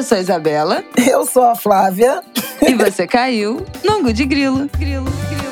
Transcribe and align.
Eu 0.00 0.04
sou 0.04 0.16
a 0.16 0.20
Isabela. 0.22 0.84
Eu 0.96 1.26
sou 1.26 1.42
a 1.42 1.54
Flávia. 1.54 2.22
E 2.66 2.72
você 2.74 3.06
caiu 3.06 3.66
no 3.84 3.96
Angu 3.96 4.14
de 4.14 4.24
Grilo. 4.24 4.66
Grilo, 4.78 5.04
grilo. 5.04 5.50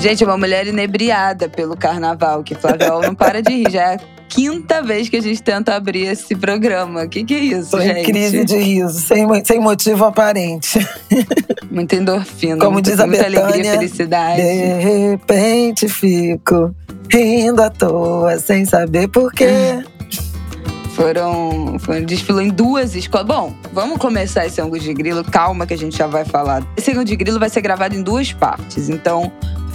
Gente, 0.00 0.24
uma 0.24 0.36
mulher 0.36 0.66
inebriada 0.66 1.48
pelo 1.48 1.76
carnaval, 1.76 2.42
que 2.42 2.56
Flaviol 2.56 3.02
não 3.02 3.14
para 3.14 3.40
de 3.40 3.52
rir. 3.52 3.70
Já 3.70 3.92
é 3.92 4.17
quinta 4.28 4.82
vez 4.82 5.08
que 5.08 5.16
a 5.16 5.22
gente 5.22 5.42
tenta 5.42 5.74
abrir 5.74 6.06
esse 6.06 6.34
programa. 6.34 7.04
O 7.04 7.08
que, 7.08 7.24
que 7.24 7.34
é 7.34 7.38
isso, 7.38 7.70
Tô 7.70 7.80
gente? 7.80 8.00
em 8.00 8.04
crise 8.04 8.44
de 8.44 8.56
riso, 8.56 9.00
sem, 9.00 9.26
sem 9.44 9.60
motivo 9.60 10.04
aparente. 10.04 10.78
Muita 11.70 11.96
endorfina, 11.96 12.56
Como 12.58 12.72
muita, 12.72 12.90
diz 12.90 13.00
a 13.00 13.06
muita 13.06 13.24
alegria 13.24 13.48
e 13.48 13.52
Betânia, 13.52 13.72
felicidade. 13.72 14.42
De 14.42 14.72
repente 14.80 15.88
fico 15.88 16.74
rindo 17.12 17.62
à 17.62 17.70
toa, 17.70 18.38
sem 18.38 18.64
saber 18.64 19.08
porquê. 19.08 19.48
Foram, 20.98 21.78
foram 21.78 22.02
desfilou 22.02 22.42
em 22.42 22.48
duas 22.48 22.96
escolas. 22.96 23.24
Bom, 23.24 23.54
vamos 23.72 23.98
começar 23.98 24.46
esse 24.46 24.60
ângulo 24.60 24.80
de 24.80 24.92
grilo. 24.92 25.22
Calma 25.22 25.64
que 25.64 25.72
a 25.72 25.78
gente 25.78 25.96
já 25.96 26.08
vai 26.08 26.24
falar. 26.24 26.66
Esse 26.76 26.90
ângulo 26.90 27.04
de 27.04 27.14
grilo 27.14 27.38
vai 27.38 27.48
ser 27.48 27.60
gravado 27.60 27.94
em 27.94 28.02
duas 28.02 28.32
partes. 28.32 28.88
Então, 28.88 29.30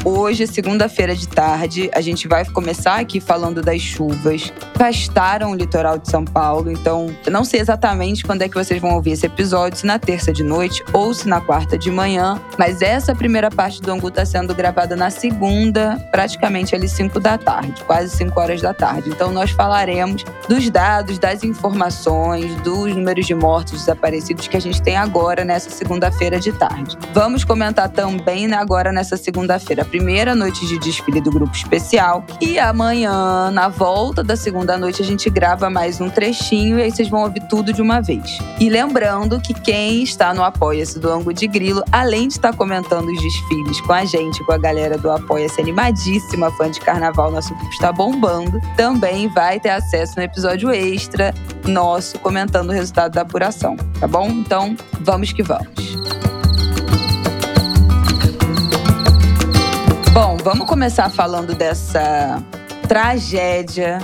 hoje, 0.05 0.45
segunda-feira 0.47 1.15
de 1.15 1.27
tarde, 1.27 1.89
a 1.93 2.01
gente 2.01 2.27
vai 2.27 2.45
começar 2.45 2.99
aqui 2.99 3.19
falando 3.19 3.61
das 3.61 3.81
chuvas. 3.81 4.51
Bastaram 4.77 5.51
o 5.51 5.55
litoral 5.55 5.97
de 5.97 6.09
São 6.09 6.25
Paulo. 6.25 6.71
Então, 6.71 7.15
não 7.29 7.43
sei 7.43 7.59
exatamente 7.59 8.23
quando 8.23 8.41
é 8.41 8.49
que 8.49 8.55
vocês 8.55 8.81
vão 8.81 8.95
ouvir 8.95 9.11
esse 9.11 9.25
episódio, 9.25 9.79
se 9.79 9.85
na 9.85 9.97
terça 9.97 10.33
de 10.33 10.43
noite 10.43 10.83
ou 10.91 11.13
se 11.13 11.27
na 11.27 11.39
quarta 11.39 11.77
de 11.77 11.89
manhã. 11.89 12.41
Mas 12.57 12.81
essa 12.81 13.15
primeira 13.15 13.49
parte 13.49 13.81
do 13.81 13.91
ângulo 13.91 14.09
está 14.09 14.25
sendo 14.25 14.53
gravada 14.53 14.95
na 14.95 15.09
segunda, 15.09 15.97
praticamente 16.11 16.75
ali 16.75 16.87
5 16.87 17.19
da 17.19 17.37
tarde, 17.37 17.83
quase 17.83 18.15
5 18.17 18.39
horas 18.39 18.61
da 18.61 18.73
tarde. 18.73 19.09
Então, 19.09 19.31
nós 19.31 19.51
falaremos 19.51 20.25
dos 20.49 20.69
dados, 20.69 21.17
das 21.17 21.43
informações, 21.43 22.53
dos 22.61 22.95
números 22.95 23.25
de 23.25 23.35
mortos 23.35 23.79
desaparecidos 23.79 24.47
que 24.47 24.57
a 24.57 24.61
gente 24.61 24.81
tem 24.81 24.97
agora 24.97 25.45
nessa 25.45 25.69
segunda-feira 25.69 26.39
de 26.39 26.51
tarde. 26.51 26.97
Vamos 27.13 27.43
comentar 27.43 27.89
também 27.89 28.47
né, 28.47 28.57
agora 28.57 28.91
nessa 28.91 29.15
segunda-feira, 29.15 29.85
primeira 29.93 30.33
noite 30.33 30.65
de 30.65 30.79
desfile 30.79 31.21
do 31.21 31.29
grupo 31.29 31.55
especial. 31.55 32.25
E 32.41 32.57
amanhã, 32.57 33.51
na 33.51 33.69
volta 33.69 34.23
da 34.23 34.35
segunda 34.35 34.75
noite, 34.75 35.03
a 35.03 35.05
gente 35.05 35.29
grava 35.29 35.69
mais 35.69 36.01
um 36.01 36.09
trechinho 36.09 36.79
e 36.79 36.81
aí 36.81 36.91
vocês 36.91 37.07
vão 37.07 37.21
ouvir 37.21 37.41
tudo 37.47 37.71
de 37.71 37.79
uma 37.79 38.01
vez. 38.01 38.39
E 38.59 38.69
lembrando 38.69 39.39
que 39.39 39.53
quem 39.53 40.01
está 40.01 40.33
no 40.33 40.43
Apoia-se 40.43 40.97
do 40.97 41.11
Ango 41.11 41.31
de 41.31 41.45
Grilo, 41.45 41.83
além 41.91 42.27
de 42.27 42.33
estar 42.33 42.55
comentando 42.55 43.07
os 43.09 43.21
desfiles 43.21 43.79
com 43.81 43.93
a 43.93 44.03
gente, 44.03 44.43
com 44.43 44.51
a 44.51 44.57
galera 44.57 44.97
do 44.97 45.11
Apoia-se 45.11 45.61
animadíssima, 45.61 46.49
fã 46.53 46.71
de 46.71 46.79
carnaval, 46.79 47.31
nosso 47.31 47.53
grupo 47.53 47.71
está 47.71 47.91
bombando, 47.91 48.59
também 48.75 49.27
vai 49.27 49.59
ter 49.59 49.69
acesso 49.69 50.15
no 50.17 50.23
episódio 50.23 50.71
extra 50.71 51.31
nosso 51.67 52.17
comentando 52.17 52.69
o 52.69 52.73
resultado 52.73 53.11
da 53.11 53.21
apuração, 53.21 53.77
tá 53.99 54.07
bom? 54.07 54.27
Então, 54.27 54.75
vamos 55.01 55.31
que 55.31 55.43
vamos. 55.43 55.93
Bom, 60.13 60.37
vamos 60.37 60.67
começar 60.67 61.09
falando 61.09 61.55
dessa 61.55 62.37
tragédia 62.87 63.97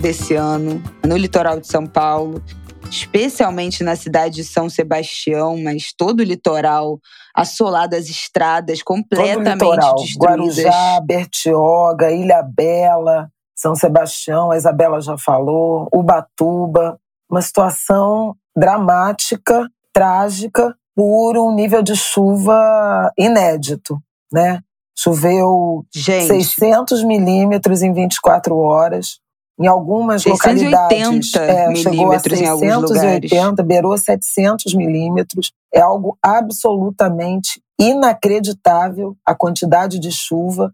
desse 0.00 0.36
ano 0.36 0.80
no 1.04 1.16
litoral 1.16 1.58
de 1.58 1.66
São 1.66 1.84
Paulo, 1.84 2.40
especialmente 2.88 3.82
na 3.82 3.96
cidade 3.96 4.36
de 4.36 4.44
São 4.44 4.70
Sebastião, 4.70 5.60
mas 5.60 5.92
todo 5.92 6.20
o 6.20 6.22
litoral 6.22 7.00
assolado, 7.34 7.96
as 7.96 8.08
estradas 8.08 8.80
completamente 8.80 9.58
Todo 9.58 9.72
litoral, 9.72 9.94
destruídas. 9.96 10.58
Guarujá, 10.64 11.00
Bertioga, 11.04 12.12
Ilha 12.12 12.44
Bela, 12.44 13.28
São 13.56 13.74
Sebastião, 13.74 14.52
a 14.52 14.56
Isabela 14.56 15.00
já 15.00 15.18
falou, 15.18 15.88
Ubatuba. 15.92 16.96
Uma 17.28 17.42
situação 17.42 18.36
dramática, 18.56 19.68
trágica, 19.92 20.76
por 20.94 21.36
um 21.36 21.52
nível 21.52 21.82
de 21.82 21.96
chuva 21.96 23.10
inédito, 23.18 24.00
né? 24.32 24.60
Choveu 25.02 25.86
Gente, 25.94 26.26
600 26.26 27.02
milímetros 27.04 27.80
em 27.80 27.90
24 27.90 28.54
horas. 28.54 29.18
Em 29.58 29.66
algumas 29.66 30.22
680 30.22 30.76
localidades 30.76 31.34
é, 31.34 31.74
chegou 31.74 31.90
a 31.90 31.92
milímetros 31.92 32.40
em 32.40 32.46
alguns 32.46 32.90
lugares. 32.90 33.30
680, 33.30 33.62
beirou 33.62 33.96
700 33.96 34.74
milímetros. 34.74 35.52
É 35.72 35.80
algo 35.80 36.18
absolutamente 36.22 37.62
inacreditável 37.78 39.16
a 39.24 39.34
quantidade 39.34 39.98
de 39.98 40.12
chuva. 40.12 40.70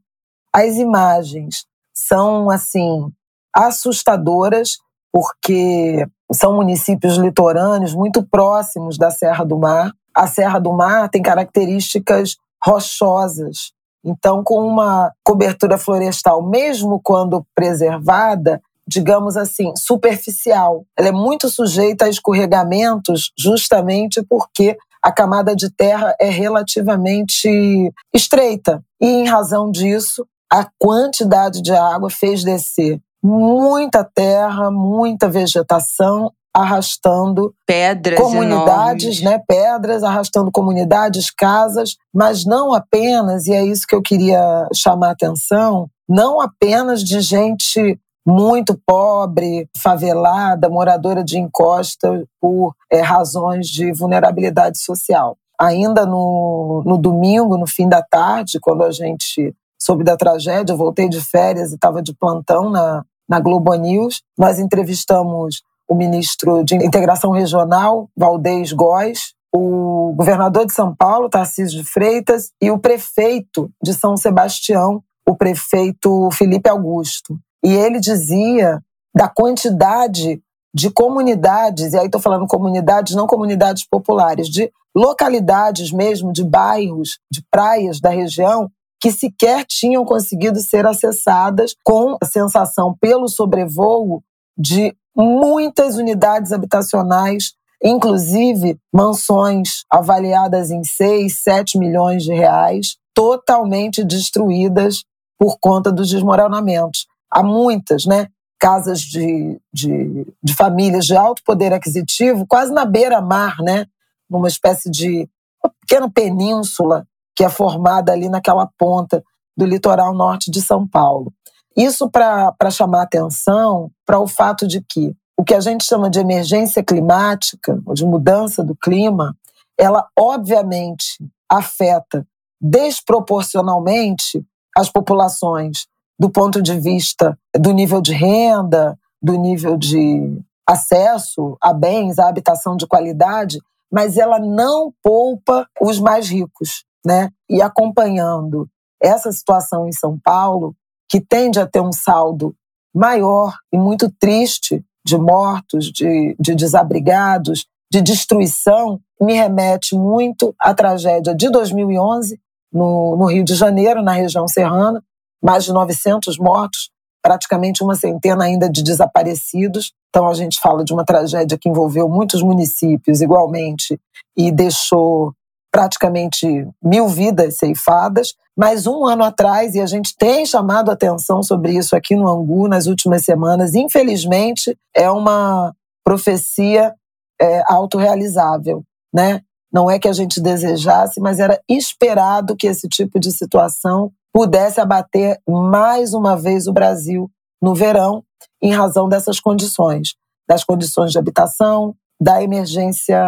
As 0.53 0.75
imagens 0.75 1.65
são 1.94 2.50
assim 2.50 3.09
assustadoras 3.54 4.78
porque 5.12 6.04
são 6.32 6.54
municípios 6.54 7.16
litorâneos 7.16 7.94
muito 7.94 8.26
próximos 8.26 8.98
da 8.98 9.10
Serra 9.10 9.44
do 9.44 9.56
Mar. 9.56 9.92
A 10.15 10.26
Serra 10.26 10.59
do 10.59 10.72
Mar 10.72 11.09
tem 11.09 11.22
características 11.22 12.36
rochosas, 12.62 13.72
então, 14.06 14.44
com 14.44 14.65
uma 14.65 15.12
cobertura 15.25 15.77
florestal, 15.77 16.41
mesmo 16.41 17.00
quando 17.03 17.44
preservada, 17.55 18.62
digamos 18.87 19.37
assim, 19.37 19.75
superficial. 19.77 20.84
Ela 20.97 21.09
é 21.09 21.12
muito 21.12 21.50
sujeita 21.50 22.05
a 22.05 22.09
escorregamentos, 22.09 23.33
justamente 23.37 24.22
porque 24.22 24.77
a 25.03 25.11
camada 25.11 25.56
de 25.56 25.69
terra 25.71 26.15
é 26.21 26.28
relativamente 26.28 27.93
estreita. 28.15 28.81
E, 29.00 29.06
em 29.06 29.27
razão 29.27 29.72
disso, 29.72 30.25
a 30.50 30.69
quantidade 30.78 31.61
de 31.61 31.72
água 31.72 32.09
fez 32.09 32.45
descer 32.45 33.00
muita 33.22 34.05
terra, 34.05 34.71
muita 34.71 35.28
vegetação, 35.28 36.33
arrastando 36.56 37.55
pedras 37.67 38.19
comunidades, 38.19 39.21
enormes. 39.21 39.22
né, 39.22 39.43
pedras, 39.47 40.03
arrastando 40.03 40.50
comunidades, 40.50 41.31
casas, 41.31 41.97
mas 42.15 42.47
não 42.47 42.72
apenas, 42.72 43.47
e 43.47 43.53
é 43.53 43.62
isso 43.62 43.87
que 43.87 43.94
eu 43.94 44.00
queria 44.00 44.66
chamar 44.75 45.09
a 45.09 45.12
atenção, 45.12 45.87
não 46.09 46.41
apenas 46.41 47.05
de 47.05 47.21
gente 47.21 48.00
muito 48.27 48.81
pobre, 48.87 49.69
favelada, 49.77 50.71
moradora 50.71 51.22
de 51.22 51.39
encosta 51.39 52.27
por 52.41 52.75
é, 52.91 53.03
razões 53.03 53.66
de 53.66 53.93
vulnerabilidade 53.93 54.78
social. 54.78 55.37
Ainda 55.61 56.06
no, 56.06 56.83
no 56.87 56.97
domingo, 56.97 57.59
no 57.59 57.66
fim 57.66 57.87
da 57.87 58.03
tarde, 58.03 58.59
quando 58.61 58.83
a 58.83 58.91
gente 58.91 59.55
soube 59.78 60.03
da 60.03 60.16
tragédia, 60.16 60.72
eu 60.72 60.77
voltei 60.78 61.09
de 61.09 61.21
férias 61.21 61.71
e 61.71 61.75
estava 61.75 62.03
de 62.03 62.15
plantão 62.15 62.71
na, 62.71 63.05
na 63.28 63.39
Globo 63.41 63.75
News, 63.75 64.22
nós 64.39 64.59
entrevistamos 64.59 65.62
o 65.88 65.94
ministro 65.94 66.64
de 66.64 66.74
Integração 66.76 67.30
Regional, 67.30 68.08
Valdez 68.16 68.72
Góes, 68.72 69.34
o 69.54 70.12
governador 70.14 70.66
de 70.66 70.72
São 70.72 70.94
Paulo, 70.94 71.28
Tarcísio 71.28 71.82
de 71.82 71.88
Freitas, 71.88 72.50
e 72.60 72.70
o 72.70 72.78
prefeito 72.78 73.70
de 73.82 73.94
São 73.94 74.16
Sebastião, 74.16 75.02
o 75.26 75.34
prefeito 75.34 76.28
Felipe 76.32 76.69
Augusto. 76.69 77.38
E 77.64 77.72
ele 77.72 77.98
dizia 77.98 78.82
da 79.14 79.28
quantidade 79.28 80.41
de 80.74 80.91
comunidades, 80.91 81.94
e 81.94 81.98
aí 81.98 82.06
estou 82.06 82.20
falando 82.20 82.47
comunidades, 82.47 83.14
não 83.14 83.26
comunidades 83.26 83.86
populares, 83.88 84.48
de 84.48 84.70
localidades 84.94 85.91
mesmo, 85.91 86.32
de 86.32 86.44
bairros, 86.44 87.18
de 87.32 87.42
praias 87.50 87.98
da 87.98 88.10
região, 88.10 88.70
que 89.00 89.10
sequer 89.10 89.64
tinham 89.66 90.04
conseguido 90.04 90.60
ser 90.60 90.86
acessadas 90.86 91.74
com 91.82 92.16
a 92.20 92.26
sensação 92.26 92.94
pelo 93.00 93.28
sobrevoo 93.28 94.22
de 94.56 94.94
muitas 95.15 95.97
unidades 95.97 96.53
habitacionais, 96.53 97.53
inclusive 97.83 98.78
mansões 98.92 99.84
avaliadas 99.91 100.71
em 100.71 100.83
6, 100.84 101.42
7 101.42 101.78
milhões 101.78 102.22
de 102.22 102.33
reais, 102.33 102.97
totalmente 103.15 104.04
destruídas 104.04 105.04
por 105.39 105.59
conta 105.59 105.91
dos 105.91 106.10
desmoronamentos. 106.10 107.07
Há 107.30 107.42
muitas, 107.42 108.04
né? 108.04 108.28
Casas 108.59 109.01
de, 109.01 109.60
de, 109.72 110.27
de 110.42 110.54
famílias 110.54 111.04
de 111.04 111.16
alto 111.16 111.42
poder 111.45 111.72
aquisitivo, 111.72 112.47
quase 112.47 112.72
na 112.72 112.84
beira-mar, 112.84 113.57
né? 113.60 113.86
Numa 114.28 114.48
espécie 114.48 114.91
de 114.91 115.28
uma 115.63 115.72
pequena 115.80 116.10
península 116.10 117.07
que 117.34 117.45
é 117.45 117.48
formada 117.48 118.13
ali 118.13 118.28
naquela 118.28 118.69
ponta 118.78 119.22
do 119.57 119.66
litoral 119.66 120.15
norte 120.15 120.51
de 120.51 120.60
São 120.60 120.86
Paulo. 120.86 121.33
Isso 121.77 122.09
para 122.09 122.71
chamar 122.71 123.03
atenção 123.03 123.91
para 124.05 124.19
o 124.19 124.27
fato 124.27 124.67
de 124.67 124.81
que 124.81 125.15
o 125.39 125.45
que 125.45 125.55
a 125.55 125.61
gente 125.61 125.84
chama 125.84 126.09
de 126.09 126.19
emergência 126.19 126.83
climática, 126.83 127.78
ou 127.84 127.93
de 127.93 128.07
mudança 128.07 128.65
do 128.65 128.75
clima, 128.75 129.37
ela 129.78 130.09
obviamente 130.19 131.19
afeta 131.51 132.27
desproporcionalmente 132.59 134.43
as 134.75 134.91
populações 134.91 135.87
do 136.19 136.31
ponto 136.31 136.63
de 136.63 136.81
vista 136.81 137.39
do 137.55 137.73
nível 137.73 138.01
de 138.01 138.15
renda, 138.15 138.99
do 139.23 139.34
nível 139.34 139.77
de 139.77 140.41
acesso 140.67 141.57
a 141.61 141.75
bens, 141.75 142.19
a 142.19 142.28
habitação 142.28 142.77
de 142.77 142.87
qualidade, 142.87 143.59
mas 143.93 144.17
ela 144.17 144.39
não 144.39 144.93
poupa 145.03 145.69
os 145.81 146.01
mais 146.01 146.28
ricos, 146.28 146.84
né? 147.05 147.31
E 147.49 147.61
acompanhando 147.61 148.69
essa 149.01 149.31
situação 149.31 149.87
em 149.87 149.93
São 149.93 150.19
Paulo, 150.19 150.75
que 151.08 151.20
tende 151.20 151.58
a 151.58 151.66
ter 151.66 151.80
um 151.80 151.92
saldo 151.92 152.54
maior 152.94 153.54
e 153.72 153.78
muito 153.78 154.10
triste 154.18 154.84
de 155.04 155.16
mortos, 155.18 155.92
de, 155.92 156.34
de 156.38 156.54
desabrigados, 156.54 157.66
de 157.91 158.03
destruição, 158.03 159.00
me 159.20 159.34
remete 159.34 159.94
muito 159.94 160.54
à 160.60 160.74
tragédia 160.74 161.34
de 161.34 161.48
2011, 161.50 162.41
no, 162.72 163.16
no 163.16 163.26
Rio 163.26 163.44
de 163.44 163.54
Janeiro, 163.54 164.03
na 164.03 164.12
região 164.12 164.48
serrana, 164.48 165.03
mais 165.42 165.64
de 165.64 165.72
900 165.72 166.38
mortos, 166.38 166.91
praticamente 167.22 167.82
uma 167.82 167.94
centena 167.94 168.44
ainda 168.44 168.68
de 168.68 168.82
desaparecidos. 168.82 169.92
Então, 170.08 170.28
a 170.28 170.34
gente 170.34 170.58
fala 170.60 170.84
de 170.84 170.92
uma 170.92 171.04
tragédia 171.04 171.58
que 171.58 171.68
envolveu 171.68 172.08
muitos 172.08 172.42
municípios 172.42 173.20
igualmente 173.20 173.98
e 174.36 174.50
deixou 174.50 175.32
praticamente 175.77 176.67
mil 176.83 177.07
vidas 177.07 177.59
ceifadas. 177.59 178.33
Mas 178.57 178.87
um 178.87 179.05
ano 179.05 179.23
atrás, 179.23 179.75
e 179.75 179.81
a 179.83 179.84
gente 179.84 180.17
tem 180.17 180.47
chamado 180.47 180.91
atenção 180.91 181.43
sobre 181.43 181.77
isso 181.77 181.95
aqui 181.95 182.17
no 182.17 182.27
Angu 182.27 182.67
nas 182.67 182.87
últimas 182.87 183.27
semanas, 183.27 183.75
infelizmente, 183.75 184.75
é 184.97 185.11
uma 185.11 185.75
profecia 186.03 186.95
é, 187.39 187.63
autorrealizável, 187.71 188.83
né? 189.15 189.43
Não 189.71 189.91
é 189.91 189.99
que 189.99 190.09
a 190.09 190.15
gente 190.15 190.41
desejasse, 190.41 191.21
mas 191.21 191.39
era 191.39 191.61
esperado 191.69 192.57
que 192.57 192.67
esse 192.67 192.89
tipo 192.89 193.21
de 193.21 193.31
situação 193.31 194.11
pudesse 194.33 194.81
abater 194.81 195.39
mais 195.47 196.15
uma 196.15 196.39
vez 196.39 196.67
o 196.67 196.73
Brasil 196.73 197.31
no 197.61 197.75
verão, 197.75 198.25
em 198.63 198.73
razão 198.73 199.11
dessas 199.11 199.39
condições, 199.39 200.15
das 200.49 200.65
condições 200.65 201.13
de 201.13 201.19
habitação, 201.19 201.95
da 202.21 202.42
emergência 202.42 203.21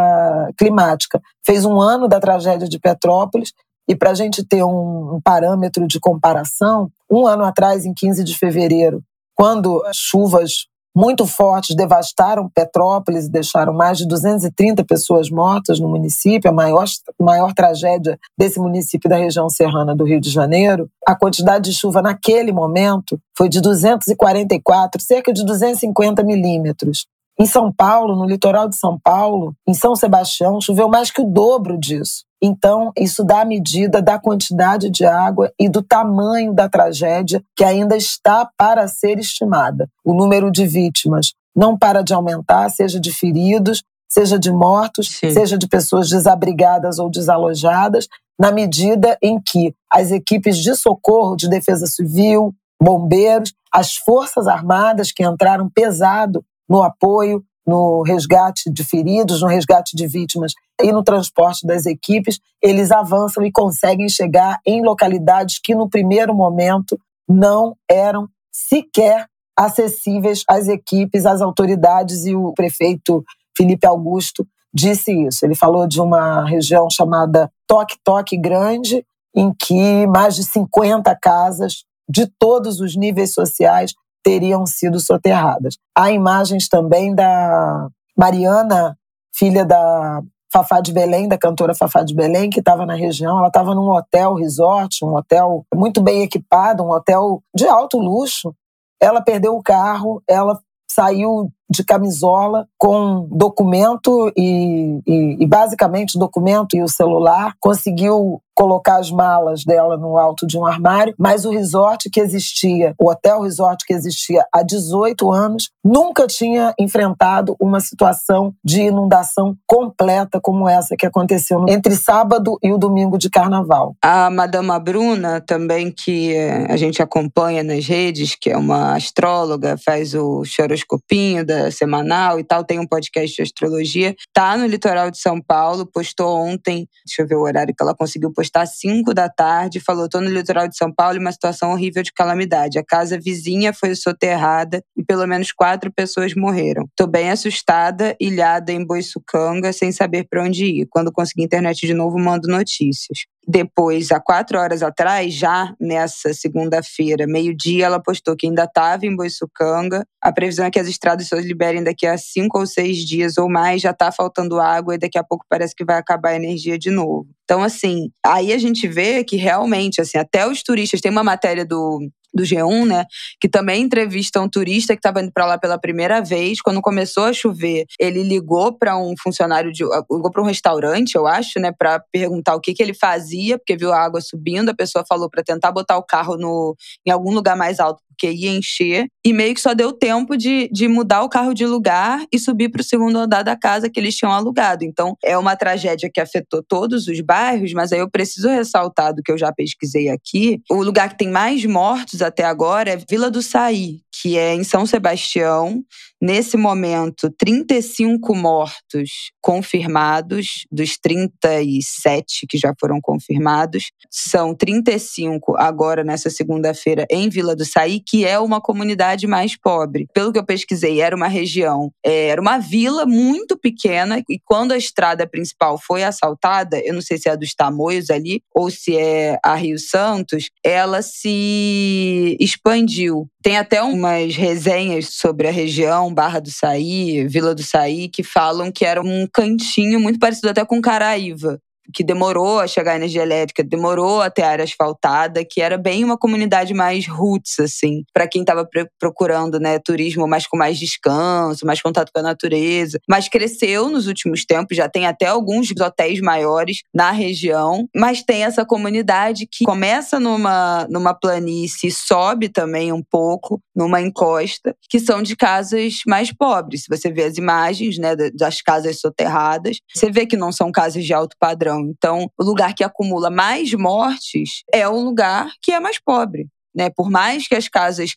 climática. 0.57 1.21
Fez 1.45 1.65
um 1.65 1.81
ano 1.81 2.09
da 2.09 2.21
tragédia 2.21 2.69
de 2.69 2.79
Petrópolis 2.79 3.53
e 3.89 3.97
para 3.97 4.11
a 4.11 4.15
gente 4.15 4.45
ter 4.45 4.63
um, 4.63 5.15
um, 5.15 5.21
parâmetro 5.23 5.87
de 5.87 5.99
comparação, 5.99 6.91
um 7.11 7.27
ano 7.27 7.45
atrás, 7.45 7.87
em 7.87 7.95
15 7.95 8.23
de 8.23 8.37
fevereiro, 8.37 9.03
quando 9.35 9.83
as 9.87 9.97
chuvas 9.97 10.67
muito 10.95 11.27
fortes 11.27 11.77
devastaram 11.77 12.51
Petrópolis 12.53 13.27
e 13.27 13.31
deixaram 13.31 13.73
mais 13.73 13.99
de 13.99 14.07
230 14.07 14.85
pessoas 14.85 15.31
mortas 15.31 15.79
no 15.79 15.89
município, 15.89 16.51
a 16.51 16.53
maior, 16.53 16.85
maior 17.21 17.55
tragédia 17.55 18.19
desse 18.37 18.59
município 18.59 19.09
da 19.09 19.17
região 19.17 19.49
serrana 19.49 19.95
do 19.95 20.05
Rio 20.05 20.21
de 20.21 20.29
Janeiro, 20.29 20.91
a 21.07 21.15
quantidade 21.15 21.71
de 21.71 21.77
chuva 21.77 22.03
naquele 22.03 22.53
momento 22.53 23.19
foi 23.37 23.49
de 23.49 23.61
244, 23.61 25.01
cerca 25.01 25.33
de 25.33 25.45
250 25.45 26.25
milímetros. 26.25 27.07
Em 27.41 27.47
São 27.47 27.73
Paulo, 27.73 28.17
no 28.17 28.25
litoral 28.25 28.69
de 28.69 28.77
São 28.77 28.99
Paulo, 28.99 29.55
em 29.67 29.73
São 29.73 29.95
Sebastião, 29.95 30.61
choveu 30.61 30.89
mais 30.89 31.09
que 31.09 31.23
o 31.23 31.25
dobro 31.25 31.79
disso. 31.79 32.25
Então, 32.43 32.93
isso 32.99 33.23
dá 33.23 33.43
a 33.43 33.45
medida 33.45 34.03
da 34.03 34.19
quantidade 34.19 34.91
de 34.91 35.05
água 35.05 35.53
e 35.59 35.69
do 35.69 35.81
tamanho 35.81 36.53
da 36.53 36.69
tragédia 36.69 37.43
que 37.57 37.63
ainda 37.63 37.97
está 37.97 38.49
para 38.57 38.89
ser 38.89 39.21
estimada. 39.21 39.89
O 40.05 40.13
número 40.13 40.51
de 40.51 40.67
vítimas 40.67 41.33
não 41.55 41.79
para 41.79 42.03
de 42.03 42.13
aumentar, 42.13 42.69
seja 42.71 42.99
de 42.99 43.13
feridos, 43.13 43.83
seja 44.09 44.39
de 44.39 44.51
mortos, 44.51 45.09
Sim. 45.09 45.31
seja 45.31 45.57
de 45.57 45.69
pessoas 45.69 46.09
desabrigadas 46.09 46.99
ou 46.99 47.11
desalojadas, 47.11 48.09
na 48.39 48.51
medida 48.51 49.19
em 49.23 49.41
que 49.41 49.75
as 49.93 50.11
equipes 50.11 50.57
de 50.59 50.75
socorro, 50.75 51.37
de 51.37 51.49
defesa 51.49 51.87
civil, 51.87 52.55
bombeiros, 52.81 53.53
as 53.73 53.95
forças 53.95 54.47
armadas 54.47 55.13
que 55.13 55.25
entraram 55.25 55.69
pesado 55.69 56.45
no 56.69 56.83
apoio, 56.83 57.43
no 57.67 58.03
resgate 58.03 58.71
de 58.73 58.83
feridos, 58.83 59.43
no 59.43 59.49
resgate 59.49 59.95
de 59.95 60.07
vítimas 60.07 60.53
e 60.81 60.91
no 60.91 61.03
transporte 61.03 61.67
das 61.67 61.85
equipes, 61.85 62.41
eles 62.63 62.91
avançam 62.91 63.45
e 63.45 63.53
conseguem 63.53 64.09
chegar 64.09 64.59
em 64.67 64.83
localidades 64.83 65.61
que 65.63 65.75
no 65.75 65.89
primeiro 65.89 66.35
momento 66.35 66.99
não 67.29 67.77
eram 67.91 68.27
sequer 68.51 69.27
acessíveis 69.57 70.45
às 70.49 70.69
equipes, 70.69 71.27
às 71.27 71.43
autoridades 71.43 72.25
e 72.25 72.35
o 72.35 72.53
prefeito 72.55 73.23
Felipe 73.57 73.87
Augusto 73.87 74.47
disse 74.73 75.13
isso. 75.27 75.45
Ele 75.45 75.55
falou 75.55 75.87
de 75.87 76.01
uma 76.01 76.49
região 76.49 76.89
chamada 76.91 77.51
Toque 77.67 77.97
Toque 78.03 78.37
Grande, 78.39 79.05
em 79.35 79.53
que 79.53 80.07
mais 80.07 80.35
de 80.37 80.45
50 80.45 81.15
casas 81.21 81.85
de 82.09 82.27
todos 82.39 82.81
os 82.81 82.97
níveis 82.97 83.35
sociais 83.35 83.93
teriam 84.23 84.67
sido 84.67 85.01
soterradas. 85.01 85.77
Há 85.97 86.11
imagens 86.11 86.69
também 86.69 87.15
da 87.15 87.89
Mariana, 88.17 88.97
filha 89.35 89.65
da 89.65 90.21
Fafá 90.53 90.81
de 90.81 90.93
Belém, 90.93 91.29
da 91.29 91.39
cantora 91.39 91.75
Fafá 91.75 92.03
de 92.03 92.15
Belém, 92.15 92.51
que 92.51 92.61
estava 92.61 92.87
na 92.87 92.95
região. 92.95 93.39
Ela 93.39 93.49
estava 93.49 93.75
num 93.75 93.91
hotel 93.91 94.35
resort, 94.35 95.05
um 95.05 95.15
hotel 95.15 95.65
muito 95.75 96.03
bem 96.03 96.23
equipado, 96.23 96.83
um 96.83 96.91
hotel 96.91 97.43
de 97.55 97.67
alto 97.67 97.99
luxo. 97.99 98.55
Ela 99.01 99.21
perdeu 99.21 99.55
o 99.55 99.63
carro, 99.63 100.23
ela 100.29 100.59
saiu 100.91 101.53
de 101.71 101.85
camisola 101.85 102.67
com 102.79 103.29
documento 103.31 104.33
e, 104.37 105.01
e, 105.07 105.37
e, 105.43 105.47
basicamente 105.47 106.19
documento 106.19 106.77
e 106.77 106.83
o 106.83 106.89
celular. 106.89 107.55
Conseguiu 107.61 108.41
colocar 108.59 108.99
as 108.99 109.09
malas 109.09 109.63
dela 109.65 109.97
no 109.97 110.19
alto 110.19 110.45
de 110.45 110.59
um 110.59 110.67
armário, 110.67 111.15
mas 111.17 111.45
o 111.45 111.51
resort 111.51 112.11
que 112.11 112.19
existia, 112.19 112.93
o 112.99 113.09
hotel 113.09 113.43
resort 113.43 113.85
que 113.87 113.95
existia 113.95 114.45
há 114.53 114.65
18 114.65 115.31
anos, 115.31 115.71
nunca 115.85 116.27
tinha 116.27 116.75
enfrentado 116.77 117.55
uma 117.61 117.79
situação 117.79 118.53
de 118.65 118.83
inundação 118.83 119.55
completa 119.65 120.41
como 120.41 120.69
essa 120.69 120.97
que 120.97 121.07
aconteceu 121.07 121.67
entre 121.69 121.95
sábado 121.95 122.59
e 122.61 122.73
o 122.73 122.79
domingo 122.79 123.17
de 123.17 123.31
carnaval. 123.31 123.95
A 124.03 124.29
Madama 124.29 124.77
Bruna, 124.81 125.41
também 125.41 125.93
que 125.93 126.35
eh, 126.35 126.67
a 126.69 126.77
gente 126.77 127.01
acompanha 127.01 127.63
nas 127.63 127.87
redes, 127.87 128.35
que 128.35 128.51
é 128.51 128.57
uma 128.57 128.97
astróloga, 128.97 129.77
faz 129.79 130.15
o 130.15 130.45
choroscopinho 130.45 131.47
da 131.47 131.58
semanal 131.71 132.39
e 132.39 132.45
tal, 132.45 132.65
tem 132.65 132.79
um 132.79 132.87
podcast 132.87 133.35
de 133.35 133.43
astrologia, 133.43 134.15
tá 134.33 134.57
no 134.57 134.67
litoral 134.67 135.11
de 135.11 135.19
São 135.19 135.41
Paulo, 135.41 135.87
postou 135.87 136.37
ontem, 136.37 136.87
deixa 137.07 137.23
eu 137.23 137.27
ver 137.27 137.37
o 137.37 137.43
horário 137.43 137.75
que 137.75 137.83
ela 137.83 137.95
conseguiu 137.95 138.33
postar 138.33 138.59
está 138.59 138.63
às 138.63 138.79
5 138.79 139.15
da 139.15 139.29
tarde, 139.29 139.81
falou: 139.81 140.07
estou 140.07 140.21
no 140.21 140.31
litoral 140.31 140.69
de 140.69 140.77
São 140.77 140.93
Paulo, 140.93 141.19
uma 141.19 141.33
situação 141.33 141.73
horrível 141.73 142.03
de 142.03 142.13
calamidade. 142.13 142.79
A 142.79 142.85
casa 142.85 143.19
vizinha 143.19 143.73
foi 143.73 143.95
soterrada 143.95 144.83
e 144.97 145.05
pelo 145.05 145.27
menos 145.27 145.53
quatro 145.53 145.93
pessoas 145.93 146.35
morreram. 146.35 146.85
Estou 146.85 147.07
bem 147.07 147.31
assustada, 147.31 148.17
ilhada 148.21 148.73
em 148.73 148.85
Boiçucanga, 148.85 149.73
sem 149.73 149.93
saber 149.93 150.27
para 150.29 150.43
onde 150.43 150.65
ir. 150.65 150.87
Quando 150.91 151.13
conseguir 151.13 151.45
internet 151.45 151.87
de 151.87 151.95
novo, 151.95 152.19
mando 152.19 152.49
notícias. 152.49 153.27
Depois, 153.51 154.13
há 154.13 154.21
quatro 154.21 154.59
horas 154.59 154.83
atrás, 154.83 155.33
já 155.33 155.75
nessa 155.81 156.35
segunda-feira, 156.35 157.27
meio-dia, 157.27 157.87
ela 157.87 157.99
postou 157.99 158.37
que 158.37 158.47
ainda 158.47 158.65
estava 158.65 159.07
em 159.07 159.17
Boiçucanga. 159.17 160.05
A 160.23 160.31
previsão 160.31 160.67
é 160.67 160.71
que 160.71 160.79
as 160.79 160.87
estradas 160.87 161.29
só 161.29 161.37
liberem 161.37 161.83
daqui 161.83 162.07
a 162.07 162.19
cinco 162.19 162.59
ou 162.59 162.67
seis 162.67 162.99
dias 162.99 163.39
ou 163.39 163.49
mais. 163.49 163.81
Já 163.81 163.93
está 163.93 164.13
faltando 164.13 164.61
água 164.61 164.97
e 164.97 164.99
daqui 164.99 165.17
a 165.17 165.25
pouco 165.25 165.47
parece 165.49 165.75
que 165.75 165.83
vai 165.83 165.97
acabar 165.97 166.33
a 166.33 166.37
energia 166.37 166.79
de 166.79 166.91
novo. 166.91 167.27
Então, 167.45 167.63
assim, 167.63 168.11
aí 168.23 168.53
a 168.53 168.59
gente 168.59 168.87
vê 168.87 169.25
que 169.25 169.37
realmente, 169.37 170.03
assim, 170.03 170.19
até 170.19 170.47
os 170.47 170.63
turistas. 170.63 171.01
Tem 171.01 171.11
uma 171.11 171.25
matéria 171.25 171.65
do 171.65 172.07
do 172.35 172.43
G1, 172.43 172.87
né? 172.87 173.05
Que 173.41 173.49
também 173.49 173.83
entrevista 173.83 174.41
um 174.41 174.49
turista 174.49 174.95
que 174.95 174.99
estava 174.99 175.23
indo 175.23 175.33
para 175.33 175.47
lá 175.47 175.59
pela 175.59 175.79
primeira 175.79 176.21
vez. 176.21 176.61
Quando 176.61 176.81
começou 176.81 177.25
a 177.25 177.33
chover, 177.33 177.85
ele 177.99 178.23
ligou 178.23 178.73
para 178.73 178.97
um 178.97 179.15
funcionário 179.21 179.73
de. 179.73 179.85
ligou 179.85 180.31
para 180.31 180.43
um 180.43 180.47
restaurante, 180.47 181.15
eu 181.15 181.27
acho, 181.27 181.59
né? 181.59 181.73
Para 181.73 182.01
perguntar 182.13 182.55
o 182.55 182.61
que, 182.61 182.75
que 182.75 182.83
ele 182.83 182.95
fazia, 182.95 183.59
porque 183.59 183.77
viu 183.77 183.93
a 183.93 184.01
água 184.01 184.21
subindo. 184.21 184.69
A 184.71 184.75
pessoa 184.75 185.05
falou 185.09 185.29
para 185.31 185.43
tentar 185.43 185.73
botar 185.73 185.97
o 185.97 186.05
carro 186.05 186.37
no, 186.37 186.77
em 187.07 187.11
algum 187.11 187.33
lugar 187.33 187.57
mais 187.57 187.81
alto 187.81 188.03
porque 188.19 188.33
ia 188.33 188.51
encher, 188.51 189.07
e 189.25 189.33
meio 189.33 189.55
que 189.55 189.61
só 189.61 189.73
deu 189.73 189.93
tempo 189.93 190.37
de, 190.37 190.69
de 190.73 190.89
mudar 190.89 191.23
o 191.23 191.29
carro 191.29 191.55
de 191.55 191.65
lugar 191.65 192.25
e 192.33 192.39
subir 192.39 192.69
para 192.69 192.81
o 192.81 192.85
segundo 192.85 193.17
andar 193.17 193.45
da 193.45 193.57
casa 193.57 193.89
que 193.89 194.01
eles 194.01 194.17
tinham 194.17 194.33
alugado. 194.33 194.85
Então, 194.85 195.17
é 195.25 195.39
uma 195.39 195.55
tragédia 195.55 196.11
que 196.13 196.21
afetou 196.21 196.61
todos 196.67 197.07
os 197.07 197.21
bairros, 197.21 197.73
mas 197.73 197.93
aí 197.93 198.01
eu 198.01 198.11
preciso 198.11 198.49
ressaltar 198.49 199.15
do 199.15 199.23
que 199.23 199.31
eu 199.31 199.39
já 199.39 199.53
pesquisei 199.53 200.09
aqui. 200.09 200.61
O 200.69 200.83
lugar 200.83 201.11
que 201.11 201.19
tem 201.19 201.29
mais 201.29 201.65
mortos 201.65 202.21
até 202.21 202.43
agora 202.43 202.91
é 202.91 202.97
Vila 203.09 203.31
do 203.31 203.41
Saí, 203.41 204.01
que 204.21 204.37
é 204.37 204.55
em 204.55 204.65
São 204.65 204.85
Sebastião. 204.87 205.83
Nesse 206.21 206.57
momento, 206.57 207.33
35 207.39 208.35
mortos 208.35 209.31
confirmados, 209.41 210.67
dos 210.71 210.99
37 210.99 212.45
que 212.49 212.59
já 212.59 212.75
foram 212.79 212.99
confirmados. 213.01 213.93
São 214.11 214.53
35 214.53 215.57
agora, 215.57 216.03
nessa 216.03 216.29
segunda-feira, 216.29 217.07
em 217.09 217.29
Vila 217.29 217.55
do 217.55 217.65
Saí, 217.65 218.01
que 218.05 218.25
é 218.25 218.37
uma 218.39 218.61
comunidade 218.61 219.29
mais 219.29 219.57
pobre. 219.57 220.09
Pelo 220.13 220.33
que 220.33 220.39
eu 220.41 220.45
pesquisei, 220.45 221.01
era 221.01 221.15
uma 221.15 221.29
região, 221.29 221.93
é, 222.05 222.29
era 222.29 222.41
uma 222.41 222.59
vila 222.59 223.07
muito 223.07 223.57
pequena, 223.57 224.21
e 224.29 224.41
quando 224.45 224.73
a 224.73 224.77
estrada 224.77 225.27
principal 225.27 225.79
foi 225.81 226.03
assaltada, 226.03 226.81
eu 226.85 226.95
não 226.95 227.01
sei 227.01 227.19
se 227.19 227.29
é 227.29 227.33
a 227.33 227.37
dos 227.37 227.55
Tamoios 227.55 228.11
ali, 228.11 228.43
ou 228.53 228.71
se 228.71 228.97
é 228.97 229.39
a 229.45 229.55
Rio 229.55 229.79
Santos, 229.79 230.51
ela 230.65 231.01
se 231.01 232.37
expandiu. 232.41 233.29
Tem 233.41 233.57
até 233.57 233.81
uma 233.83 234.08
resenhas 234.37 235.15
sobre 235.15 235.49
a 235.49 235.51
região, 235.51 236.13
Barra 236.13 236.41
do 236.41 236.51
Saí, 236.51 237.27
Vila 237.27 237.55
do 237.55 237.63
Saí, 237.63 238.09
que 238.09 238.23
falam 238.23 238.71
que 238.71 238.85
era 238.85 239.01
um 239.01 239.27
cantinho 239.27 240.01
muito 240.01 240.19
parecido 240.19 240.49
até 240.49 240.65
com 240.65 240.81
Caraíva, 240.81 241.61
que 241.95 242.05
demorou 242.05 242.61
a 242.61 242.67
chegar 242.67 242.93
a 242.93 242.97
energia 242.97 243.23
elétrica, 243.23 243.65
demorou 243.65 244.21
a 244.21 244.31
ter 244.31 244.43
área 244.43 244.65
asfaltada, 244.65 245.45
que 245.45 245.61
era 245.61 245.79
bem 245.79 246.05
uma 246.05 246.19
comunidade 246.19 246.75
mais 246.75 247.07
roots, 247.07 247.59
assim, 247.59 248.05
para 248.13 248.29
quem 248.29 248.43
estava 248.43 248.69
procurando, 248.99 249.59
né, 249.59 249.79
turismo 249.79 250.27
mais 250.27 250.47
com 250.47 250.57
mais 250.57 250.79
descanso, 250.79 251.67
mais 251.67 251.81
contato 251.81 252.11
com 252.13 252.21
a 252.21 252.23
natureza. 252.23 252.99
Mas 253.09 253.29
cresceu 253.29 253.89
nos 253.89 254.07
últimos 254.07 254.45
tempos, 254.45 254.77
já 254.77 254.89
tem 254.89 255.07
até 255.07 255.27
alguns 255.27 255.69
hotéis 255.81 256.21
maiores 256.21 256.83
na 256.95 257.11
região, 257.11 257.89
mas 257.95 258.23
tem 258.23 258.45
essa 258.45 258.65
comunidade 258.65 259.47
que 259.51 259.65
começa 259.65 260.21
numa, 260.21 260.87
numa 260.91 261.15
planície 261.15 261.91
sobe 261.91 262.49
também 262.49 262.93
um 262.93 263.03
pouco, 263.03 263.61
numa 263.75 264.01
encosta, 264.01 264.75
que 264.91 264.99
são 264.99 265.23
de 265.23 265.37
casas 265.37 266.01
mais 266.07 266.33
pobres. 266.33 266.83
Se 266.83 266.89
você 266.89 267.11
vê 267.11 267.25
as 267.25 267.37
imagens, 267.37 267.99
né, 267.99 268.15
das 268.35 268.61
casas 268.61 269.01
soterradas, 269.01 269.79
você 269.95 270.11
vê 270.11 270.27
que 270.27 270.37
não 270.37 270.53
são 270.53 270.71
casas 270.71 271.05
de 271.05 271.13
alto 271.13 271.37
padrão 271.39 271.78
então, 271.81 272.31
o 272.39 272.45
lugar 272.45 272.75
que 272.75 272.85
acumula 272.85 273.31
mais 273.31 273.73
mortes 273.75 274.63
é 274.73 274.89
o 274.89 274.99
lugar 274.99 275.51
que 275.63 275.73
é 275.73 275.81
mais 275.81 275.99
pobre. 275.99 276.49
Né? 276.79 276.91
Por 276.91 277.11
mais 277.11 277.49
que 277.49 277.57
as 277.57 277.69
casas 277.69 278.13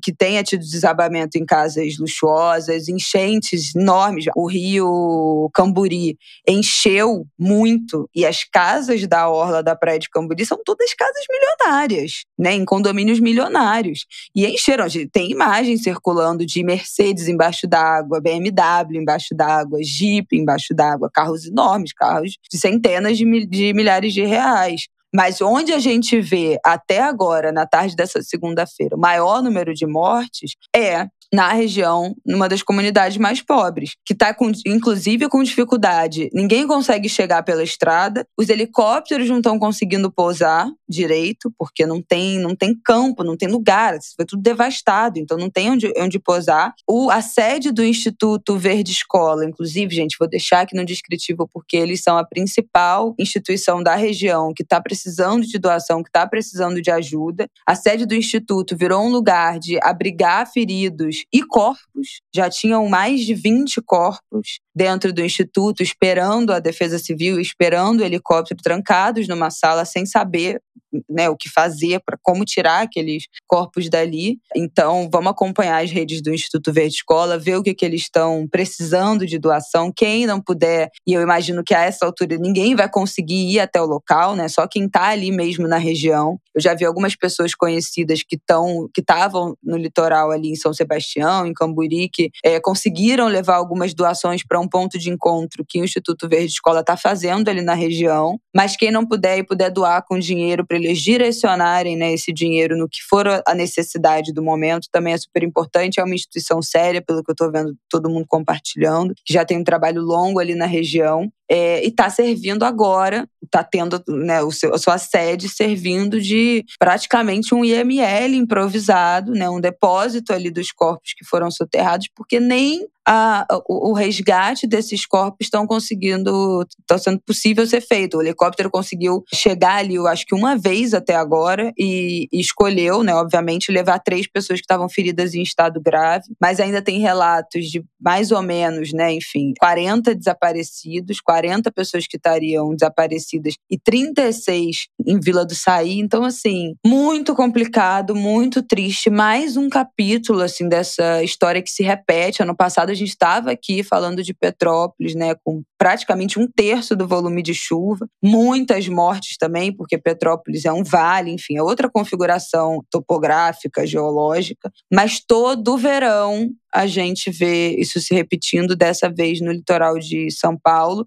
que 0.00 0.14
tenha 0.14 0.42
tido 0.44 0.60
desabamento 0.60 1.36
em 1.36 1.44
casas 1.44 1.98
luxuosas, 1.98 2.88
enchentes 2.88 3.74
enormes, 3.74 4.26
o 4.36 4.46
rio 4.46 5.50
Camburi 5.52 6.16
encheu 6.48 7.26
muito 7.36 8.08
e 8.14 8.24
as 8.24 8.44
casas 8.44 9.04
da 9.08 9.28
orla 9.28 9.64
da 9.64 9.74
praia 9.74 9.98
de 9.98 10.08
Camburi 10.08 10.46
são 10.46 10.58
todas 10.64 10.94
casas 10.94 11.24
milionárias, 11.28 12.24
né? 12.38 12.54
Em 12.54 12.64
condomínios 12.64 13.18
milionários 13.18 14.06
e 14.34 14.46
encheram. 14.46 14.86
Tem 15.12 15.32
imagens 15.32 15.82
circulando 15.82 16.46
de 16.46 16.62
Mercedes 16.62 17.26
embaixo 17.26 17.66
d'água, 17.66 18.20
BMW 18.20 19.00
embaixo 19.00 19.34
d'água, 19.34 19.82
Jeep 19.82 20.36
embaixo 20.36 20.72
d'água, 20.72 21.10
carros 21.12 21.46
enormes, 21.46 21.92
carros 21.92 22.36
de 22.48 22.58
centenas 22.58 23.18
de, 23.18 23.46
de 23.46 23.72
milhares 23.72 24.14
de 24.14 24.24
reais. 24.24 24.82
Mas 25.14 25.40
onde 25.40 25.72
a 25.72 25.78
gente 25.78 26.20
vê 26.20 26.58
até 26.64 27.00
agora, 27.00 27.52
na 27.52 27.66
tarde 27.66 27.94
dessa 27.94 28.20
segunda-feira, 28.22 28.96
o 28.96 29.00
maior 29.00 29.40
número 29.42 29.72
de 29.72 29.86
mortes 29.86 30.52
é 30.74 31.06
na 31.32 31.52
região, 31.52 32.14
numa 32.24 32.48
das 32.48 32.62
comunidades 32.62 33.16
mais 33.16 33.40
pobres, 33.40 33.94
que 34.04 34.12
está 34.12 34.34
inclusive 34.66 35.28
com 35.28 35.42
dificuldade. 35.42 36.28
Ninguém 36.32 36.66
consegue 36.66 37.08
chegar 37.08 37.42
pela 37.42 37.62
estrada, 37.62 38.26
os 38.38 38.48
helicópteros 38.48 39.28
não 39.28 39.38
estão 39.38 39.58
conseguindo 39.58 40.10
pousar 40.10 40.68
direito, 40.88 41.52
porque 41.58 41.86
não 41.86 42.02
tem, 42.02 42.38
não 42.38 42.54
tem 42.54 42.74
campo, 42.84 43.24
não 43.24 43.36
tem 43.36 43.48
lugar, 43.48 43.98
foi 44.16 44.24
tudo 44.24 44.42
devastado, 44.42 45.18
então 45.18 45.36
não 45.36 45.50
tem 45.50 45.70
onde, 45.70 45.92
onde 45.96 46.18
pousar. 46.18 46.72
O, 46.88 47.10
a 47.10 47.20
sede 47.20 47.72
do 47.72 47.84
Instituto 47.84 48.56
Verde 48.56 48.92
Escola, 48.92 49.44
inclusive, 49.44 49.94
gente, 49.94 50.16
vou 50.18 50.28
deixar 50.28 50.60
aqui 50.60 50.76
no 50.76 50.84
descritivo, 50.84 51.48
porque 51.52 51.76
eles 51.76 52.02
são 52.02 52.16
a 52.16 52.24
principal 52.24 53.14
instituição 53.18 53.82
da 53.82 53.94
região 53.94 54.52
que 54.54 54.62
está 54.62 54.80
precisando 54.80 55.44
de 55.46 55.58
doação, 55.58 56.02
que 56.02 56.08
está 56.08 56.26
precisando 56.26 56.80
de 56.80 56.90
ajuda. 56.90 57.48
A 57.66 57.74
sede 57.74 58.06
do 58.06 58.14
Instituto 58.14 58.76
virou 58.76 59.04
um 59.04 59.10
lugar 59.10 59.58
de 59.58 59.78
abrigar 59.82 60.50
feridos 60.50 61.13
e 61.32 61.42
corpos, 61.42 62.20
já 62.34 62.50
tinham 62.50 62.88
mais 62.88 63.20
de 63.24 63.34
20 63.34 63.80
corpos 63.82 64.60
dentro 64.74 65.12
do 65.12 65.24
instituto, 65.24 65.82
esperando 65.82 66.52
a 66.52 66.58
Defesa 66.58 66.98
Civil, 66.98 67.40
esperando 67.40 68.00
o 68.00 68.04
helicóptero, 68.04 68.60
trancados 68.62 69.28
numa 69.28 69.50
sala 69.50 69.84
sem 69.84 70.04
saber 70.04 70.60
né, 71.08 71.28
o 71.28 71.36
que 71.36 71.48
fazer, 71.48 72.00
para 72.04 72.18
como 72.22 72.44
tirar 72.44 72.82
aqueles 72.82 73.24
corpos 73.46 73.88
dali. 73.88 74.38
Então, 74.54 75.08
vamos 75.10 75.30
acompanhar 75.30 75.82
as 75.82 75.90
redes 75.90 76.22
do 76.22 76.32
Instituto 76.32 76.72
Verde 76.72 76.94
Escola, 76.94 77.38
ver 77.38 77.56
o 77.56 77.62
que, 77.62 77.74
que 77.74 77.84
eles 77.84 78.02
estão 78.02 78.46
precisando 78.50 79.26
de 79.26 79.38
doação. 79.38 79.92
Quem 79.94 80.26
não 80.26 80.40
puder, 80.40 80.90
e 81.06 81.12
eu 81.12 81.22
imagino 81.22 81.62
que 81.64 81.74
a 81.74 81.82
essa 81.82 82.06
altura 82.06 82.36
ninguém 82.38 82.74
vai 82.74 82.88
conseguir 82.88 83.50
ir 83.50 83.60
até 83.60 83.80
o 83.80 83.86
local, 83.86 84.36
né? 84.36 84.48
Só 84.48 84.66
quem 84.66 84.86
está 84.86 85.08
ali 85.08 85.30
mesmo 85.32 85.66
na 85.66 85.78
região. 85.78 86.38
Eu 86.54 86.60
já 86.60 86.74
vi 86.74 86.84
algumas 86.84 87.16
pessoas 87.16 87.54
conhecidas 87.54 88.22
que 88.22 88.36
estão, 88.36 88.88
que 88.94 89.00
estavam 89.00 89.56
no 89.62 89.76
litoral 89.76 90.30
ali 90.30 90.50
em 90.50 90.56
São 90.56 90.72
Sebastião, 90.72 91.46
em 91.46 91.52
Camburi, 91.52 92.08
que 92.12 92.30
é, 92.44 92.60
conseguiram 92.60 93.26
levar 93.26 93.56
algumas 93.56 93.92
doações 93.92 94.44
para 94.46 94.60
um 94.64 94.68
ponto 94.68 94.98
de 94.98 95.10
encontro 95.10 95.64
que 95.68 95.80
o 95.80 95.84
Instituto 95.84 96.28
Verde 96.28 96.52
Escola 96.52 96.80
está 96.80 96.96
fazendo 96.96 97.48
ali 97.48 97.62
na 97.62 97.74
região. 97.74 98.38
Mas 98.54 98.76
quem 98.76 98.90
não 98.90 99.06
puder 99.06 99.38
e 99.38 99.44
puder 99.44 99.70
doar 99.70 100.04
com 100.06 100.18
dinheiro 100.18 100.66
para 100.66 100.76
eles 100.76 101.00
direcionarem 101.00 101.96
né, 101.96 102.12
esse 102.12 102.32
dinheiro 102.32 102.76
no 102.76 102.88
que 102.88 103.02
for 103.08 103.26
a 103.46 103.54
necessidade 103.54 104.32
do 104.32 104.42
momento 104.42 104.88
também 104.90 105.12
é 105.12 105.18
super 105.18 105.42
importante. 105.42 106.00
É 106.00 106.04
uma 106.04 106.14
instituição 106.14 106.62
séria, 106.62 107.02
pelo 107.02 107.22
que 107.22 107.30
eu 107.30 107.34
estou 107.34 107.50
vendo 107.50 107.74
todo 107.88 108.10
mundo 108.10 108.26
compartilhando, 108.28 109.14
que 109.24 109.32
já 109.32 109.44
tem 109.44 109.58
um 109.58 109.64
trabalho 109.64 110.02
longo 110.02 110.38
ali 110.38 110.54
na 110.54 110.66
região. 110.66 111.30
É, 111.50 111.84
e 111.84 111.88
está 111.88 112.08
servindo 112.08 112.64
agora, 112.64 113.28
está 113.44 113.62
tendo 113.62 114.02
né, 114.08 114.42
o 114.42 114.50
seu, 114.50 114.74
a 114.74 114.78
sua 114.78 114.98
sede 114.98 115.48
servindo 115.48 116.20
de 116.20 116.64
praticamente 116.78 117.54
um 117.54 117.64
IML 117.64 118.34
improvisado, 118.34 119.32
né, 119.32 119.48
um 119.48 119.60
depósito 119.60 120.32
ali 120.32 120.50
dos 120.50 120.72
corpos 120.72 121.12
que 121.16 121.24
foram 121.24 121.50
soterrados, 121.50 122.08
porque 122.14 122.40
nem 122.40 122.86
a, 123.06 123.46
o, 123.68 123.90
o, 123.90 123.92
resgate 123.92 124.66
desses 124.66 125.04
corpos 125.04 125.38
estão 125.42 125.66
conseguindo, 125.66 126.66
está 126.80 126.96
sendo 126.96 127.20
possível 127.20 127.66
ser 127.66 127.82
feito. 127.82 128.16
O 128.16 128.22
helicóptero 128.22 128.70
conseguiu 128.70 129.22
chegar 129.32 129.76
ali, 129.76 129.96
eu 129.96 130.06
acho 130.06 130.24
que 130.24 130.34
uma 130.34 130.56
vez 130.56 130.94
até 130.94 131.14
agora, 131.14 131.70
e, 131.78 132.26
e 132.32 132.40
escolheu, 132.40 133.02
né, 133.02 133.14
obviamente, 133.14 133.70
levar 133.70 133.98
três 133.98 134.26
pessoas 134.26 134.58
que 134.58 134.64
estavam 134.64 134.88
feridas 134.88 135.34
em 135.34 135.42
estado 135.42 135.80
grave, 135.80 136.24
mas 136.40 136.58
ainda 136.60 136.80
tem 136.80 136.98
relatos 136.98 137.66
de 137.66 137.84
mais 138.00 138.32
ou 138.32 138.40
menos, 138.40 138.92
né, 138.92 139.12
enfim, 139.12 139.52
40 139.58 140.14
desaparecidos, 140.14 141.20
40 141.20 141.33
pessoas 141.74 142.06
que 142.06 142.16
estariam 142.16 142.74
desaparecidas 142.74 143.54
e 143.70 143.78
36 143.78 144.86
em 145.06 145.18
Vila 145.20 145.44
do 145.44 145.54
Saí. 145.54 145.98
Então, 145.98 146.24
assim, 146.24 146.74
muito 146.84 147.34
complicado, 147.34 148.14
muito 148.14 148.62
triste. 148.62 149.10
Mais 149.10 149.56
um 149.56 149.68
capítulo, 149.68 150.40
assim, 150.40 150.68
dessa 150.68 151.22
história 151.22 151.62
que 151.62 151.70
se 151.70 151.82
repete. 151.82 152.42
Ano 152.42 152.56
passado 152.56 152.90
a 152.90 152.94
gente 152.94 153.08
estava 153.08 153.50
aqui 153.50 153.82
falando 153.82 154.22
de 154.22 154.34
Petrópolis, 154.34 155.14
né, 155.14 155.34
com 155.44 155.62
praticamente 155.78 156.38
um 156.38 156.46
terço 156.46 156.96
do 156.96 157.06
volume 157.06 157.42
de 157.42 157.54
chuva, 157.54 158.08
muitas 158.22 158.88
mortes 158.88 159.36
também, 159.36 159.72
porque 159.72 159.98
Petrópolis 159.98 160.64
é 160.64 160.72
um 160.72 160.82
vale, 160.82 161.30
enfim, 161.30 161.56
é 161.56 161.62
outra 161.62 161.90
configuração 161.90 162.82
topográfica, 162.90 163.86
geológica, 163.86 164.72
mas 164.92 165.20
todo 165.20 165.76
verão 165.76 166.50
a 166.74 166.86
gente 166.86 167.30
vê 167.30 167.76
isso 167.76 168.00
se 168.00 168.12
repetindo, 168.12 168.74
dessa 168.74 169.08
vez 169.08 169.40
no 169.40 169.52
litoral 169.52 169.96
de 169.98 170.28
São 170.32 170.58
Paulo. 170.60 171.06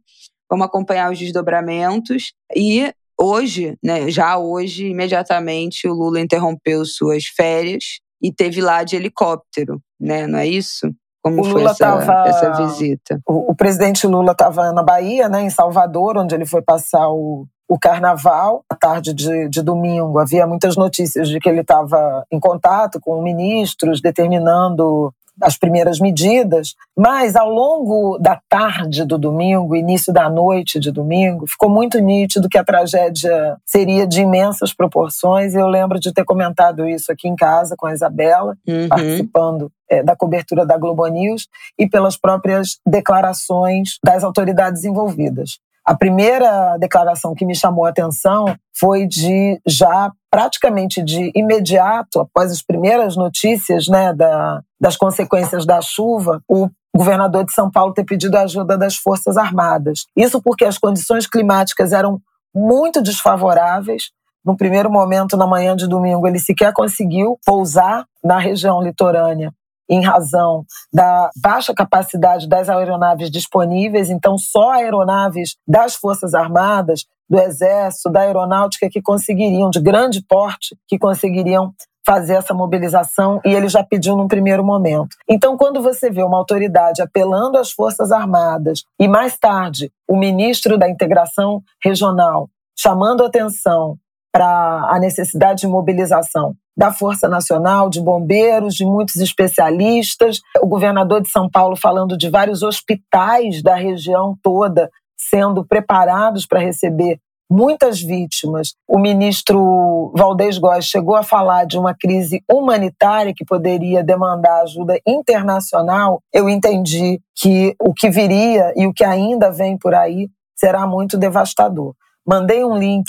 Vamos 0.49 0.65
acompanhar 0.65 1.11
os 1.11 1.19
desdobramentos 1.19 2.31
e 2.55 2.89
hoje, 3.19 3.77
né, 3.83 4.09
já 4.09 4.37
hoje, 4.37 4.87
imediatamente 4.87 5.87
o 5.87 5.93
Lula 5.93 6.21
interrompeu 6.21 6.85
suas 6.85 7.25
férias 7.25 7.99
e 8.21 8.31
teve 8.31 8.61
lá 8.61 8.83
de 8.83 8.95
helicóptero, 8.95 9.81
né, 9.99 10.25
não 10.25 10.39
é 10.39 10.47
isso? 10.47 10.89
Como 11.21 11.41
o 11.41 11.43
foi 11.43 11.53
Lula 11.55 11.71
essa, 11.71 11.85
tava, 11.85 12.29
essa 12.29 12.51
visita? 12.65 13.19
O, 13.27 13.51
o 13.51 13.55
presidente 13.55 14.07
Lula 14.07 14.31
estava 14.31 14.71
na 14.71 14.81
Bahia, 14.81 15.27
né, 15.27 15.41
em 15.41 15.49
Salvador, 15.49 16.17
onde 16.17 16.33
ele 16.33 16.45
foi 16.45 16.61
passar 16.61 17.09
o, 17.09 17.45
o 17.67 17.77
carnaval, 17.77 18.63
à 18.69 18.75
tarde 18.75 19.13
de, 19.13 19.49
de, 19.49 19.61
domingo, 19.61 20.19
havia 20.19 20.47
muitas 20.47 20.77
notícias 20.77 21.27
de 21.27 21.39
que 21.39 21.49
ele 21.49 21.61
estava 21.61 22.25
em 22.31 22.39
contato 22.39 23.01
com 23.01 23.21
ministros, 23.21 23.99
determinando 23.99 25.13
as 25.41 25.57
primeiras 25.57 25.99
medidas, 25.99 26.73
mas 26.95 27.35
ao 27.35 27.49
longo 27.49 28.17
da 28.17 28.39
tarde 28.49 29.05
do 29.05 29.17
domingo, 29.17 29.75
início 29.75 30.13
da 30.13 30.29
noite 30.29 30.79
de 30.79 30.91
domingo, 30.91 31.45
ficou 31.47 31.69
muito 31.69 31.99
nítido 31.99 32.49
que 32.49 32.57
a 32.57 32.63
tragédia 32.63 33.57
seria 33.65 34.07
de 34.07 34.21
imensas 34.21 34.73
proporções. 34.73 35.53
Eu 35.53 35.67
lembro 35.67 35.99
de 35.99 36.11
ter 36.13 36.25
comentado 36.25 36.87
isso 36.87 37.11
aqui 37.11 37.27
em 37.27 37.35
casa 37.35 37.75
com 37.77 37.85
a 37.85 37.93
Isabela, 37.93 38.57
uhum. 38.67 38.87
participando 38.87 39.71
é, 39.89 40.03
da 40.03 40.15
cobertura 40.15 40.65
da 40.65 40.77
Globo 40.77 41.05
News 41.07 41.47
e 41.77 41.87
pelas 41.87 42.17
próprias 42.17 42.79
declarações 42.85 43.97
das 44.03 44.23
autoridades 44.23 44.83
envolvidas. 44.83 45.59
A 45.85 45.95
primeira 45.95 46.77
declaração 46.77 47.33
que 47.33 47.45
me 47.45 47.55
chamou 47.55 47.85
a 47.85 47.89
atenção 47.89 48.53
foi 48.77 49.07
de 49.07 49.57
já 49.65 50.11
praticamente 50.37 51.01
de 51.01 51.31
imediato, 51.33 52.19
após 52.19 52.51
as 52.51 52.61
primeiras 52.61 53.17
notícias 53.17 53.87
né, 53.87 54.13
da, 54.13 54.61
das 54.79 54.95
consequências 54.95 55.65
da 55.65 55.81
chuva, 55.81 56.43
o 56.47 56.69
governador 56.95 57.43
de 57.43 57.51
São 57.51 57.71
Paulo 57.71 57.91
ter 57.91 58.03
pedido 58.03 58.35
a 58.35 58.41
ajuda 58.41 58.77
das 58.77 58.95
Forças 58.95 59.35
Armadas. 59.35 60.05
Isso 60.15 60.39
porque 60.39 60.63
as 60.63 60.77
condições 60.77 61.25
climáticas 61.25 61.91
eram 61.91 62.21
muito 62.53 63.01
desfavoráveis. 63.01 64.11
No 64.45 64.55
primeiro 64.55 64.91
momento, 64.91 65.35
na 65.35 65.47
manhã 65.47 65.75
de 65.75 65.87
domingo, 65.87 66.27
ele 66.27 66.37
sequer 66.37 66.71
conseguiu 66.71 67.39
pousar 67.43 68.05
na 68.23 68.37
região 68.37 68.79
litorânea 68.79 69.51
em 69.89 70.03
razão 70.03 70.65
da 70.93 71.29
baixa 71.41 71.73
capacidade 71.73 72.47
das 72.47 72.69
aeronaves 72.69 73.31
disponíveis, 73.31 74.09
então 74.09 74.37
só 74.37 74.71
aeronaves 74.71 75.55
das 75.67 75.95
Forças 75.95 76.33
Armadas, 76.33 77.05
do 77.29 77.39
Exército, 77.39 78.09
da 78.09 78.21
Aeronáutica 78.21 78.89
que 78.89 79.01
conseguiriam, 79.01 79.69
de 79.69 79.81
grande 79.81 80.23
porte, 80.25 80.77
que 80.87 80.97
conseguiriam 80.97 81.73
fazer 82.05 82.35
essa 82.35 82.53
mobilização 82.53 83.41
e 83.43 83.53
ele 83.53 83.67
já 83.67 83.83
pediu 83.83 84.15
num 84.15 84.29
primeiro 84.29 84.63
momento. 84.63 85.09
Então, 85.27 85.57
quando 85.57 85.81
você 85.81 86.09
vê 86.09 86.23
uma 86.23 86.37
autoridade 86.37 87.01
apelando 87.01 87.57
às 87.57 87.71
Forças 87.71 88.13
Armadas 88.13 88.83
e 88.97 89.09
mais 89.09 89.37
tarde 89.37 89.91
o 90.07 90.15
ministro 90.15 90.77
da 90.77 90.89
Integração 90.89 91.61
Regional 91.83 92.49
chamando 92.79 93.25
atenção 93.25 93.97
para 94.31 94.87
a 94.89 94.99
necessidade 94.99 95.61
de 95.61 95.67
mobilização 95.67 96.55
da 96.77 96.93
Força 96.93 97.27
Nacional, 97.27 97.89
de 97.89 97.99
bombeiros, 97.99 98.75
de 98.75 98.85
muitos 98.85 99.15
especialistas, 99.15 100.39
o 100.61 100.67
governador 100.67 101.21
de 101.21 101.29
São 101.29 101.49
Paulo 101.49 101.75
falando 101.75 102.15
de 102.15 102.29
vários 102.29 102.61
hospitais 102.61 103.63
da 103.63 103.75
região 103.75 104.37
toda 104.43 104.89
sendo 105.17 105.65
preparados 105.65 106.45
para 106.45 106.59
receber 106.59 107.19
muitas 107.49 108.01
vítimas. 108.01 108.75
O 108.87 108.99
ministro 108.99 110.11
Valdez 110.15 110.57
Góes 110.57 110.85
chegou 110.85 111.15
a 111.15 111.23
falar 111.23 111.65
de 111.65 111.77
uma 111.77 111.95
crise 111.95 112.43
humanitária 112.51 113.33
que 113.35 113.45
poderia 113.45 114.03
demandar 114.03 114.61
ajuda 114.61 114.99
internacional. 115.07 116.21
Eu 116.31 116.49
entendi 116.49 117.19
que 117.35 117.73
o 117.79 117.93
que 117.93 118.09
viria 118.09 118.73
e 118.75 118.85
o 118.85 118.93
que 118.93 119.03
ainda 119.03 119.49
vem 119.49 119.77
por 119.77 119.95
aí 119.95 120.27
será 120.55 120.85
muito 120.85 121.17
devastador. 121.17 121.93
Mandei 122.27 122.63
um 122.65 122.77
link 122.77 123.07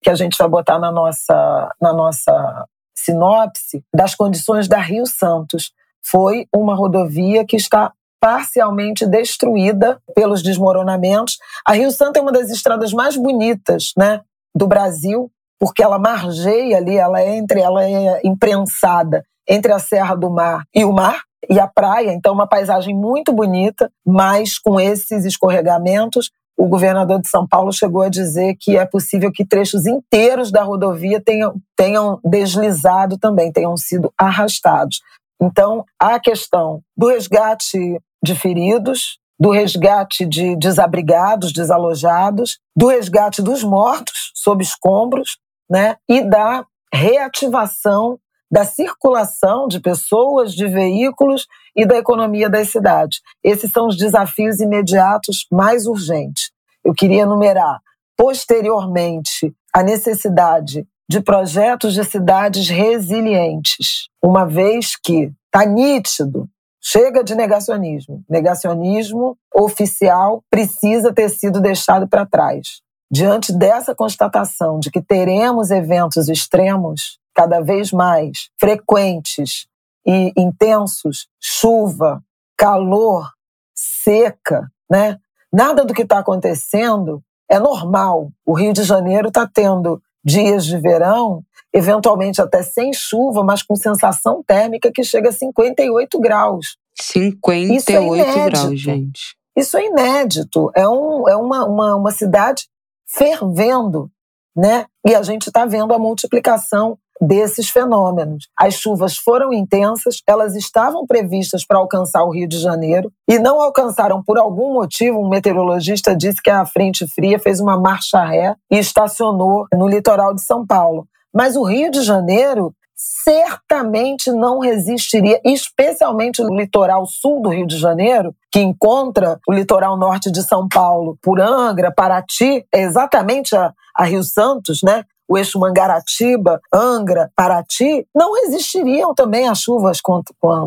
que 0.00 0.08
a 0.08 0.14
gente 0.14 0.38
vai 0.38 0.48
botar 0.48 0.78
na 0.78 0.92
nossa, 0.92 1.68
na 1.80 1.92
nossa 1.92 2.64
sinopse 3.04 3.84
das 3.94 4.14
condições 4.14 4.68
da 4.68 4.78
Rio 4.78 5.06
Santos. 5.06 5.72
Foi 6.04 6.46
uma 6.54 6.74
rodovia 6.74 7.44
que 7.44 7.56
está 7.56 7.92
parcialmente 8.20 9.06
destruída 9.06 10.00
pelos 10.14 10.42
desmoronamentos. 10.42 11.38
A 11.66 11.72
Rio 11.72 11.90
Santo 11.90 12.18
é 12.18 12.20
uma 12.20 12.32
das 12.32 12.50
estradas 12.50 12.92
mais 12.92 13.16
bonitas, 13.16 13.92
né, 13.96 14.20
do 14.54 14.66
Brasil, 14.66 15.30
porque 15.58 15.82
ela 15.82 15.98
margeia 15.98 16.76
ali, 16.76 16.96
ela 16.96 17.20
é 17.20 17.36
entre, 17.36 17.60
ela 17.60 17.84
é 17.84 18.20
imprensada 18.24 19.24
entre 19.48 19.72
a 19.72 19.78
Serra 19.78 20.14
do 20.14 20.30
Mar 20.30 20.64
e 20.74 20.84
o 20.84 20.92
mar 20.92 21.22
e 21.48 21.58
a 21.58 21.66
praia, 21.66 22.12
então 22.12 22.34
uma 22.34 22.46
paisagem 22.46 22.94
muito 22.94 23.32
bonita, 23.32 23.90
mas 24.06 24.58
com 24.58 24.78
esses 24.78 25.24
escorregamentos, 25.24 26.30
o 26.60 26.68
governador 26.68 27.22
de 27.22 27.28
São 27.30 27.48
Paulo 27.48 27.72
chegou 27.72 28.02
a 28.02 28.10
dizer 28.10 28.54
que 28.60 28.76
é 28.76 28.84
possível 28.84 29.32
que 29.32 29.46
trechos 29.46 29.86
inteiros 29.86 30.52
da 30.52 30.62
rodovia 30.62 31.18
tenham, 31.18 31.54
tenham 31.74 32.20
deslizado 32.22 33.16
também, 33.16 33.50
tenham 33.50 33.74
sido 33.78 34.12
arrastados. 34.18 35.00
Então, 35.40 35.86
a 35.98 36.20
questão 36.20 36.82
do 36.94 37.08
resgate 37.08 37.98
de 38.22 38.34
feridos, 38.34 39.18
do 39.40 39.48
resgate 39.50 40.26
de 40.26 40.54
desabrigados, 40.54 41.50
desalojados, 41.50 42.58
do 42.76 42.88
resgate 42.88 43.40
dos 43.40 43.64
mortos 43.64 44.30
sob 44.34 44.62
escombros, 44.62 45.38
né? 45.70 45.96
E 46.06 46.20
da 46.20 46.66
reativação 46.92 48.18
da 48.52 48.64
circulação 48.64 49.66
de 49.66 49.80
pessoas, 49.80 50.52
de 50.52 50.66
veículos 50.66 51.46
e 51.76 51.86
da 51.86 51.96
economia 51.96 52.48
das 52.48 52.70
cidades. 52.70 53.20
Esses 53.42 53.70
são 53.70 53.86
os 53.86 53.96
desafios 53.96 54.60
imediatos 54.60 55.46
mais 55.50 55.86
urgentes. 55.86 56.50
Eu 56.84 56.92
queria 56.92 57.22
enumerar 57.22 57.80
posteriormente 58.16 59.54
a 59.74 59.82
necessidade 59.82 60.86
de 61.08 61.20
projetos 61.20 61.94
de 61.94 62.04
cidades 62.04 62.68
resilientes, 62.68 64.08
uma 64.22 64.44
vez 64.46 64.96
que 64.96 65.32
está 65.46 65.66
nítido 65.66 66.48
Chega 66.82 67.22
de 67.22 67.34
negacionismo. 67.34 68.24
Negacionismo 68.28 69.36
oficial 69.54 70.42
precisa 70.50 71.12
ter 71.12 71.28
sido 71.28 71.60
deixado 71.60 72.08
para 72.08 72.24
trás. 72.24 72.80
Diante 73.12 73.52
dessa 73.52 73.94
constatação 73.94 74.78
de 74.78 74.90
que 74.90 75.02
teremos 75.02 75.70
eventos 75.70 76.28
extremos 76.28 77.18
cada 77.34 77.60
vez 77.60 77.92
mais 77.92 78.48
frequentes 78.58 79.66
e 80.06 80.32
intensos, 80.36 81.28
chuva, 81.40 82.22
calor, 82.56 83.30
seca, 83.74 84.70
né? 84.90 85.18
Nada 85.52 85.84
do 85.84 85.94
que 85.94 86.02
está 86.02 86.18
acontecendo 86.18 87.22
é 87.50 87.58
normal. 87.58 88.30
O 88.46 88.54
Rio 88.54 88.72
de 88.72 88.84
Janeiro 88.84 89.28
está 89.28 89.46
tendo 89.46 90.00
dias 90.24 90.64
de 90.64 90.78
verão 90.78 91.44
eventualmente 91.72 92.40
até 92.40 92.62
sem 92.62 92.92
chuva, 92.92 93.44
mas 93.44 93.62
com 93.62 93.76
sensação 93.76 94.42
térmica 94.42 94.90
que 94.92 95.04
chega 95.04 95.28
a 95.28 95.32
58 95.32 96.18
graus. 96.18 96.76
58 97.00 98.28
é 98.28 98.50
graus, 98.50 98.80
gente. 98.80 99.36
Isso 99.56 99.76
é 99.76 99.86
inédito. 99.86 100.70
É, 100.74 100.88
um, 100.88 101.28
é 101.28 101.36
uma, 101.36 101.64
uma, 101.64 101.96
uma 101.96 102.10
cidade 102.10 102.68
fervendo, 103.06 104.10
né? 104.56 104.86
E 105.06 105.14
a 105.14 105.22
gente 105.22 105.46
está 105.46 105.64
vendo 105.64 105.94
a 105.94 105.98
multiplicação 105.98 106.98
desses 107.20 107.68
fenômenos. 107.68 108.48
As 108.56 108.74
chuvas 108.74 109.16
foram 109.16 109.52
intensas, 109.52 110.22
elas 110.26 110.56
estavam 110.56 111.06
previstas 111.06 111.66
para 111.66 111.78
alcançar 111.78 112.24
o 112.24 112.30
Rio 112.30 112.48
de 112.48 112.58
Janeiro 112.58 113.12
e 113.28 113.38
não 113.38 113.60
alcançaram 113.60 114.22
por 114.22 114.38
algum 114.38 114.72
motivo. 114.72 115.20
Um 115.20 115.28
meteorologista 115.28 116.16
disse 116.16 116.42
que 116.42 116.50
a 116.50 116.64
frente 116.64 117.06
fria 117.14 117.38
fez 117.38 117.60
uma 117.60 117.78
marcha 117.78 118.24
ré 118.24 118.54
e 118.70 118.78
estacionou 118.78 119.66
no 119.74 119.86
litoral 119.86 120.34
de 120.34 120.42
São 120.42 120.66
Paulo. 120.66 121.06
Mas 121.32 121.56
o 121.56 121.62
Rio 121.62 121.90
de 121.90 122.02
Janeiro 122.02 122.74
certamente 123.00 124.30
não 124.30 124.58
resistiria, 124.58 125.40
especialmente 125.42 126.42
o 126.42 126.54
litoral 126.54 127.06
sul 127.06 127.40
do 127.40 127.48
Rio 127.48 127.66
de 127.66 127.78
Janeiro, 127.78 128.34
que 128.52 128.60
encontra 128.60 129.40
o 129.48 129.52
litoral 129.52 129.96
norte 129.96 130.30
de 130.30 130.42
São 130.42 130.68
Paulo 130.68 131.16
por 131.22 131.40
Angra, 131.40 131.90
Paraty, 131.90 132.66
é 132.72 132.82
exatamente 132.82 133.56
a, 133.56 133.72
a 133.96 134.04
Rio 134.04 134.22
Santos, 134.22 134.82
né? 134.82 135.04
O 135.30 135.38
eixo 135.38 135.60
Mangaratiba, 135.60 136.60
Angra, 136.74 137.30
Paraty, 137.36 138.04
não 138.12 138.34
resistiriam 138.34 139.14
também 139.14 139.48
a 139.48 139.54
chuvas 139.54 140.00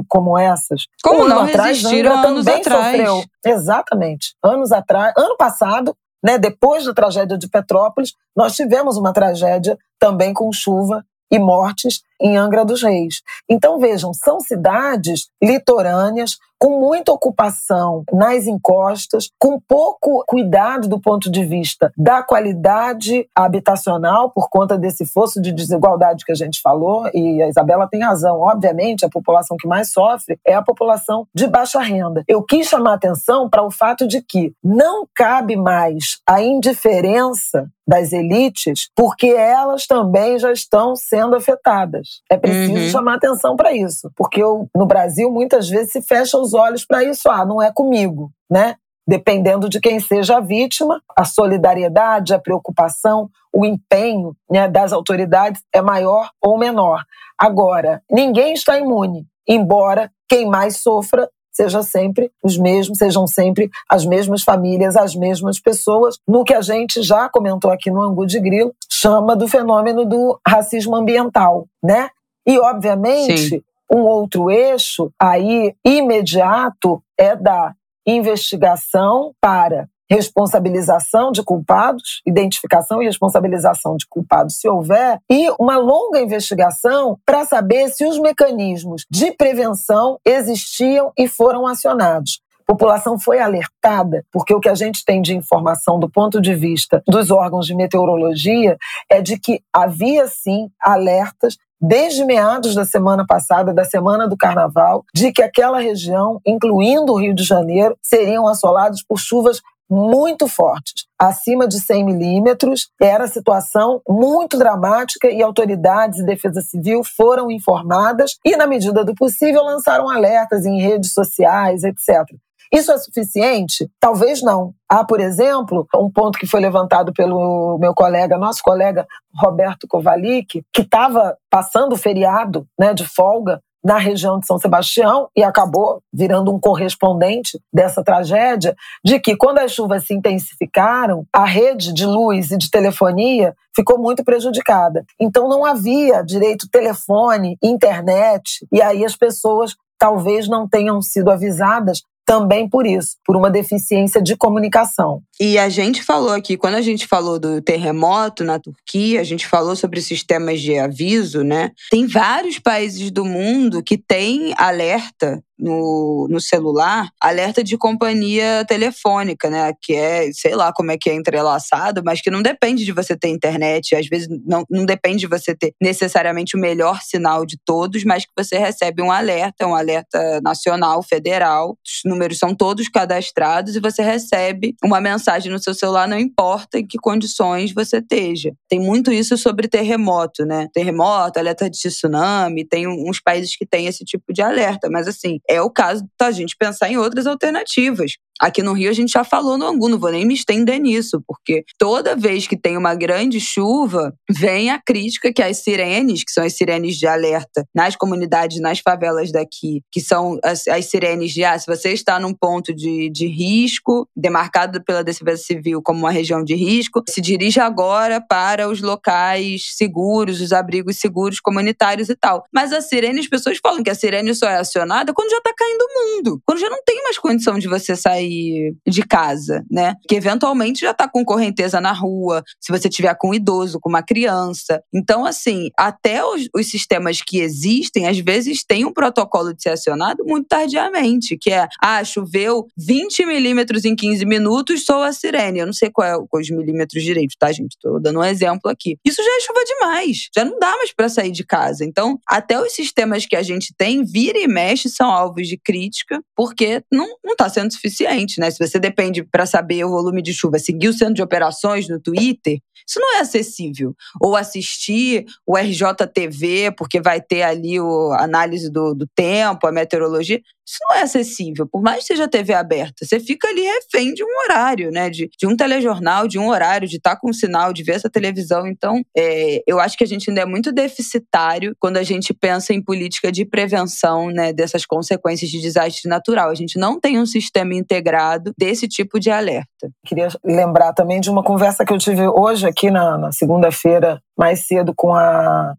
como 0.07 0.37
essas. 0.37 0.85
Como 1.03 1.23
um 1.23 1.27
não 1.27 1.41
atrás, 1.41 1.83
resistiram 1.83 2.13
Angra 2.13 2.29
anos 2.29 2.47
atrás. 2.47 2.97
Sofreu. 2.97 3.23
Exatamente. 3.45 4.35
Anos 4.41 4.71
atrás, 4.71 5.13
ano 5.17 5.35
passado, 5.35 5.93
né, 6.23 6.37
depois 6.37 6.85
da 6.85 6.93
tragédia 6.93 7.37
de 7.37 7.49
Petrópolis, 7.49 8.13
nós 8.33 8.55
tivemos 8.55 8.95
uma 8.95 9.11
tragédia 9.11 9.77
também 9.99 10.33
com 10.33 10.49
chuva 10.53 11.03
e 11.29 11.37
mortes 11.37 12.01
em 12.23 12.37
Angra 12.37 12.63
dos 12.63 12.81
Reis. 12.81 13.21
Então, 13.49 13.79
vejam, 13.79 14.13
são 14.13 14.39
cidades 14.39 15.27
litorâneas 15.43 16.37
com 16.63 16.79
muita 16.79 17.11
ocupação 17.11 18.05
nas 18.13 18.47
encostas, 18.47 19.29
com 19.37 19.59
pouco 19.59 20.23
cuidado 20.25 20.87
do 20.87 20.97
ponto 20.97 21.29
de 21.29 21.43
vista 21.43 21.91
da 21.97 22.23
qualidade 22.23 23.27
habitacional, 23.35 24.31
por 24.31 24.47
conta 24.49 24.77
desse 24.77 25.05
fosso 25.05 25.41
de 25.41 25.51
desigualdade 25.51 26.23
que 26.23 26.31
a 26.31 26.35
gente 26.35 26.61
falou, 26.61 27.09
e 27.13 27.41
a 27.41 27.49
Isabela 27.49 27.85
tem 27.91 28.01
razão. 28.01 28.39
Obviamente, 28.39 29.05
a 29.05 29.09
população 29.09 29.57
que 29.59 29.67
mais 29.67 29.91
sofre 29.91 30.39
é 30.47 30.53
a 30.53 30.61
população 30.61 31.27
de 31.35 31.47
baixa 31.47 31.81
renda. 31.81 32.23
Eu 32.29 32.41
quis 32.41 32.65
chamar 32.65 32.93
atenção 32.93 33.49
para 33.49 33.65
o 33.65 33.69
fato 33.69 34.07
de 34.07 34.21
que 34.21 34.53
não 34.63 35.05
cabe 35.13 35.57
mais 35.57 36.21
a 36.25 36.41
indiferença 36.41 37.69
das 37.85 38.13
elites, 38.13 38.89
porque 38.95 39.27
elas 39.27 39.85
também 39.85 40.39
já 40.39 40.51
estão 40.51 40.95
sendo 40.95 41.35
afetadas. 41.35 42.12
É 42.29 42.37
preciso 42.37 42.73
uhum. 42.73 42.89
chamar 42.89 43.15
atenção 43.15 43.55
para 43.55 43.73
isso, 43.73 44.11
porque 44.15 44.41
eu, 44.41 44.67
no 44.75 44.85
Brasil 44.85 45.31
muitas 45.31 45.69
vezes 45.69 45.91
se 45.91 46.01
fecha 46.01 46.37
os 46.37 46.53
olhos 46.53 46.85
para 46.85 47.03
isso, 47.03 47.29
ah, 47.29 47.45
não 47.45 47.61
é 47.61 47.71
comigo, 47.71 48.31
né? 48.49 48.75
Dependendo 49.05 49.67
de 49.67 49.81
quem 49.81 49.99
seja 49.99 50.37
a 50.37 50.39
vítima, 50.39 51.01
a 51.15 51.25
solidariedade, 51.25 52.33
a 52.33 52.39
preocupação, 52.39 53.29
o 53.53 53.65
empenho 53.65 54.35
né, 54.49 54.67
das 54.67 54.93
autoridades 54.93 55.61
é 55.73 55.81
maior 55.81 56.29
ou 56.41 56.57
menor. 56.57 57.03
Agora, 57.37 58.01
ninguém 58.09 58.53
está 58.53 58.79
imune, 58.79 59.27
embora 59.47 60.09
quem 60.29 60.47
mais 60.47 60.77
sofra 60.77 61.29
seja 61.53 61.83
sempre 61.83 62.31
os 62.43 62.57
mesmos, 62.57 62.97
sejam 62.97 63.27
sempre 63.27 63.69
as 63.87 64.05
mesmas 64.05 64.41
famílias, 64.41 64.95
as 64.95 65.15
mesmas 65.15 65.59
pessoas, 65.59 66.17
no 66.27 66.43
que 66.43 66.53
a 66.53 66.61
gente 66.61 67.01
já 67.01 67.29
comentou 67.29 67.71
aqui 67.71 67.91
no 67.91 68.01
Angu 68.01 68.25
de 68.25 68.39
Grilo, 68.39 68.73
chama 68.89 69.35
do 69.35 69.47
fenômeno 69.47 70.05
do 70.05 70.39
racismo 70.45 70.95
ambiental, 70.95 71.67
né? 71.81 72.09
E, 72.45 72.59
obviamente, 72.59 73.49
Sim. 73.49 73.63
um 73.91 73.99
outro 73.99 74.49
eixo 74.49 75.11
aí 75.19 75.75
imediato 75.85 77.01
é 77.17 77.35
da 77.35 77.73
investigação 78.05 79.33
para 79.39 79.87
responsabilização 80.09 81.31
de 81.31 81.43
culpados, 81.43 82.21
identificação 82.25 83.01
e 83.01 83.05
responsabilização 83.05 83.95
de 83.95 84.05
culpados, 84.07 84.59
se 84.59 84.67
houver, 84.67 85.19
e 85.29 85.49
uma 85.59 85.77
longa 85.77 86.19
investigação 86.19 87.17
para 87.25 87.45
saber 87.45 87.89
se 87.89 88.05
os 88.05 88.19
mecanismos 88.19 89.05
de 89.09 89.31
prevenção 89.31 90.19
existiam 90.25 91.11
e 91.17 91.27
foram 91.27 91.65
acionados. 91.67 92.41
A 92.67 92.71
população 92.71 93.19
foi 93.19 93.39
alertada, 93.39 94.23
porque 94.31 94.53
o 94.53 94.59
que 94.59 94.69
a 94.69 94.75
gente 94.75 95.03
tem 95.03 95.21
de 95.21 95.35
informação 95.35 95.99
do 95.99 96.09
ponto 96.09 96.39
de 96.39 96.55
vista 96.55 97.03
dos 97.05 97.29
órgãos 97.29 97.65
de 97.65 97.75
meteorologia 97.75 98.77
é 99.09 99.21
de 99.21 99.37
que 99.37 99.61
havia 99.73 100.27
sim 100.27 100.69
alertas 100.81 101.57
desde 101.85 102.23
meados 102.23 102.73
da 102.73 102.85
semana 102.85 103.25
passada, 103.27 103.73
da 103.73 103.83
semana 103.83 104.25
do 104.25 104.37
carnaval, 104.37 105.03
de 105.13 105.33
que 105.33 105.41
aquela 105.41 105.79
região, 105.79 106.39
incluindo 106.47 107.11
o 107.11 107.19
Rio 107.19 107.35
de 107.35 107.43
Janeiro, 107.43 107.97
seriam 108.01 108.47
assolados 108.47 109.03
por 109.03 109.19
chuvas 109.19 109.61
muito 109.93 110.47
fortes, 110.47 111.05
acima 111.19 111.67
de 111.67 111.79
100 111.79 112.03
milímetros. 112.03 112.89
Era 112.99 113.27
situação 113.27 114.01
muito 114.09 114.57
dramática 114.57 115.29
e 115.29 115.41
autoridades 115.43 116.19
e 116.19 116.25
defesa 116.25 116.61
civil 116.61 117.03
foram 117.03 117.51
informadas 117.51 118.35
e, 118.43 118.55
na 118.55 118.65
medida 118.65 119.05
do 119.05 119.13
possível, 119.13 119.63
lançaram 119.63 120.09
alertas 120.09 120.65
em 120.65 120.81
redes 120.81 121.13
sociais, 121.13 121.83
etc. 121.83 122.25
Isso 122.73 122.91
é 122.91 122.97
suficiente? 122.97 123.87
Talvez 123.99 124.41
não. 124.41 124.73
Há, 124.89 125.05
por 125.05 125.19
exemplo, 125.19 125.87
um 125.95 126.09
ponto 126.11 126.39
que 126.39 126.47
foi 126.47 126.59
levantado 126.59 127.13
pelo 127.13 127.77
meu 127.79 127.93
colega, 127.93 128.35
nosso 128.35 128.63
colega 128.63 129.05
Roberto 129.35 129.87
Kovalik, 129.87 130.63
que 130.73 130.81
estava 130.81 131.37
passando 131.51 131.93
o 131.93 131.97
feriado 131.97 132.65
né, 132.79 132.91
de 132.95 133.05
folga 133.05 133.61
na 133.83 133.97
região 133.97 134.39
de 134.39 134.45
São 134.45 134.57
Sebastião 134.57 135.27
e 135.35 135.43
acabou 135.43 136.01
virando 136.11 136.53
um 136.53 136.59
correspondente 136.59 137.59
dessa 137.71 138.03
tragédia, 138.03 138.75
de 139.03 139.19
que 139.19 139.35
quando 139.35 139.59
as 139.59 139.71
chuvas 139.71 140.05
se 140.05 140.13
intensificaram, 140.13 141.25
a 141.33 141.45
rede 141.45 141.93
de 141.93 142.05
luz 142.05 142.51
e 142.51 142.57
de 142.57 142.69
telefonia 142.71 143.53
ficou 143.75 143.99
muito 143.99 144.23
prejudicada. 144.23 145.03
Então 145.19 145.49
não 145.49 145.65
havia 145.65 146.23
direito 146.23 146.69
telefone, 146.69 147.57
internet, 147.61 148.65
e 148.71 148.81
aí 148.81 149.03
as 149.03 149.15
pessoas 149.15 149.75
talvez 149.99 150.47
não 150.47 150.67
tenham 150.67 151.01
sido 151.01 151.31
avisadas 151.31 152.01
também 152.25 152.69
por 152.69 152.85
isso, 152.85 153.17
por 153.25 153.35
uma 153.35 153.49
deficiência 153.49 154.21
de 154.21 154.35
comunicação. 154.35 155.21
E 155.39 155.57
a 155.57 155.69
gente 155.69 156.03
falou 156.03 156.31
aqui, 156.31 156.55
quando 156.55 156.75
a 156.75 156.81
gente 156.81 157.07
falou 157.07 157.39
do 157.39 157.61
terremoto 157.61 158.43
na 158.43 158.59
Turquia, 158.59 159.19
a 159.19 159.23
gente 159.23 159.47
falou 159.47 159.75
sobre 159.75 160.01
sistemas 160.01 160.61
de 160.61 160.77
aviso, 160.77 161.43
né? 161.43 161.71
Tem 161.89 162.07
vários 162.07 162.59
países 162.59 163.11
do 163.11 163.25
mundo 163.25 163.83
que 163.83 163.97
têm 163.97 164.53
alerta 164.57 165.43
no, 165.57 166.27
no 166.29 166.39
celular 166.39 167.09
alerta 167.19 167.63
de 167.63 167.77
companhia 167.77 168.65
telefônica, 168.67 169.49
né? 169.49 169.73
Que 169.81 169.93
é, 169.93 170.31
sei 170.33 170.55
lá 170.55 170.71
como 170.73 170.91
é 170.91 170.97
que 170.97 171.09
é 171.09 171.13
entrelaçado, 171.13 172.01
mas 172.03 172.21
que 172.21 172.31
não 172.31 172.41
depende 172.41 172.85
de 172.85 172.91
você 172.91 173.15
ter 173.15 173.29
internet, 173.29 173.95
às 173.95 174.07
vezes 174.07 174.27
não, 174.45 174.65
não 174.69 174.85
depende 174.85 175.19
de 175.19 175.27
você 175.27 175.55
ter 175.55 175.73
necessariamente 175.81 176.55
o 176.55 176.59
melhor 176.59 177.01
sinal 177.01 177.45
de 177.45 177.57
todos, 177.63 178.03
mas 178.03 178.25
que 178.25 178.31
você 178.37 178.57
recebe 178.57 179.01
um 179.01 179.11
alerta, 179.11 179.67
um 179.67 179.75
alerta 179.75 180.41
nacional, 180.41 181.03
federal. 181.03 181.77
Os 181.85 182.01
números 182.05 182.37
são 182.37 182.55
todos 182.55 182.89
cadastrados 182.89 183.75
e 183.75 183.79
você 183.79 184.01
recebe 184.01 184.75
uma 184.83 184.99
mensagem 184.99 185.51
no 185.51 185.59
seu 185.59 185.73
celular, 185.73 186.07
não 186.07 186.19
importa 186.19 186.79
em 186.79 186.85
que 186.85 186.97
condições 186.97 187.73
você 187.73 187.97
esteja. 187.97 188.53
Tem 188.67 188.79
muito 188.79 189.11
isso 189.11 189.37
sobre 189.37 189.67
terremoto, 189.67 190.45
né? 190.45 190.67
Terremoto, 190.73 191.39
alerta 191.39 191.69
de 191.69 191.77
tsunami, 191.77 192.65
tem 192.65 192.87
uns 192.87 193.21
países 193.21 193.55
que 193.55 193.65
têm 193.65 193.87
esse 193.87 194.03
tipo 194.03 194.33
de 194.33 194.41
alerta, 194.41 194.89
mas 194.89 195.07
assim, 195.07 195.39
é 195.49 195.61
o 195.61 195.69
caso 195.69 196.07
da 196.19 196.31
gente 196.31 196.55
pensar 196.57 196.89
em 196.89 196.97
outras 196.97 197.27
alternativas. 197.27 198.13
Aqui 198.39 198.61
no 198.61 198.73
Rio 198.73 198.89
a 198.89 198.93
gente 198.93 199.11
já 199.11 199.23
falou 199.23 199.57
no 199.57 199.65
Angu, 199.65 199.89
não 199.89 199.99
vou 199.99 200.11
nem 200.11 200.25
me 200.25 200.33
estender 200.33 200.79
nisso, 200.79 201.23
porque 201.27 201.63
toda 201.77 202.15
vez 202.15 202.47
que 202.47 202.57
tem 202.57 202.75
uma 202.77 202.95
grande 202.95 203.39
chuva, 203.39 204.13
vem 204.29 204.69
a 204.69 204.81
crítica 204.81 205.31
que 205.31 205.41
as 205.41 205.57
sirenes, 205.57 206.23
que 206.23 206.31
são 206.31 206.43
as 206.43 206.55
sirenes 206.55 206.97
de 206.97 207.07
alerta 207.07 207.65
nas 207.73 207.95
comunidades, 207.95 208.59
nas 208.59 208.79
favelas 208.79 209.31
daqui, 209.31 209.81
que 209.91 210.01
são 210.01 210.39
as, 210.43 210.67
as 210.67 210.85
sirenes 210.85 211.31
de 211.31 211.43
ah, 211.43 211.57
se 211.57 211.65
você 211.65 211.93
está 211.93 212.19
num 212.19 212.33
ponto 212.33 212.73
de, 212.73 213.09
de 213.09 213.27
risco, 213.27 214.07
demarcado 214.15 214.83
pela 214.83 215.03
Defesa 215.03 215.41
Civil 215.41 215.81
como 215.81 215.99
uma 215.99 216.11
região 216.11 216.43
de 216.43 216.55
risco, 216.55 217.03
se 217.09 217.21
dirija 217.21 217.63
agora 217.63 218.19
para 218.19 218.67
os 218.67 218.81
locais 218.81 219.75
seguros, 219.75 220.41
os 220.41 220.51
abrigos 220.51 220.97
seguros 220.97 221.39
comunitários 221.39 222.09
e 222.09 222.15
tal. 222.15 222.43
Mas 222.53 222.73
a 222.73 222.81
sirene, 222.81 223.19
as 223.19 223.27
pessoas 223.27 223.59
falam 223.61 223.83
que 223.83 223.89
a 223.89 223.95
sirene 223.95 224.33
só 224.33 224.47
é 224.47 224.57
acionada 224.57 225.13
quando 225.13 225.29
já 225.29 225.37
está 225.37 225.53
caindo 225.55 225.81
o 225.81 226.17
mundo, 226.17 226.41
quando 226.45 226.59
já 226.59 226.69
não 226.69 226.83
tem 226.83 227.01
mais 227.03 227.17
condição 227.17 227.59
de 227.59 227.67
você 227.67 227.95
sair 227.95 228.22
sair 228.23 228.75
de 228.87 229.03
casa, 229.03 229.63
né? 229.69 229.95
Que 230.07 230.15
eventualmente 230.15 230.81
já 230.81 230.93
tá 230.93 231.07
com 231.07 231.23
correnteza 231.23 231.79
na 231.81 231.91
rua, 231.91 232.43
se 232.59 232.71
você 232.71 232.89
tiver 232.89 233.15
com 233.15 233.29
um 233.29 233.33
idoso, 233.33 233.79
com 233.79 233.89
uma 233.89 234.03
criança. 234.03 234.81
Então, 234.93 235.25
assim, 235.25 235.69
até 235.77 236.23
os, 236.23 236.47
os 236.55 236.67
sistemas 236.67 237.21
que 237.21 237.39
existem, 237.39 238.07
às 238.07 238.17
vezes 238.19 238.63
tem 238.63 238.85
um 238.85 238.93
protocolo 238.93 239.53
de 239.53 239.61
ser 239.61 239.69
acionado 239.69 240.23
muito 240.25 240.47
tardiamente, 240.47 241.37
que 241.37 241.51
é, 241.51 241.67
ah, 241.81 242.03
choveu 242.03 242.67
20 242.77 243.25
milímetros 243.25 243.85
em 243.85 243.95
15 243.95 244.25
minutos, 244.25 244.85
sou 244.85 245.01
a 245.01 245.11
sirene. 245.11 245.59
Eu 245.59 245.65
não 245.65 245.73
sei 245.73 245.89
qual 245.89 246.07
é 246.07 246.17
os 246.33 246.49
milímetros 246.49 247.03
direito, 247.03 247.35
tá, 247.37 247.51
gente? 247.51 247.77
Tô 247.81 247.99
dando 247.99 248.19
um 248.19 248.23
exemplo 248.23 248.69
aqui. 248.69 248.97
Isso 249.05 249.21
já 249.21 249.29
é 249.29 249.39
chuva 249.41 249.63
demais. 249.65 250.29
Já 250.35 250.45
não 250.45 250.57
dá 250.59 250.71
mais 250.77 250.93
para 250.93 251.09
sair 251.09 251.31
de 251.31 251.43
casa. 251.43 251.83
Então, 251.85 252.19
até 252.27 252.59
os 252.59 252.73
sistemas 252.73 253.25
que 253.25 253.35
a 253.35 253.43
gente 253.43 253.73
tem, 253.75 254.03
vira 254.03 254.39
e 254.39 254.47
mexe, 254.47 254.89
são 254.89 255.09
alvos 255.09 255.47
de 255.47 255.57
crítica, 255.57 256.21
porque 256.35 256.83
não, 256.91 257.07
não 257.23 257.35
tá 257.35 257.49
sendo 257.49 257.71
suficiente 257.71 258.12
né? 258.39 258.51
Se 258.51 258.65
você 258.65 258.79
depende 258.79 259.23
para 259.23 259.45
saber 259.45 259.83
o 259.85 259.89
volume 259.89 260.21
de 260.21 260.33
chuva, 260.33 260.59
seguir 260.59 260.87
o 260.87 260.93
centro 260.93 261.15
de 261.15 261.21
operações 261.21 261.87
no 261.87 261.99
Twitter, 261.99 262.59
isso 262.87 262.99
não 262.99 263.17
é 263.17 263.19
acessível. 263.21 263.95
Ou 264.21 264.35
assistir 264.35 265.25
o 265.45 265.57
RJTV, 265.57 266.73
porque 266.77 267.01
vai 267.01 267.21
ter 267.21 267.41
ali 267.41 267.77
a 267.79 268.23
análise 268.23 268.69
do, 268.69 268.93
do 268.93 269.07
tempo, 269.15 269.65
a 269.67 269.71
meteorologia. 269.71 270.41
Isso 270.65 270.79
não 270.87 270.95
é 270.95 271.01
acessível, 271.01 271.67
por 271.67 271.81
mais 271.81 271.99
que 271.99 272.05
seja 272.05 272.27
TV 272.27 272.53
aberta. 272.53 273.05
Você 273.05 273.19
fica 273.19 273.47
ali 273.47 273.61
refém 273.61 274.13
de 274.13 274.23
um 274.23 274.43
horário, 274.43 274.91
né? 274.91 275.09
De, 275.09 275.29
de 275.37 275.47
um 275.47 275.55
telejornal, 275.55 276.27
de 276.27 276.39
um 276.39 276.49
horário, 276.49 276.87
de 276.87 276.97
estar 276.97 277.17
com 277.17 277.29
um 277.29 277.33
sinal, 277.33 277.73
de 277.73 277.83
ver 277.83 277.93
essa 277.93 278.09
televisão. 278.09 278.65
Então, 278.67 279.01
é, 279.15 279.61
eu 279.67 279.79
acho 279.79 279.97
que 279.97 280.03
a 280.03 280.07
gente 280.07 280.29
ainda 280.29 280.41
é 280.41 280.45
muito 280.45 280.71
deficitário 280.71 281.75
quando 281.79 281.97
a 281.97 282.03
gente 282.03 282.33
pensa 282.33 282.73
em 282.73 282.81
política 282.81 283.31
de 283.31 283.45
prevenção 283.45 284.27
né, 284.27 284.53
dessas 284.53 284.85
consequências 284.85 285.49
de 285.49 285.59
desastre 285.59 286.09
natural. 286.09 286.49
A 286.49 286.55
gente 286.55 286.79
não 286.79 286.99
tem 286.99 287.19
um 287.19 287.25
sistema 287.25 287.73
integrado 287.73 288.53
desse 288.57 288.87
tipo 288.87 289.19
de 289.19 289.29
alerta. 289.29 289.89
Queria 290.05 290.29
lembrar 290.43 290.93
também 290.93 291.19
de 291.19 291.29
uma 291.29 291.43
conversa 291.43 291.85
que 291.85 291.91
eu 291.91 291.97
tive 291.97 292.27
hoje 292.27 292.65
aqui 292.65 292.89
na, 292.89 293.17
na 293.17 293.31
segunda-feira, 293.31 294.21
mais 294.37 294.65
cedo, 294.65 294.93
com 294.95 295.13
a 295.13 295.73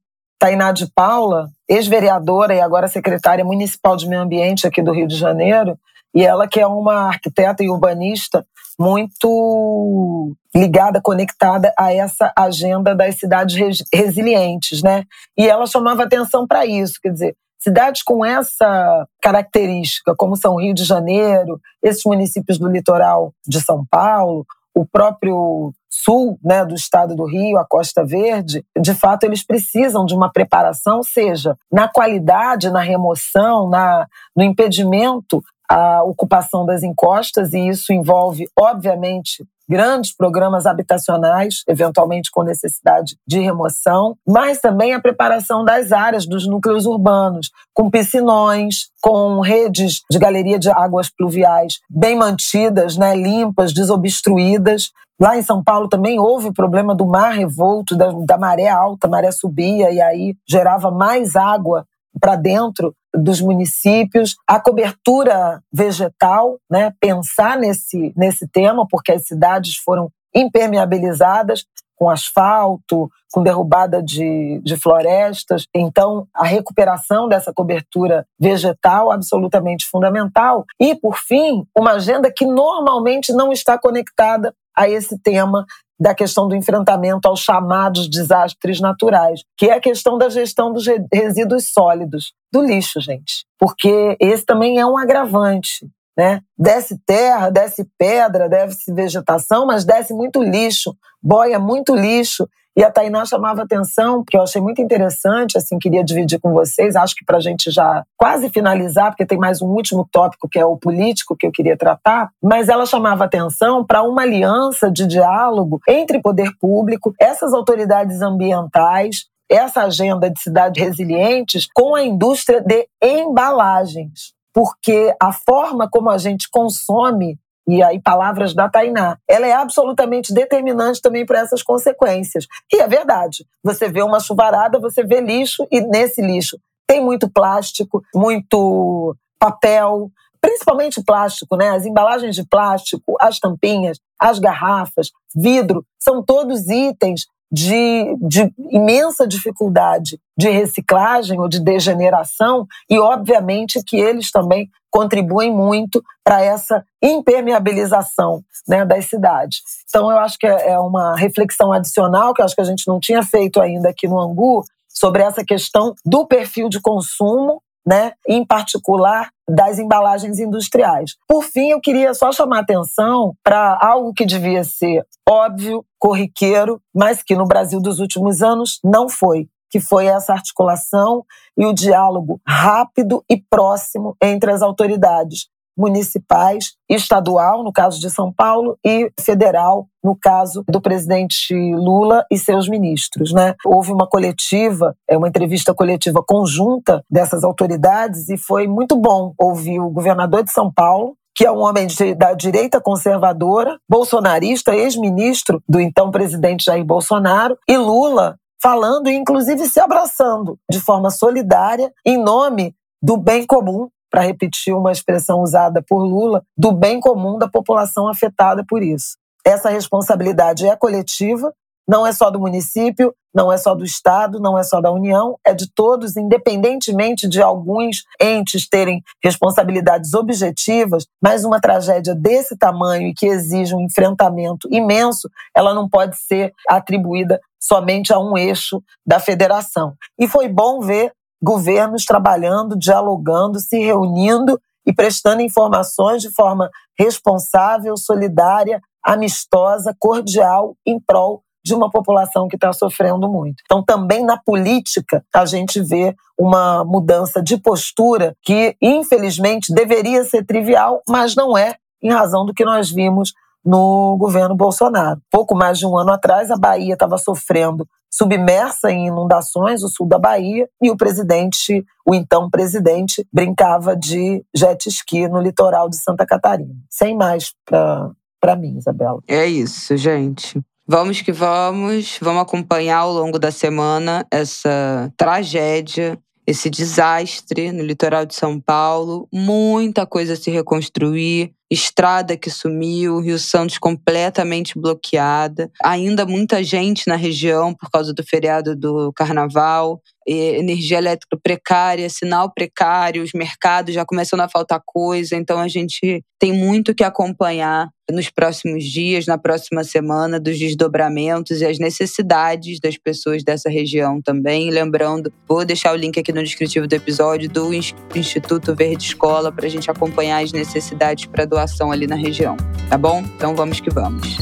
Tainá 0.44 0.72
de 0.72 0.86
Paula, 0.94 1.48
ex-vereadora 1.66 2.54
e 2.54 2.60
agora 2.60 2.86
secretária 2.86 3.42
municipal 3.42 3.96
de 3.96 4.06
meio 4.06 4.20
ambiente 4.20 4.66
aqui 4.66 4.82
do 4.82 4.92
Rio 4.92 5.08
de 5.08 5.16
Janeiro, 5.16 5.74
e 6.14 6.22
ela 6.22 6.46
que 6.46 6.60
é 6.60 6.66
uma 6.66 7.06
arquiteta 7.06 7.64
e 7.64 7.70
urbanista 7.70 8.44
muito 8.78 10.36
ligada, 10.54 11.00
conectada 11.00 11.72
a 11.78 11.94
essa 11.94 12.30
agenda 12.36 12.94
das 12.94 13.14
cidades 13.14 13.82
resilientes, 13.90 14.82
né? 14.82 15.04
E 15.34 15.48
ela 15.48 15.66
chamava 15.66 16.02
atenção 16.02 16.46
para 16.46 16.66
isso, 16.66 17.00
quer 17.02 17.12
dizer, 17.12 17.34
cidades 17.58 18.02
com 18.02 18.22
essa 18.22 19.08
característica, 19.22 20.14
como 20.14 20.36
são 20.36 20.60
Rio 20.60 20.74
de 20.74 20.84
Janeiro, 20.84 21.58
esses 21.82 22.04
municípios 22.04 22.58
do 22.58 22.68
litoral 22.68 23.32
de 23.48 23.62
São 23.62 23.82
Paulo, 23.90 24.44
o 24.74 24.84
próprio 24.84 25.72
sul 25.94 26.38
né, 26.42 26.64
do 26.64 26.74
estado 26.74 27.14
do 27.14 27.24
Rio, 27.24 27.56
a 27.56 27.64
Costa 27.64 28.04
Verde, 28.04 28.64
de 28.76 28.94
fato 28.94 29.22
eles 29.22 29.46
precisam 29.46 30.04
de 30.04 30.14
uma 30.14 30.30
preparação, 30.30 31.02
seja 31.04 31.56
na 31.70 31.86
qualidade, 31.86 32.70
na 32.70 32.80
remoção, 32.80 33.68
na, 33.68 34.06
no 34.36 34.42
impedimento 34.42 35.40
à 35.70 36.02
ocupação 36.02 36.66
das 36.66 36.82
encostas, 36.82 37.52
e 37.52 37.68
isso 37.68 37.92
envolve, 37.92 38.46
obviamente, 38.58 39.46
grandes 39.68 40.14
programas 40.14 40.66
habitacionais, 40.66 41.62
eventualmente 41.68 42.30
com 42.30 42.42
necessidade 42.42 43.16
de 43.26 43.40
remoção, 43.40 44.16
mas 44.26 44.60
também 44.60 44.92
a 44.92 45.00
preparação 45.00 45.64
das 45.64 45.92
áreas 45.92 46.26
dos 46.26 46.46
núcleos 46.46 46.86
urbanos, 46.86 47.50
com 47.72 47.90
piscinões, 47.90 48.88
com 49.02 49.40
redes 49.40 50.02
de 50.10 50.18
galeria 50.18 50.58
de 50.58 50.70
águas 50.70 51.10
pluviais 51.10 51.80
bem 51.90 52.16
mantidas, 52.16 52.96
né, 52.96 53.14
limpas, 53.14 53.72
desobstruídas. 53.72 54.90
Lá 55.20 55.36
em 55.38 55.42
São 55.42 55.62
Paulo 55.62 55.88
também 55.88 56.18
houve 56.18 56.48
o 56.48 56.54
problema 56.54 56.94
do 56.94 57.06
mar 57.06 57.32
revolto, 57.32 57.96
da, 57.96 58.10
da 58.26 58.36
maré 58.36 58.68
alta, 58.68 59.06
a 59.06 59.10
maré 59.10 59.30
subia 59.30 59.90
e 59.90 60.00
aí 60.00 60.34
gerava 60.48 60.90
mais 60.90 61.36
água 61.36 61.86
para 62.20 62.36
dentro 62.36 62.94
dos 63.14 63.40
municípios, 63.40 64.36
a 64.46 64.60
cobertura 64.60 65.62
vegetal, 65.72 66.58
né? 66.70 66.92
pensar 67.00 67.56
nesse, 67.56 68.12
nesse 68.16 68.48
tema, 68.48 68.86
porque 68.88 69.12
as 69.12 69.26
cidades 69.26 69.76
foram 69.76 70.10
impermeabilizadas 70.34 71.64
com 71.96 72.10
asfalto, 72.10 73.08
com 73.32 73.42
derrubada 73.42 74.02
de, 74.02 74.60
de 74.64 74.76
florestas. 74.76 75.66
Então, 75.74 76.26
a 76.34 76.44
recuperação 76.44 77.28
dessa 77.28 77.52
cobertura 77.52 78.26
vegetal 78.38 79.10
absolutamente 79.10 79.86
fundamental. 79.86 80.64
E, 80.80 80.94
por 80.94 81.16
fim, 81.16 81.64
uma 81.76 81.92
agenda 81.92 82.32
que 82.34 82.44
normalmente 82.44 83.32
não 83.32 83.52
está 83.52 83.78
conectada 83.78 84.52
a 84.76 84.88
esse 84.88 85.18
tema 85.20 85.64
da 85.98 86.14
questão 86.14 86.48
do 86.48 86.56
enfrentamento 86.56 87.28
aos 87.28 87.40
chamados 87.40 88.08
desastres 88.08 88.80
naturais, 88.80 89.42
que 89.56 89.66
é 89.66 89.74
a 89.74 89.80
questão 89.80 90.18
da 90.18 90.28
gestão 90.28 90.72
dos 90.72 90.86
resíduos 91.12 91.72
sólidos, 91.72 92.32
do 92.52 92.62
lixo, 92.62 93.00
gente. 93.00 93.44
Porque 93.58 94.16
esse 94.20 94.44
também 94.44 94.78
é 94.78 94.86
um 94.86 94.98
agravante. 94.98 95.86
Né? 96.16 96.40
Desce 96.56 96.96
terra, 97.04 97.50
desce 97.50 97.84
pedra, 97.98 98.48
desce 98.48 98.92
vegetação, 98.92 99.66
mas 99.66 99.84
desce 99.84 100.14
muito 100.14 100.42
lixo, 100.42 100.96
boia 101.20 101.58
muito 101.58 101.94
lixo. 101.94 102.48
E 102.76 102.82
a 102.82 102.90
Tainá 102.90 103.24
chamava 103.24 103.62
atenção, 103.62 104.24
porque 104.24 104.36
eu 104.36 104.42
achei 104.42 104.60
muito 104.60 104.82
interessante, 104.82 105.56
assim, 105.56 105.78
queria 105.78 106.02
dividir 106.02 106.40
com 106.40 106.52
vocês, 106.52 106.96
acho 106.96 107.14
que 107.14 107.24
para 107.24 107.36
a 107.36 107.40
gente 107.40 107.70
já 107.70 108.04
quase 108.16 108.50
finalizar, 108.50 109.10
porque 109.10 109.24
tem 109.24 109.38
mais 109.38 109.62
um 109.62 109.68
último 109.68 110.08
tópico 110.10 110.48
que 110.48 110.58
é 110.58 110.66
o 110.66 110.76
político 110.76 111.36
que 111.36 111.46
eu 111.46 111.52
queria 111.52 111.76
tratar, 111.76 112.30
mas 112.42 112.68
ela 112.68 112.84
chamava 112.84 113.24
atenção 113.24 113.84
para 113.84 114.02
uma 114.02 114.22
aliança 114.22 114.90
de 114.90 115.06
diálogo 115.06 115.78
entre 115.88 116.20
poder 116.20 116.50
público, 116.60 117.14
essas 117.20 117.54
autoridades 117.54 118.20
ambientais, 118.20 119.26
essa 119.48 119.82
agenda 119.82 120.28
de 120.28 120.40
cidades 120.40 120.82
resilientes 120.82 121.68
com 121.72 121.94
a 121.94 122.02
indústria 122.02 122.60
de 122.60 122.88
embalagens. 123.00 124.34
Porque 124.52 125.14
a 125.20 125.32
forma 125.32 125.88
como 125.90 126.10
a 126.10 126.18
gente 126.18 126.48
consome 126.50 127.38
e 127.66 127.82
aí 127.82 128.00
palavras 128.00 128.54
da 128.54 128.68
Tainá, 128.68 129.18
ela 129.28 129.46
é 129.46 129.52
absolutamente 129.52 130.32
determinante 130.32 131.00
também 131.00 131.24
para 131.24 131.40
essas 131.40 131.62
consequências. 131.62 132.46
E 132.72 132.80
é 132.80 132.86
verdade. 132.86 133.46
Você 133.62 133.88
vê 133.88 134.02
uma 134.02 134.20
chuvarada, 134.20 134.78
você 134.78 135.02
vê 135.02 135.20
lixo 135.20 135.66
e 135.70 135.80
nesse 135.80 136.20
lixo 136.20 136.58
tem 136.86 137.02
muito 137.02 137.30
plástico, 137.30 138.02
muito 138.14 139.16
papel, 139.38 140.10
principalmente 140.40 141.02
plástico, 141.02 141.56
né? 141.56 141.70
As 141.70 141.86
embalagens 141.86 142.36
de 142.36 142.46
plástico, 142.46 143.16
as 143.18 143.38
tampinhas, 143.38 143.98
as 144.20 144.38
garrafas, 144.38 145.10
vidro, 145.34 145.84
são 145.98 146.22
todos 146.22 146.68
itens 146.68 147.26
de, 147.50 148.16
de, 148.20 148.52
imensa 148.70 149.26
dificuldade 149.26 150.18
de 150.36 150.48
reciclagem 150.48 151.38
ou 151.38 151.48
de 151.48 151.62
degeneração, 151.62 152.66
e 152.90 152.98
obviamente 152.98 153.82
que 153.84 153.96
eles 153.96 154.30
também 154.30 154.68
contribuem 154.94 155.52
muito 155.52 156.00
para 156.22 156.40
essa 156.40 156.84
impermeabilização 157.02 158.42
né, 158.68 158.84
das 158.84 159.06
cidades. 159.06 159.58
Então, 159.88 160.08
eu 160.08 160.16
acho 160.18 160.38
que 160.38 160.46
é, 160.46 160.70
é 160.70 160.78
uma 160.78 161.16
reflexão 161.16 161.72
adicional 161.72 162.32
que 162.32 162.40
eu 162.40 162.44
acho 162.44 162.54
que 162.54 162.60
a 162.60 162.64
gente 162.64 162.86
não 162.86 163.00
tinha 163.00 163.20
feito 163.20 163.60
ainda 163.60 163.88
aqui 163.88 164.06
no 164.06 164.20
Angu 164.20 164.62
sobre 164.88 165.24
essa 165.24 165.44
questão 165.44 165.94
do 166.06 166.24
perfil 166.28 166.68
de 166.68 166.80
consumo 166.80 167.60
né, 167.84 168.12
em 168.26 168.46
particular 168.46 169.30
das 169.48 169.80
embalagens 169.80 170.38
industriais. 170.38 171.16
Por 171.28 171.42
fim, 171.42 171.70
eu 171.70 171.80
queria 171.80 172.14
só 172.14 172.30
chamar 172.30 172.60
atenção 172.60 173.34
para 173.42 173.76
algo 173.82 174.14
que 174.14 174.24
devia 174.24 174.62
ser 174.62 175.04
óbvio, 175.28 175.84
corriqueiro, 175.98 176.80
mas 176.94 177.22
que 177.22 177.34
no 177.34 177.46
Brasil 177.46 177.80
dos 177.80 177.98
últimos 177.98 178.42
anos 178.42 178.78
não 178.82 179.08
foi, 179.08 179.48
que 179.74 179.80
foi 179.80 180.06
essa 180.06 180.32
articulação 180.32 181.24
e 181.58 181.66
o 181.66 181.72
diálogo 181.72 182.40
rápido 182.46 183.24
e 183.28 183.36
próximo 183.36 184.16
entre 184.22 184.52
as 184.52 184.62
autoridades 184.62 185.48
municipais, 185.76 186.74
estadual, 186.88 187.64
no 187.64 187.72
caso 187.72 187.98
de 187.98 188.08
São 188.08 188.32
Paulo, 188.32 188.78
e 188.86 189.10
federal, 189.20 189.88
no 190.00 190.16
caso 190.16 190.62
do 190.68 190.80
presidente 190.80 191.52
Lula 191.74 192.24
e 192.30 192.38
seus 192.38 192.68
ministros. 192.68 193.32
Né? 193.32 193.56
Houve 193.66 193.90
uma 193.90 194.06
coletiva, 194.06 194.94
é 195.10 195.18
uma 195.18 195.26
entrevista 195.26 195.74
coletiva 195.74 196.22
conjunta 196.24 197.02
dessas 197.10 197.42
autoridades 197.42 198.28
e 198.28 198.38
foi 198.38 198.68
muito 198.68 198.94
bom 198.94 199.34
ouvir 199.36 199.80
o 199.80 199.90
governador 199.90 200.44
de 200.44 200.52
São 200.52 200.72
Paulo, 200.72 201.16
que 201.34 201.44
é 201.44 201.50
um 201.50 201.58
homem 201.58 201.88
de, 201.88 202.14
da 202.14 202.32
direita 202.32 202.80
conservadora, 202.80 203.76
bolsonarista, 203.90 204.72
ex-ministro 204.72 205.60
do 205.68 205.80
então 205.80 206.12
presidente 206.12 206.66
Jair 206.66 206.84
Bolsonaro, 206.84 207.58
e 207.68 207.76
Lula, 207.76 208.38
falando 208.64 209.10
e 209.10 209.14
inclusive 209.14 209.68
se 209.68 209.78
abraçando 209.78 210.58
de 210.70 210.80
forma 210.80 211.10
solidária 211.10 211.92
em 212.02 212.16
nome 212.16 212.74
do 213.02 213.18
bem 213.18 213.44
comum, 213.44 213.90
para 214.10 214.22
repetir 214.22 214.74
uma 214.74 214.90
expressão 214.90 215.40
usada 215.40 215.84
por 215.86 216.02
Lula, 216.02 216.42
do 216.56 216.72
bem 216.72 216.98
comum 216.98 217.36
da 217.36 217.46
população 217.46 218.08
afetada 218.08 218.64
por 218.66 218.82
isso. 218.82 219.18
Essa 219.44 219.68
responsabilidade 219.68 220.66
é 220.66 220.74
coletiva, 220.74 221.52
não 221.86 222.06
é 222.06 222.12
só 222.12 222.30
do 222.30 222.40
município, 222.40 223.14
não 223.34 223.52
é 223.52 223.56
só 223.56 223.74
do 223.74 223.84
Estado, 223.84 224.38
não 224.38 224.56
é 224.56 224.62
só 224.62 224.80
da 224.80 224.92
União, 224.92 225.36
é 225.44 225.52
de 225.52 225.70
todos, 225.72 226.16
independentemente 226.16 227.28
de 227.28 227.42
alguns 227.42 228.04
entes 228.20 228.68
terem 228.68 229.02
responsabilidades 229.22 230.14
objetivas, 230.14 231.06
mas 231.20 231.44
uma 231.44 231.60
tragédia 231.60 232.14
desse 232.14 232.56
tamanho 232.56 233.08
e 233.08 233.14
que 233.14 233.26
exige 233.26 233.74
um 233.74 233.80
enfrentamento 233.80 234.68
imenso, 234.70 235.28
ela 235.54 235.74
não 235.74 235.88
pode 235.88 236.16
ser 236.16 236.52
atribuída 236.68 237.40
somente 237.60 238.12
a 238.12 238.18
um 238.18 238.38
eixo 238.38 238.82
da 239.04 239.18
federação. 239.18 239.94
E 240.18 240.28
foi 240.28 240.48
bom 240.48 240.80
ver 240.80 241.12
governos 241.42 242.04
trabalhando, 242.04 242.78
dialogando, 242.78 243.58
se 243.58 243.78
reunindo 243.78 244.58
e 244.86 244.94
prestando 244.94 245.42
informações 245.42 246.22
de 246.22 246.30
forma 246.30 246.70
responsável, 246.98 247.96
solidária, 247.96 248.80
amistosa, 249.04 249.94
cordial, 249.98 250.76
em 250.86 251.00
prol 251.00 251.42
de 251.64 251.74
uma 251.74 251.90
população 251.90 252.46
que 252.46 252.56
está 252.56 252.72
sofrendo 252.72 253.28
muito. 253.28 253.62
Então, 253.64 253.82
também 253.82 254.24
na 254.24 254.36
política, 254.36 255.24
a 255.34 255.46
gente 255.46 255.80
vê 255.80 256.14
uma 256.38 256.84
mudança 256.84 257.42
de 257.42 257.56
postura 257.56 258.36
que, 258.42 258.76
infelizmente, 258.82 259.72
deveria 259.72 260.24
ser 260.24 260.44
trivial, 260.44 261.02
mas 261.08 261.34
não 261.34 261.56
é, 261.56 261.76
em 262.02 262.10
razão 262.10 262.44
do 262.44 262.52
que 262.52 262.64
nós 262.64 262.90
vimos 262.90 263.32
no 263.64 264.16
governo 264.18 264.54
Bolsonaro. 264.54 265.20
Pouco 265.30 265.54
mais 265.54 265.78
de 265.78 265.86
um 265.86 265.96
ano 265.96 266.12
atrás, 266.12 266.50
a 266.50 266.56
Bahia 266.56 266.92
estava 266.92 267.16
sofrendo 267.16 267.88
submersa 268.12 268.92
em 268.92 269.08
inundações, 269.08 269.82
o 269.82 269.88
sul 269.88 270.06
da 270.06 270.18
Bahia, 270.18 270.68
e 270.80 270.88
o 270.88 270.96
presidente, 270.96 271.84
o 272.06 272.14
então 272.14 272.48
presidente, 272.48 273.26
brincava 273.32 273.96
de 273.96 274.44
jet 274.54 274.86
ski 274.88 275.26
no 275.28 275.40
litoral 275.40 275.88
de 275.88 275.96
Santa 275.96 276.24
Catarina. 276.24 276.74
Sem 276.88 277.16
mais 277.16 277.52
para 277.66 278.56
mim, 278.56 278.76
Isabela. 278.76 279.18
É 279.26 279.46
isso, 279.46 279.96
gente. 279.96 280.60
Vamos 280.86 281.22
que 281.22 281.32
vamos, 281.32 282.18
vamos 282.20 282.42
acompanhar 282.42 282.98
ao 282.98 283.12
longo 283.14 283.38
da 283.38 283.50
semana 283.50 284.26
essa 284.30 285.10
tragédia, 285.16 286.18
esse 286.46 286.68
desastre 286.68 287.72
no 287.72 287.82
litoral 287.82 288.26
de 288.26 288.34
São 288.34 288.60
Paulo, 288.60 289.26
muita 289.32 290.04
coisa 290.04 290.34
a 290.34 290.36
se 290.36 290.50
reconstruir, 290.50 291.54
estrada 291.70 292.36
que 292.36 292.50
sumiu, 292.50 293.18
Rio 293.18 293.38
Santos 293.38 293.78
completamente 293.78 294.78
bloqueada, 294.78 295.70
ainda 295.82 296.26
muita 296.26 296.62
gente 296.62 297.08
na 297.08 297.16
região 297.16 297.72
por 297.72 297.90
causa 297.90 298.12
do 298.12 298.22
feriado 298.22 298.76
do 298.76 299.10
carnaval, 299.14 300.02
energia 300.26 300.98
elétrica 300.98 301.38
precária, 301.42 302.08
sinal 302.08 302.52
precário, 302.52 303.22
os 303.22 303.32
mercados 303.32 303.94
já 303.94 304.04
começando 304.04 304.40
a 304.40 304.48
faltar 304.48 304.80
coisa, 304.84 305.36
então 305.36 305.58
a 305.58 305.68
gente 305.68 306.22
tem 306.38 306.52
muito 306.52 306.94
que 306.94 307.04
acompanhar 307.04 307.88
nos 308.10 308.28
próximos 308.28 308.84
dias, 308.84 309.26
na 309.26 309.38
próxima 309.38 309.82
semana, 309.82 310.38
dos 310.38 310.58
desdobramentos 310.58 311.60
e 311.60 311.66
as 311.66 311.78
necessidades 311.78 312.78
das 312.78 312.98
pessoas 312.98 313.42
dessa 313.42 313.70
região 313.70 314.20
também. 314.20 314.70
Lembrando, 314.70 315.32
vou 315.48 315.64
deixar 315.64 315.92
o 315.92 315.96
link 315.96 316.18
aqui 316.18 316.32
no 316.32 316.42
descritivo 316.42 316.86
do 316.86 316.92
episódio 316.92 317.48
do 317.48 317.72
Instituto 318.14 318.74
Verde 318.74 319.04
Escola 319.04 319.50
para 319.50 319.66
a 319.66 319.70
gente 319.70 319.90
acompanhar 319.90 320.42
as 320.42 320.52
necessidades 320.52 321.26
para 321.26 321.46
doação 321.46 321.90
ali 321.90 322.06
na 322.06 322.16
região, 322.16 322.56
tá 322.90 322.98
bom? 322.98 323.22
Então 323.36 323.54
vamos 323.54 323.80
que 323.80 323.90
vamos. 323.90 324.36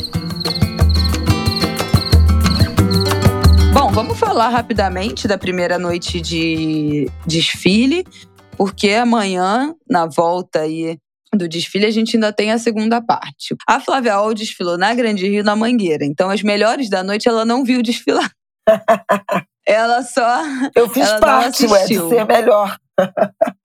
Vamos 3.92 4.18
falar 4.18 4.48
rapidamente 4.48 5.28
da 5.28 5.36
primeira 5.36 5.78
noite 5.78 6.18
de 6.18 7.10
desfile, 7.26 8.06
porque 8.56 8.90
amanhã, 8.90 9.74
na 9.88 10.06
volta 10.06 10.60
aí 10.60 10.96
do 11.34 11.46
desfile, 11.46 11.84
a 11.84 11.90
gente 11.90 12.16
ainda 12.16 12.32
tem 12.32 12.50
a 12.50 12.58
segunda 12.58 13.02
parte. 13.02 13.54
A 13.68 13.78
Flávia 13.78 14.18
Ol 14.20 14.32
desfilou 14.32 14.78
na 14.78 14.94
Grande 14.94 15.28
Rio, 15.28 15.44
na 15.44 15.54
Mangueira. 15.54 16.06
Então, 16.06 16.30
as 16.30 16.42
melhores 16.42 16.88
da 16.88 17.02
noite 17.02 17.28
ela 17.28 17.44
não 17.44 17.64
viu 17.64 17.82
desfilar. 17.82 18.30
ela 19.66 20.02
só. 20.02 20.42
Eu 20.74 20.88
fiz 20.88 21.10
parte, 21.20 21.66
ué, 21.66 21.86
de 21.86 21.98
ser 22.08 22.26
melhor. 22.26 22.78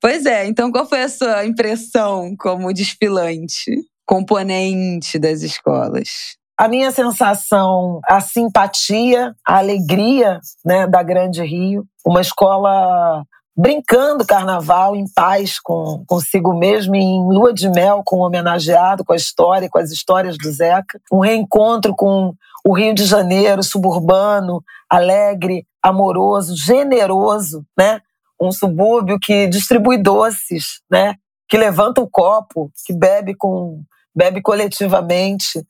pois 0.02 0.26
é, 0.26 0.46
então 0.46 0.72
qual 0.72 0.88
foi 0.88 1.04
a 1.04 1.10
sua 1.10 1.46
impressão 1.46 2.36
como 2.38 2.74
desfilante, 2.74 3.82
componente 4.06 5.18
das 5.18 5.42
escolas? 5.42 6.37
A 6.58 6.68
minha 6.68 6.90
sensação, 6.92 8.00
a 8.08 8.20
simpatia, 8.20 9.36
a 9.46 9.60
alegria 9.60 10.40
né, 10.66 10.88
da 10.88 11.04
Grande 11.04 11.44
Rio, 11.44 11.86
uma 12.04 12.20
escola 12.20 13.24
brincando 13.56 14.26
carnaval 14.26 14.96
em 14.96 15.06
paz 15.14 15.60
com 15.60 16.04
consigo 16.08 16.58
mesmo, 16.58 16.96
em 16.96 17.20
lua 17.28 17.54
de 17.54 17.70
mel 17.70 18.02
com 18.04 18.18
o 18.18 18.26
homenageado, 18.26 19.06
com 19.06 19.14
a 19.14 19.16
história, 19.16 19.70
com 19.70 19.78
as 19.78 19.92
histórias 19.92 20.36
do 20.36 20.52
Zeca. 20.52 21.00
Um 21.12 21.20
reencontro 21.20 21.96
com 21.96 22.34
o 22.66 22.74
Rio 22.74 22.94
de 22.94 23.06
Janeiro, 23.06 23.62
suburbano, 23.62 24.64
alegre, 24.90 25.64
amoroso, 25.82 26.56
generoso, 26.56 27.64
né? 27.78 28.02
Um 28.42 28.52
subúrbio 28.52 29.20
que 29.20 29.48
distribui 29.48 29.98
doces, 30.00 30.82
né? 30.90 31.16
Que 31.48 31.56
levanta 31.56 32.02
o 32.02 32.10
copo, 32.10 32.72
que 32.86 32.94
bebe 32.94 33.36
com 33.36 33.84
bebe 34.16 34.42
coletivamente, 34.42 35.64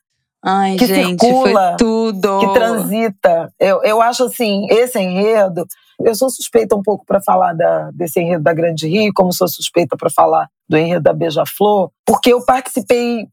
Ai, 0.44 0.76
que 0.76 0.86
gente, 0.86 1.20
circula, 1.20 1.76
tudo. 1.78 2.40
que 2.40 2.54
transita. 2.54 3.52
Eu, 3.60 3.82
eu 3.84 4.02
acho 4.02 4.26
assim, 4.26 4.68
esse 4.70 5.00
enredo. 5.00 5.66
Eu 6.00 6.14
sou 6.14 6.30
suspeita 6.30 6.76
um 6.76 6.84
pouco 6.84 7.04
para 7.06 7.20
falar 7.20 7.54
da, 7.54 7.90
desse 7.92 8.20
enredo 8.20 8.44
da 8.44 8.54
Grande 8.54 8.88
Rio, 8.88 9.12
como 9.16 9.34
sou 9.34 9.48
suspeita 9.48 9.98
para 9.98 10.10
falar 10.10 10.48
do 10.70 10.78
enredo 10.78 11.02
da 11.02 11.14
Beija-Flor, 11.14 11.90
porque 12.06 12.34
eu 12.34 12.46
participei 12.46 13.28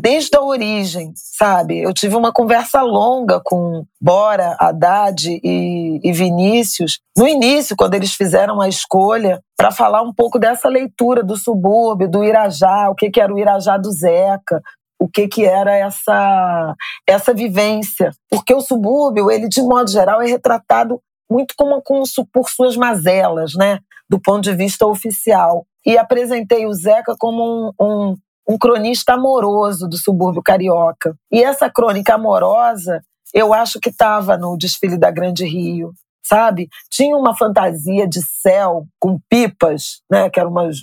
desde 0.00 0.36
a 0.36 0.42
origem, 0.42 1.12
sabe? 1.14 1.80
Eu 1.80 1.92
tive 1.92 2.14
uma 2.16 2.32
conversa 2.32 2.82
longa 2.82 3.40
com 3.42 3.84
Bora, 4.00 4.56
Haddad 4.60 5.40
e, 5.42 6.00
e 6.02 6.12
Vinícius, 6.12 7.00
no 7.16 7.26
início, 7.26 7.76
quando 7.76 7.94
eles 7.94 8.12
fizeram 8.12 8.60
a 8.60 8.68
escolha, 8.68 9.40
para 9.56 9.70
falar 9.70 10.02
um 10.02 10.12
pouco 10.12 10.38
dessa 10.38 10.68
leitura 10.68 11.22
do 11.22 11.36
subúrbio, 11.36 12.08
do 12.08 12.22
Irajá, 12.22 12.90
o 12.90 12.94
que, 12.94 13.10
que 13.10 13.20
era 13.20 13.32
o 13.32 13.38
Irajá 13.38 13.78
do 13.78 13.90
Zeca, 13.90 14.62
o 14.98 15.08
que, 15.08 15.28
que 15.28 15.44
era 15.44 15.74
essa, 15.74 16.74
essa 17.06 17.34
vivência. 17.34 18.10
Porque 18.30 18.54
o 18.54 18.60
subúrbio, 18.60 19.30
ele 19.30 19.48
de 19.48 19.62
modo 19.62 19.90
geral, 19.90 20.22
é 20.22 20.26
retratado 20.26 21.00
muito 21.30 21.54
como, 21.56 21.82
como 21.82 22.04
por 22.32 22.48
suas 22.48 22.76
mazelas, 22.76 23.54
né? 23.54 23.80
do 24.08 24.20
ponto 24.20 24.42
de 24.42 24.54
vista 24.54 24.86
oficial. 24.86 25.66
E 25.84 25.98
apresentei 25.98 26.66
o 26.66 26.72
Zeca 26.72 27.14
como 27.18 27.72
um, 27.78 27.84
um, 27.84 28.16
um 28.48 28.58
cronista 28.58 29.14
amoroso 29.14 29.88
do 29.88 29.96
subúrbio 29.96 30.42
carioca. 30.42 31.14
E 31.30 31.42
essa 31.42 31.70
crônica 31.70 32.14
amorosa, 32.14 33.02
eu 33.34 33.52
acho 33.52 33.78
que 33.80 33.90
estava 33.90 34.36
no 34.36 34.56
desfile 34.56 34.98
da 34.98 35.10
Grande 35.10 35.44
Rio, 35.44 35.92
sabe? 36.24 36.68
Tinha 36.90 37.16
uma 37.16 37.36
fantasia 37.36 38.06
de 38.08 38.20
céu 38.22 38.86
com 38.98 39.18
pipas, 39.28 40.00
né? 40.10 40.30
Que 40.30 40.40
eram 40.40 40.50
umas, 40.50 40.76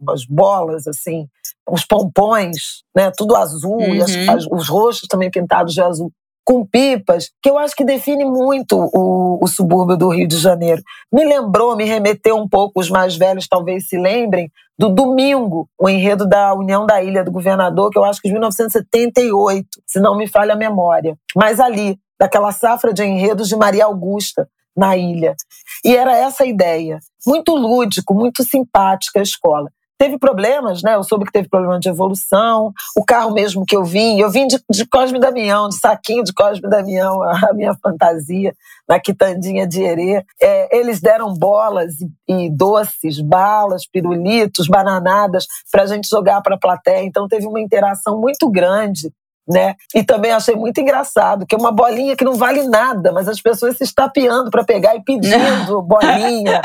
umas 0.00 0.24
bolas, 0.26 0.86
assim, 0.86 1.26
uns 1.68 1.84
pompons, 1.84 2.82
né? 2.94 3.10
Tudo 3.16 3.36
azul, 3.36 3.78
uhum. 3.78 3.94
e 3.94 4.02
as, 4.02 4.14
uhum. 4.14 4.30
as, 4.30 4.46
os 4.50 4.68
rostos 4.68 5.08
também 5.08 5.30
pintados 5.30 5.74
de 5.74 5.82
azul 5.82 6.12
com 6.50 6.66
pipas, 6.66 7.30
que 7.40 7.48
eu 7.48 7.56
acho 7.56 7.76
que 7.76 7.84
define 7.84 8.24
muito 8.24 8.76
o, 8.76 9.38
o, 9.40 9.46
subúrbio 9.46 9.96
do 9.96 10.08
Rio 10.08 10.26
de 10.26 10.36
Janeiro. 10.36 10.82
Me 11.12 11.24
lembrou, 11.24 11.76
me 11.76 11.84
remeteu 11.84 12.36
um 12.36 12.48
pouco, 12.48 12.80
os 12.80 12.90
mais 12.90 13.14
velhos 13.14 13.46
talvez 13.46 13.86
se 13.86 13.96
lembrem, 13.96 14.50
do 14.76 14.88
Domingo, 14.88 15.68
o 15.78 15.88
enredo 15.88 16.26
da 16.26 16.52
União 16.52 16.84
da 16.84 17.00
Ilha 17.00 17.22
do 17.22 17.30
Governador, 17.30 17.90
que 17.90 17.98
eu 17.98 18.02
acho 18.02 18.20
que 18.20 18.26
de 18.26 18.32
1978, 18.32 19.68
se 19.86 20.00
não 20.00 20.16
me 20.16 20.26
falha 20.26 20.54
a 20.54 20.56
memória. 20.56 21.16
Mas 21.36 21.60
ali, 21.60 21.96
daquela 22.18 22.50
safra 22.50 22.92
de 22.92 23.04
enredos 23.04 23.46
de 23.46 23.54
Maria 23.54 23.84
Augusta, 23.84 24.48
na 24.76 24.96
ilha. 24.96 25.36
E 25.84 25.94
era 25.94 26.16
essa 26.16 26.42
a 26.44 26.46
ideia. 26.46 26.98
Muito 27.24 27.54
lúdico, 27.54 28.12
muito 28.12 28.42
simpática 28.42 29.20
a 29.20 29.22
escola 29.22 29.70
teve 30.00 30.16
problemas, 30.16 30.82
né? 30.82 30.94
Eu 30.94 31.02
soube 31.02 31.26
que 31.26 31.32
teve 31.32 31.46
problema 31.46 31.78
de 31.78 31.90
evolução. 31.90 32.72
O 32.96 33.04
carro 33.04 33.34
mesmo 33.34 33.66
que 33.66 33.76
eu 33.76 33.84
vim, 33.84 34.18
eu 34.18 34.30
vim 34.30 34.46
de, 34.46 34.58
de 34.70 34.86
Cosme 34.86 35.20
Damião, 35.20 35.68
de 35.68 35.78
saquinho 35.78 36.24
de 36.24 36.32
Cosme 36.32 36.70
Damião, 36.70 37.22
a 37.22 37.52
minha 37.52 37.74
fantasia, 37.74 38.54
na 38.88 38.98
quitandinha 38.98 39.66
de 39.66 39.82
Herê. 39.82 40.24
É, 40.40 40.74
eles 40.78 41.02
deram 41.02 41.34
bolas 41.34 41.92
e, 42.00 42.46
e, 42.46 42.50
doces, 42.50 43.20
balas, 43.20 43.86
pirulitos, 43.86 44.68
bananadas 44.68 45.44
para 45.70 45.82
a 45.82 45.86
gente 45.86 46.08
jogar 46.08 46.40
para 46.40 46.54
a 46.54 46.58
plateia. 46.58 47.04
Então 47.04 47.28
teve 47.28 47.46
uma 47.46 47.60
interação 47.60 48.18
muito 48.18 48.48
grande. 48.50 49.12
Né? 49.46 49.74
E 49.94 50.04
também 50.04 50.30
achei 50.30 50.54
muito 50.54 50.80
engraçado 50.80 51.44
que 51.44 51.56
é 51.56 51.58
uma 51.58 51.72
bolinha 51.72 52.16
que 52.16 52.24
não 52.24 52.34
vale 52.34 52.62
nada, 52.68 53.10
mas 53.10 53.26
as 53.26 53.40
pessoas 53.40 53.76
se 53.76 53.82
estapeando 53.82 54.48
para 54.48 54.62
pegar 54.64 54.94
e 54.94 55.02
pedindo 55.02 55.82
bolinha. 55.82 56.62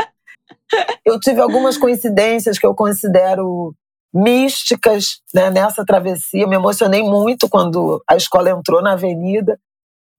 Eu 1.06 1.20
tive 1.20 1.42
algumas 1.42 1.78
coincidências 1.78 2.58
que 2.58 2.66
eu 2.66 2.74
considero 2.74 3.74
místicas 4.14 5.22
né, 5.34 5.52
nessa 5.52 5.86
travessia. 5.86 6.44
Eu 6.44 6.50
me 6.50 6.56
emocionei 6.56 7.04
muito 7.04 7.50
quando 7.50 8.02
a 8.10 8.16
escola 8.16 8.50
entrou 8.50 8.82
na 8.82 8.94
avenida. 8.94 9.60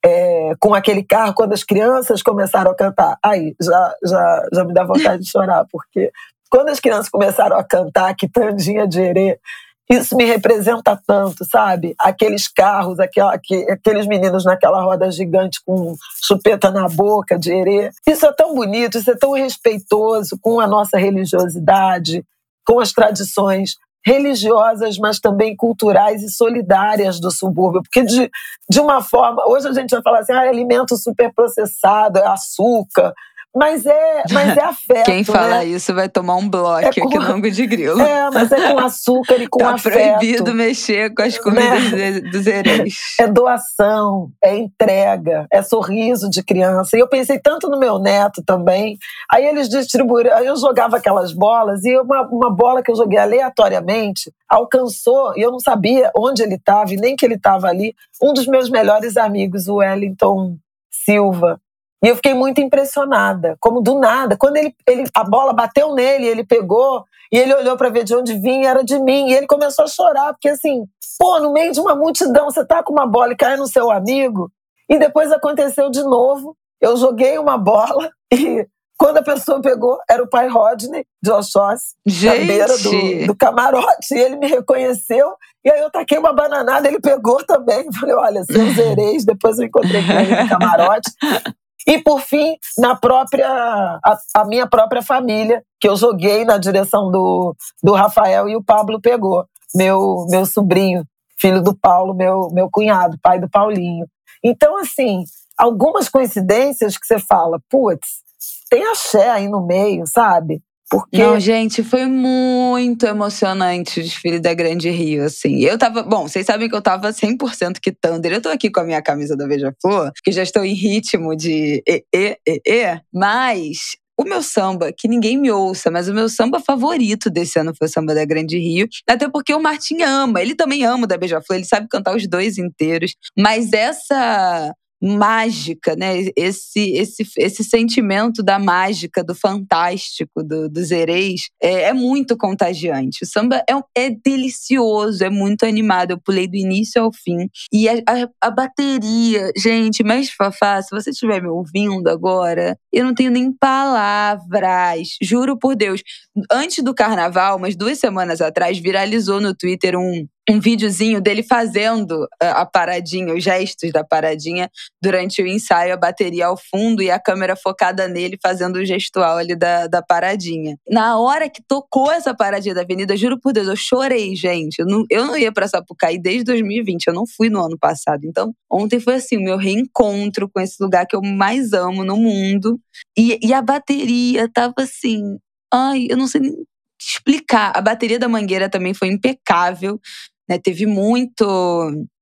É, 0.05 0.53
com 0.61 0.73
aquele 0.73 1.03
carro, 1.03 1.35
quando 1.35 1.53
as 1.53 1.65
crianças 1.65 2.23
começaram 2.23 2.71
a 2.71 2.77
cantar. 2.77 3.19
Aí, 3.25 3.57
já, 3.61 3.95
já, 4.05 4.49
já 4.53 4.65
me 4.65 4.73
dá 4.73 4.85
vontade 4.85 5.25
de 5.25 5.29
chorar, 5.29 5.67
porque 5.69 6.13
quando 6.49 6.69
as 6.69 6.79
crianças 6.79 7.09
começaram 7.09 7.57
a 7.57 7.65
cantar 7.65 8.15
Quitandinha 8.15 8.87
de 8.87 9.01
Herê, 9.01 9.41
isso 9.89 10.17
me 10.17 10.25
representa 10.25 11.01
tanto, 11.07 11.45
sabe? 11.45 11.95
Aqueles 11.99 12.49
carros, 12.49 12.99
aquela, 12.99 13.35
aqueles 13.35 14.07
meninos 14.07 14.45
naquela 14.45 14.83
roda 14.83 15.11
gigante 15.11 15.61
com 15.65 15.95
chupeta 16.25 16.71
na 16.71 16.89
boca 16.89 17.39
de 17.39 17.53
herê. 17.53 17.91
Isso 18.07 18.27
é 18.27 18.33
tão 18.33 18.55
bonito, 18.55 18.99
isso 18.99 19.11
é 19.11 19.17
tão 19.17 19.33
respeitoso 19.33 20.39
com 20.41 20.59
a 20.59 20.67
nossa 20.67 20.99
religiosidade, 20.99 22.25
com 22.67 22.81
as 22.81 22.93
tradições 22.93 23.77
religiosas, 24.05 24.99
mas 24.99 25.19
também 25.19 25.57
culturais 25.57 26.23
e 26.23 26.31
solidárias 26.31 27.21
do 27.21 27.31
subúrbio. 27.31 27.83
Porque, 27.83 28.03
de, 28.03 28.31
de 28.71 28.81
uma 28.81 29.03
forma, 29.03 29.45
hoje 29.49 29.69
a 29.69 29.73
gente 29.73 29.91
vai 29.91 30.03
falar 30.03 30.21
assim: 30.21 30.33
ah, 30.33 30.41
alimento 30.41 30.97
superprocessado, 30.97 32.19
é 32.19 32.27
açúcar, 32.27 33.13
mas 33.57 33.87
é, 33.87 34.23
mas 34.31 34.55
é 34.55 34.61
afeto. 34.63 35.07
Quem 35.07 35.25
fala 35.25 35.59
né? 35.59 35.65
isso 35.65 35.95
vai 35.95 36.11
tomar 36.11 36.37
um 36.37 36.47
bloco 36.47 36.81
é 36.81 36.93
com, 36.93 37.09
aqui 37.09 37.19
no 37.19 37.25
Ango 37.25 37.51
de 37.51 37.67
Grilo. 37.67 37.99
É, 37.99 38.31
mas 38.31 38.53
é 38.53 38.71
com 38.71 38.79
açúcar 38.79 39.37
e 39.37 39.49
com 39.49 39.61
tá 39.61 39.75
afeto. 39.75 39.95
proibido 39.95 40.53
mexer 40.53 41.15
com 41.15 41.23
as 41.23 41.39
comidas 41.39 41.91
né? 41.91 42.21
dos 42.21 42.47
hereis. 42.47 42.95
É 43.19 43.27
doação, 43.27 44.29
é 44.45 44.59
entrega, 44.59 45.47
é 45.51 45.63
sorriso 45.63 46.29
de 46.29 46.45
criança. 46.45 46.99
E 46.99 47.01
eu 47.01 47.09
pensei 47.09 47.39
tanto 47.39 47.71
no 47.71 47.79
meu 47.79 47.99
neto 47.99 48.43
também. 48.45 48.99
Aí 49.33 49.47
eles 49.47 49.71
distribuíram, 49.71 50.37
aí 50.37 50.45
eu 50.45 50.57
jogava 50.57 50.99
aquelas 50.99 51.33
bolas 51.33 51.83
e 51.83 51.99
uma, 51.99 52.29
uma 52.29 52.55
bola 52.55 52.83
que 52.83 52.91
eu 52.91 52.97
joguei 52.97 53.19
aleatoriamente 53.19 54.31
alcançou, 54.49 55.37
e 55.37 55.41
eu 55.41 55.51
não 55.51 55.59
sabia 55.59 56.11
onde 56.17 56.43
ele 56.43 56.55
estava 56.55 56.93
e 56.93 56.97
nem 56.97 57.17
que 57.17 57.25
ele 57.25 57.35
estava 57.35 57.69
ali, 57.69 57.95
um 58.23 58.33
dos 58.33 58.47
meus 58.47 58.71
melhores 58.71 59.17
amigos, 59.17 59.67
o 59.67 59.77
Wellington 59.77 60.57
Silva. 60.91 61.61
E 62.07 62.09
eu 62.09 62.15
fiquei 62.15 62.35
muito 62.35 62.61
impressionada, 62.61 63.57
como 63.59 63.81
do 63.81 63.99
nada. 63.99 64.37
Quando 64.37 64.59
ele, 64.59 64.73
ele 64.87 65.03
a 65.13 65.25
bola 65.25 65.53
bateu 65.53 65.93
nele, 65.93 66.25
ele 66.25 66.45
pegou 66.45 67.05
e 67.33 67.37
ele 67.37 67.53
olhou 67.53 67.77
para 67.77 67.89
ver 67.89 68.05
de 68.05 68.15
onde 68.15 68.39
vinha, 68.39 68.71
era 68.71 68.85
de 68.85 68.97
mim. 69.01 69.27
E 69.29 69.35
ele 69.35 69.49
começou 69.49 69.87
a 69.87 69.89
chorar, 69.89 70.33
porque 70.33 70.51
assim, 70.51 70.85
pô, 71.19 71.41
no 71.41 71.53
meio 71.53 71.73
de 71.73 71.81
uma 71.81 71.97
multidão, 71.97 72.45
você 72.45 72.65
tá 72.65 72.81
com 72.81 72.93
uma 72.93 73.09
bola 73.09 73.33
e 73.33 73.37
cai 73.37 73.57
no 73.57 73.67
seu 73.67 73.91
amigo. 73.91 74.53
E 74.89 75.01
depois 75.01 75.33
aconteceu 75.33 75.91
de 75.91 76.01
novo. 76.05 76.57
Eu 76.81 76.97
joguei 76.97 77.39
uma 77.39 77.59
bola 77.59 78.09
e 78.33 78.65
quando 78.97 79.17
a 79.17 79.23
pessoa 79.23 79.61
pegou, 79.61 79.99
era 80.09 80.23
o 80.23 80.31
pai 80.31 80.47
Rodney 80.47 81.05
de 81.21 81.33
Oxóssi, 81.33 81.97
na 82.07 82.35
beira 82.35 82.79
do, 82.79 83.27
do, 83.27 83.37
camarote. 83.37 84.15
E 84.15 84.19
ele 84.21 84.37
me 84.37 84.47
reconheceu. 84.47 85.35
E 85.65 85.69
aí 85.73 85.81
eu 85.81 85.91
taquei 85.91 86.19
uma 86.19 86.33
bananada, 86.33 86.87
ele 86.87 87.01
pegou 87.01 87.45
também. 87.45 87.91
Falei, 87.99 88.15
olha, 88.15 88.45
seus 88.45 88.79
ereis. 88.79 89.25
Depois 89.25 89.59
eu 89.59 89.67
encontrei 89.67 90.07
com 90.07 90.13
ele 90.13 90.43
no 90.43 90.49
camarote. 90.49 91.11
E 91.87 91.99
por 92.03 92.21
fim, 92.21 92.57
na 92.79 92.97
própria 92.97 93.49
a, 93.49 94.19
a, 94.35 94.45
minha 94.45 94.67
própria 94.67 95.03
família, 95.03 95.63
que 95.79 95.89
eu 95.89 95.97
joguei 95.97 96.45
na 96.45 96.59
direção 96.59 97.11
do, 97.11 97.55
do 97.83 97.93
Rafael 97.93 98.49
e 98.49 98.57
o 98.57 98.65
Pablo 98.65 99.01
pegou, 99.01 99.45
meu 99.75 100.27
meu 100.29 100.45
sobrinho, 100.45 101.05
filho 101.39 101.63
do 101.63 101.77
Paulo, 101.77 102.13
meu 102.13 102.49
meu 102.53 102.69
cunhado, 102.71 103.19
pai 103.23 103.39
do 103.39 103.49
Paulinho. 103.49 104.07
Então 104.43 104.77
assim, 104.79 105.23
algumas 105.57 106.09
coincidências 106.09 106.99
que 106.99 107.07
você 107.07 107.21
fala, 107.21 107.61
putz, 107.71 108.25
tem 108.69 108.85
axé 108.87 109.31
aí 109.31 109.49
no 109.49 109.65
meio, 109.65 110.07
sabe? 110.07 110.61
Porque... 110.89 111.19
Não, 111.19 111.39
gente, 111.41 111.83
foi 111.83 112.07
muito 112.07 113.07
emocionante 113.07 114.01
o 114.01 114.03
desfile 114.03 114.39
da 114.39 114.55
Grande 114.55 114.89
Rio, 114.89 115.25
assim. 115.25 115.65
Eu 115.65 115.77
tava, 115.77 116.03
bom, 116.03 116.29
vocês 116.29 116.47
sabem 116.47 116.69
que 116.69 116.75
eu 116.75 116.83
tava 116.83 117.13
100% 117.13 117.79
Thunder. 118.01 118.33
Eu 118.33 118.41
tô 118.41 118.49
aqui 118.49 118.71
com 118.71 118.81
a 118.81 118.85
minha 118.85 119.03
camisa 119.03 119.37
da 119.37 119.47
Beija-Flor, 119.47 120.13
que 120.23 120.31
já 120.31 120.43
estou 120.43 120.65
em 120.65 120.75
ritmo 120.75 121.35
de 121.35 121.83
e, 121.87 122.05
e, 122.15 122.39
e, 122.47 122.61
e, 122.67 123.01
mas 123.13 123.97
o 124.19 124.25
meu 124.25 124.43
samba, 124.43 124.93
que 124.97 125.09
ninguém 125.09 125.37
me 125.37 125.51
ouça, 125.51 125.91
mas 125.91 126.09
o 126.09 126.15
meu 126.15 126.29
samba 126.29 126.59
favorito 126.59 127.29
desse 127.29 127.59
ano 127.59 127.75
foi 127.77 127.87
o 127.87 127.91
samba 127.91 128.15
da 128.15 128.25
Grande 128.25 128.57
Rio. 128.57 128.89
Até 129.07 129.29
porque 129.29 129.53
o 129.53 129.61
Martim 129.61 130.03
ama, 130.03 130.41
ele 130.41 130.55
também 130.55 130.85
ama 130.85 131.05
o 131.05 131.07
da 131.07 131.19
Beija-Flor, 131.19 131.59
ele 131.59 131.67
sabe 131.67 131.87
cantar 131.89 132.17
os 132.17 132.27
dois 132.27 132.57
inteiros. 132.57 133.15
Mas 133.37 133.73
essa 133.73 134.73
mágica, 135.07 135.95
né? 135.97 136.15
Esse, 136.37 136.93
esse, 136.93 137.27
esse 137.39 137.65
sentimento 137.65 138.43
da 138.43 138.59
mágica, 138.59 139.23
do 139.23 139.35
fantástico, 139.35 140.43
do, 140.43 140.69
dos 140.69 140.91
hereis, 140.91 141.49
é, 141.63 141.85
é 141.85 141.93
muito 141.93 142.37
contagiante. 142.37 143.25
O 143.25 143.27
samba 143.27 143.63
é, 143.69 144.07
é, 144.07 144.11
delicioso, 144.11 145.25
é 145.25 145.31
muito 145.31 145.65
animado. 145.65 146.11
Eu 146.11 146.21
pulei 146.21 146.47
do 146.47 146.57
início 146.57 147.03
ao 147.03 147.13
fim. 147.13 147.49
E 147.73 147.89
a, 147.89 147.95
a, 148.09 148.29
a 148.41 148.51
bateria, 148.51 149.51
gente, 149.57 150.03
mas 150.03 150.31
Fafá, 150.31 150.83
se 150.83 150.91
você 150.91 151.11
estiver 151.11 151.41
me 151.41 151.49
ouvindo 151.49 152.09
agora, 152.09 152.77
eu 152.93 153.05
não 153.05 153.15
tenho 153.15 153.31
nem 153.31 153.53
palavras. 153.53 155.17
Juro 155.23 155.59
por 155.59 155.77
Deus. 155.77 156.03
Antes 156.51 156.83
do 156.83 156.95
carnaval, 156.95 157.57
umas 157.57 157.77
duas 157.77 157.99
semanas 157.99 158.41
atrás, 158.41 158.79
viralizou 158.79 159.41
no 159.41 159.55
Twitter 159.55 159.97
um, 159.97 160.27
um 160.49 160.61
videozinho 160.61 161.21
dele 161.21 161.43
fazendo 161.43 162.27
a 162.41 162.65
paradinha, 162.65 163.35
os 163.35 163.43
gestos 163.43 163.91
da 163.91 164.05
paradinha 164.05 164.71
durante 165.03 165.43
o 165.43 165.47
ensaio, 165.47 165.93
a 165.93 165.97
bateria 165.97 166.47
ao 166.47 166.57
fundo 166.57 167.03
e 167.03 167.11
a 167.11 167.19
câmera 167.19 167.57
focada 167.57 168.07
nele 168.07 168.39
fazendo 168.41 168.77
o 168.77 168.85
gestual 168.85 169.39
ali 169.39 169.57
da, 169.57 169.87
da 169.89 170.03
paradinha. 170.03 170.77
Na 170.89 171.19
hora 171.19 171.49
que 171.51 171.63
tocou 171.67 172.13
essa 172.13 172.35
paradinha 172.35 172.75
da 172.75 172.83
avenida, 172.83 173.17
juro 173.17 173.41
por 173.41 173.53
Deus, 173.53 173.67
eu 173.67 173.77
chorei, 173.77 174.37
gente. 174.37 174.79
Eu 174.79 174.87
não, 174.87 175.05
eu 175.11 175.27
não 175.27 175.37
ia 175.37 175.53
pra 175.53 175.67
Sapucaí 175.67 176.19
desde 176.19 176.45
2020, 176.45 177.09
eu 177.09 177.15
não 177.15 177.25
fui 177.27 177.51
no 177.51 177.61
ano 177.65 177.77
passado. 177.79 178.25
Então, 178.25 178.53
ontem 178.71 179.01
foi 179.01 179.15
assim, 179.15 179.37
o 179.37 179.43
meu 179.43 179.57
reencontro 179.57 180.49
com 180.49 180.61
esse 180.61 180.77
lugar 180.81 181.07
que 181.07 181.17
eu 181.17 181.23
mais 181.23 181.73
amo 181.73 182.05
no 182.05 182.17
mundo. 182.17 182.79
E, 183.19 183.39
e 183.43 183.53
a 183.53 183.61
bateria 183.61 184.49
tava 184.53 184.75
assim. 184.79 185.39
Ai, 185.73 186.07
eu 186.09 186.17
não 186.17 186.29
sei 186.29 186.41
nem 186.41 186.55
explicar. 187.01 187.73
A 187.75 187.81
bateria 187.81 188.19
da 188.19 188.29
Mangueira 188.29 188.69
também 188.69 188.95
foi 188.95 189.09
impecável 189.09 190.01
né? 190.49 190.59
Teve 190.59 190.87
muito. 190.87 191.45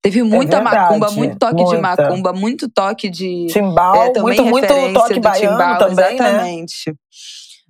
Teve 0.03 0.23
muita 0.23 0.59
é 0.59 0.61
macumba, 0.61 1.11
muito 1.11 1.39
toque 1.39 1.63
muita. 1.63 1.77
de 1.77 1.83
macumba, 1.83 2.33
muito 2.33 2.69
toque 2.69 3.11
de. 3.11 3.47
Timbal, 3.47 4.03
é, 4.03 4.13
também 4.13 4.41
muito, 4.41 4.45
muito 4.45 4.93
toque 4.93 5.21
baiano 5.21 5.57
timbal, 5.57 5.79
também, 5.79 5.97
né? 5.97 6.15
Exatamente. 6.15 6.91
Né? 6.91 6.95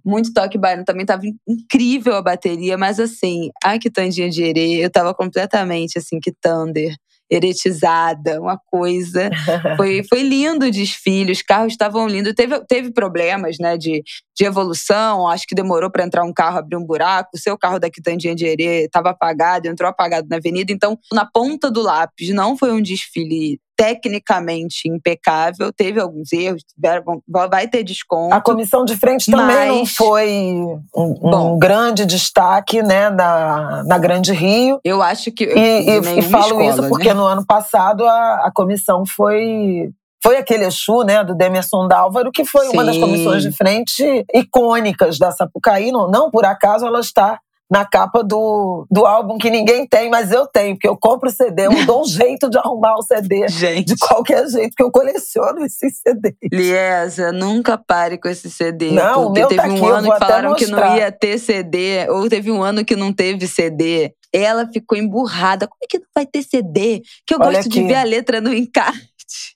Muito 0.05 0.33
toque 0.33 0.59
baiano. 0.59 0.85
Também 0.85 1.07
tava 1.07 1.23
incrível 1.49 2.15
a 2.15 2.23
bateria, 2.23 2.77
mas 2.77 3.01
assim, 3.01 3.51
a 3.63 3.79
quitandinha 3.79 4.29
de 4.29 4.43
Herê, 4.43 4.85
eu 4.85 4.91
tava 4.91 5.15
completamente 5.15 5.99
assim, 5.99 6.19
que 6.21 6.33
Thunder 6.33 6.95
eretizada, 7.31 8.41
uma 8.41 8.59
coisa. 8.71 9.31
Foi, 9.77 10.03
foi 10.09 10.23
lindo 10.23 10.67
o 10.67 10.71
desfile, 10.71 11.33
os 11.33 11.43
carros 11.43 11.73
estavam 11.73 12.07
lindos. 12.07 12.35
Teve, 12.35 12.61
teve 12.67 12.93
problemas 12.93 13.57
né, 13.59 13.77
de, 13.77 14.03
de 14.37 14.45
evolução, 14.45 15.27
acho 15.29 15.47
que 15.47 15.55
demorou 15.55 15.91
para 15.91 16.05
entrar 16.05 16.25
um 16.25 16.33
carro, 16.33 16.59
abrir 16.59 16.77
um 16.77 16.85
buraco. 16.85 17.31
O 17.35 17.39
seu 17.39 17.59
carro 17.59 17.79
da 17.79 17.91
Quitandinha 17.91 18.35
de 18.35 18.45
Herê 18.47 18.85
estava 18.85 19.11
apagado, 19.11 19.67
entrou 19.67 19.89
apagado 19.89 20.29
na 20.29 20.37
avenida. 20.37 20.73
Então, 20.73 20.99
na 21.13 21.27
ponta 21.27 21.71
do 21.71 21.83
lápis, 21.83 22.29
não 22.31 22.57
foi 22.57 22.73
um 22.73 22.83
desfile 22.83 23.59
tecnicamente 23.77 24.89
impecável, 24.89 25.73
teve 25.73 26.01
alguns 26.01 26.33
erros, 26.33 26.63
vai 27.51 27.69
ter 27.69 27.83
desconto. 27.83 28.35
A 28.35 28.41
comissão 28.41 28.85
de 28.85 28.97
frente 28.97 29.31
também 29.31 29.57
mas... 29.57 29.69
não 29.69 29.87
foi 29.87 30.29
um, 30.95 31.19
um 31.23 31.59
grande 31.59 32.07
destaque 32.07 32.83
né, 32.83 33.11
na, 33.11 33.83
na 33.85 33.99
Grande 33.99 34.33
Rio. 34.33 34.81
Eu 34.85 35.03
acho 35.03 35.33
que. 35.33 35.45
E, 35.45 35.89
e, 35.89 36.19
e 36.19 36.23
falo 36.23 36.45
escola, 36.45 36.65
isso 36.65 36.89
porque 36.89 37.09
né? 37.09 37.15
no 37.15 37.25
ano 37.25 37.45
passado 37.45 38.07
a, 38.07 38.47
a 38.47 38.51
comissão 38.53 39.05
foi 39.05 39.91
foi 40.23 40.39
aquele 40.39 40.65
Exu, 40.65 41.03
né, 41.03 41.23
do 41.23 41.35
Demerson 41.35 41.87
Dálvaro, 41.87 42.33
que 42.33 42.47
foi 42.47 42.69
Sim. 42.69 42.73
uma 42.73 42.85
das 42.85 42.97
comissões 42.97 43.43
de 43.43 43.53
frente 43.53 44.25
icônicas 44.33 45.19
da 45.19 45.31
Sapucaí. 45.31 45.93
Não, 45.93 46.11
não 46.11 46.31
por 46.31 46.47
acaso 46.47 46.87
ela 46.87 47.01
está 47.01 47.39
na 47.75 47.85
capa 47.85 48.23
do, 48.23 48.87
do 48.89 49.05
álbum 49.05 49.37
que 49.37 49.51
ninguém 49.51 49.85
tem, 49.85 50.09
mas 50.09 50.31
eu 50.31 50.47
tenho, 50.47 50.77
porque 50.77 50.87
eu 50.87 50.97
compro 50.97 51.29
CD, 51.29 51.67
eu 51.67 51.85
dou 51.85 52.03
um 52.03 52.05
jeito 52.07 52.49
de 52.49 52.57
arrumar 52.57 52.95
o 52.95 53.03
CD 53.03 53.49
Gente. 53.49 53.95
de 53.95 53.97
qualquer 53.99 54.47
jeito, 54.47 54.69
porque 54.71 54.83
eu 54.85 54.93
coleciono 54.93 55.65
esses 55.65 55.99
CDs. 55.99 56.37
Liesa, 56.53 57.33
nunca 57.33 57.77
pare 57.77 58.17
com 58.17 58.29
esse 58.29 58.49
CD. 58.49 58.93
Não, 58.93 59.25
porque 59.25 59.41
meu 59.41 59.49
teve 59.49 59.61
tá 59.61 59.69
um 59.69 59.75
aqui, 59.75 59.87
ano 59.87 60.13
que 60.13 60.19
falaram 60.21 60.55
que 60.55 60.67
não 60.69 60.97
ia 60.97 61.11
ter 61.11 61.37
CD, 61.37 62.09
ou 62.09 62.29
teve 62.29 62.49
um 62.53 62.63
ano 62.63 62.85
que 62.85 62.95
não 62.95 63.13
teve 63.13 63.49
CD. 63.49 64.15
Ela 64.33 64.69
ficou 64.73 64.97
emburrada. 64.97 65.67
Como 65.67 65.81
é 65.83 65.87
que 65.89 65.99
não 65.99 66.07
vai 66.15 66.27
ter 66.27 66.45
CD? 66.45 67.03
Que 67.27 67.35
eu 67.35 67.39
Olha 67.41 67.57
gosto 67.57 67.69
aqui. 67.69 67.81
de 67.81 67.87
ver 67.89 67.97
a 67.97 68.05
letra 68.05 68.41
no 68.41 68.55
encarte. 68.55 69.54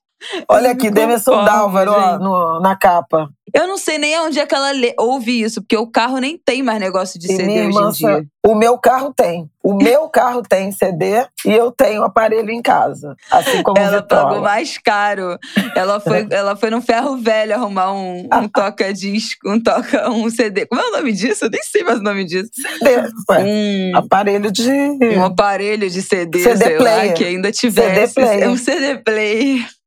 Olha 0.48 0.70
aqui, 0.70 0.90
Demerson 0.90 1.44
Dálvaro 1.44 1.92
ó, 1.92 2.18
no, 2.18 2.60
na 2.60 2.76
capa. 2.76 3.28
Eu 3.54 3.66
não 3.66 3.78
sei 3.78 3.98
nem 3.98 4.18
onde 4.20 4.38
é 4.38 4.46
que 4.46 4.54
ela 4.54 4.72
ouve 4.98 5.42
isso, 5.42 5.62
porque 5.62 5.76
o 5.76 5.86
carro 5.86 6.18
nem 6.18 6.36
tem 6.36 6.62
mais 6.62 6.78
negócio 6.78 7.18
de 7.18 7.32
e 7.32 7.36
CD 7.36 7.66
hoje 7.66 7.78
em 7.78 7.90
dia. 7.92 8.26
O 8.46 8.54
meu 8.54 8.78
carro 8.78 9.12
tem. 9.14 9.48
O 9.62 9.74
meu 9.74 10.08
carro 10.08 10.42
tem 10.42 10.72
CD 10.72 11.26
e 11.44 11.52
eu 11.52 11.70
tenho 11.70 12.02
aparelho 12.02 12.50
em 12.50 12.62
casa. 12.62 13.14
Assim 13.30 13.62
como 13.62 13.78
Ela 13.78 14.02
pagou 14.02 14.40
mais 14.40 14.78
caro. 14.78 15.38
Ela 15.74 16.00
foi, 16.00 16.26
ela 16.30 16.56
foi 16.56 16.70
no 16.70 16.80
ferro 16.80 17.16
velho 17.16 17.54
arrumar 17.54 17.92
um, 17.92 18.28
um 18.32 18.48
toca-disco, 18.52 19.50
um 19.50 19.60
toca, 19.60 20.10
um 20.10 20.30
CD. 20.30 20.66
Como 20.66 20.80
é 20.80 20.88
o 20.88 20.92
nome 20.92 21.12
disso? 21.12 21.46
Eu 21.46 21.50
nem 21.50 21.62
sei 21.62 21.82
mais 21.82 22.00
o 22.00 22.02
nome 22.02 22.24
disso. 22.24 22.50
CD. 22.54 23.10
Um 23.44 23.96
aparelho 23.96 24.50
de. 24.50 24.70
Um 24.70 25.24
aparelho 25.24 25.90
de 25.90 26.02
CD, 26.02 26.42
CD 26.42 26.64
sei 26.64 26.76
player. 26.76 27.08
lá, 27.08 27.12
que 27.12 27.24
ainda 27.24 27.52
tivesse. 27.52 28.14
CD 28.14 28.26
player. 28.26 28.50
Um 28.50 28.56
CD 28.56 28.96
player. 28.98 29.77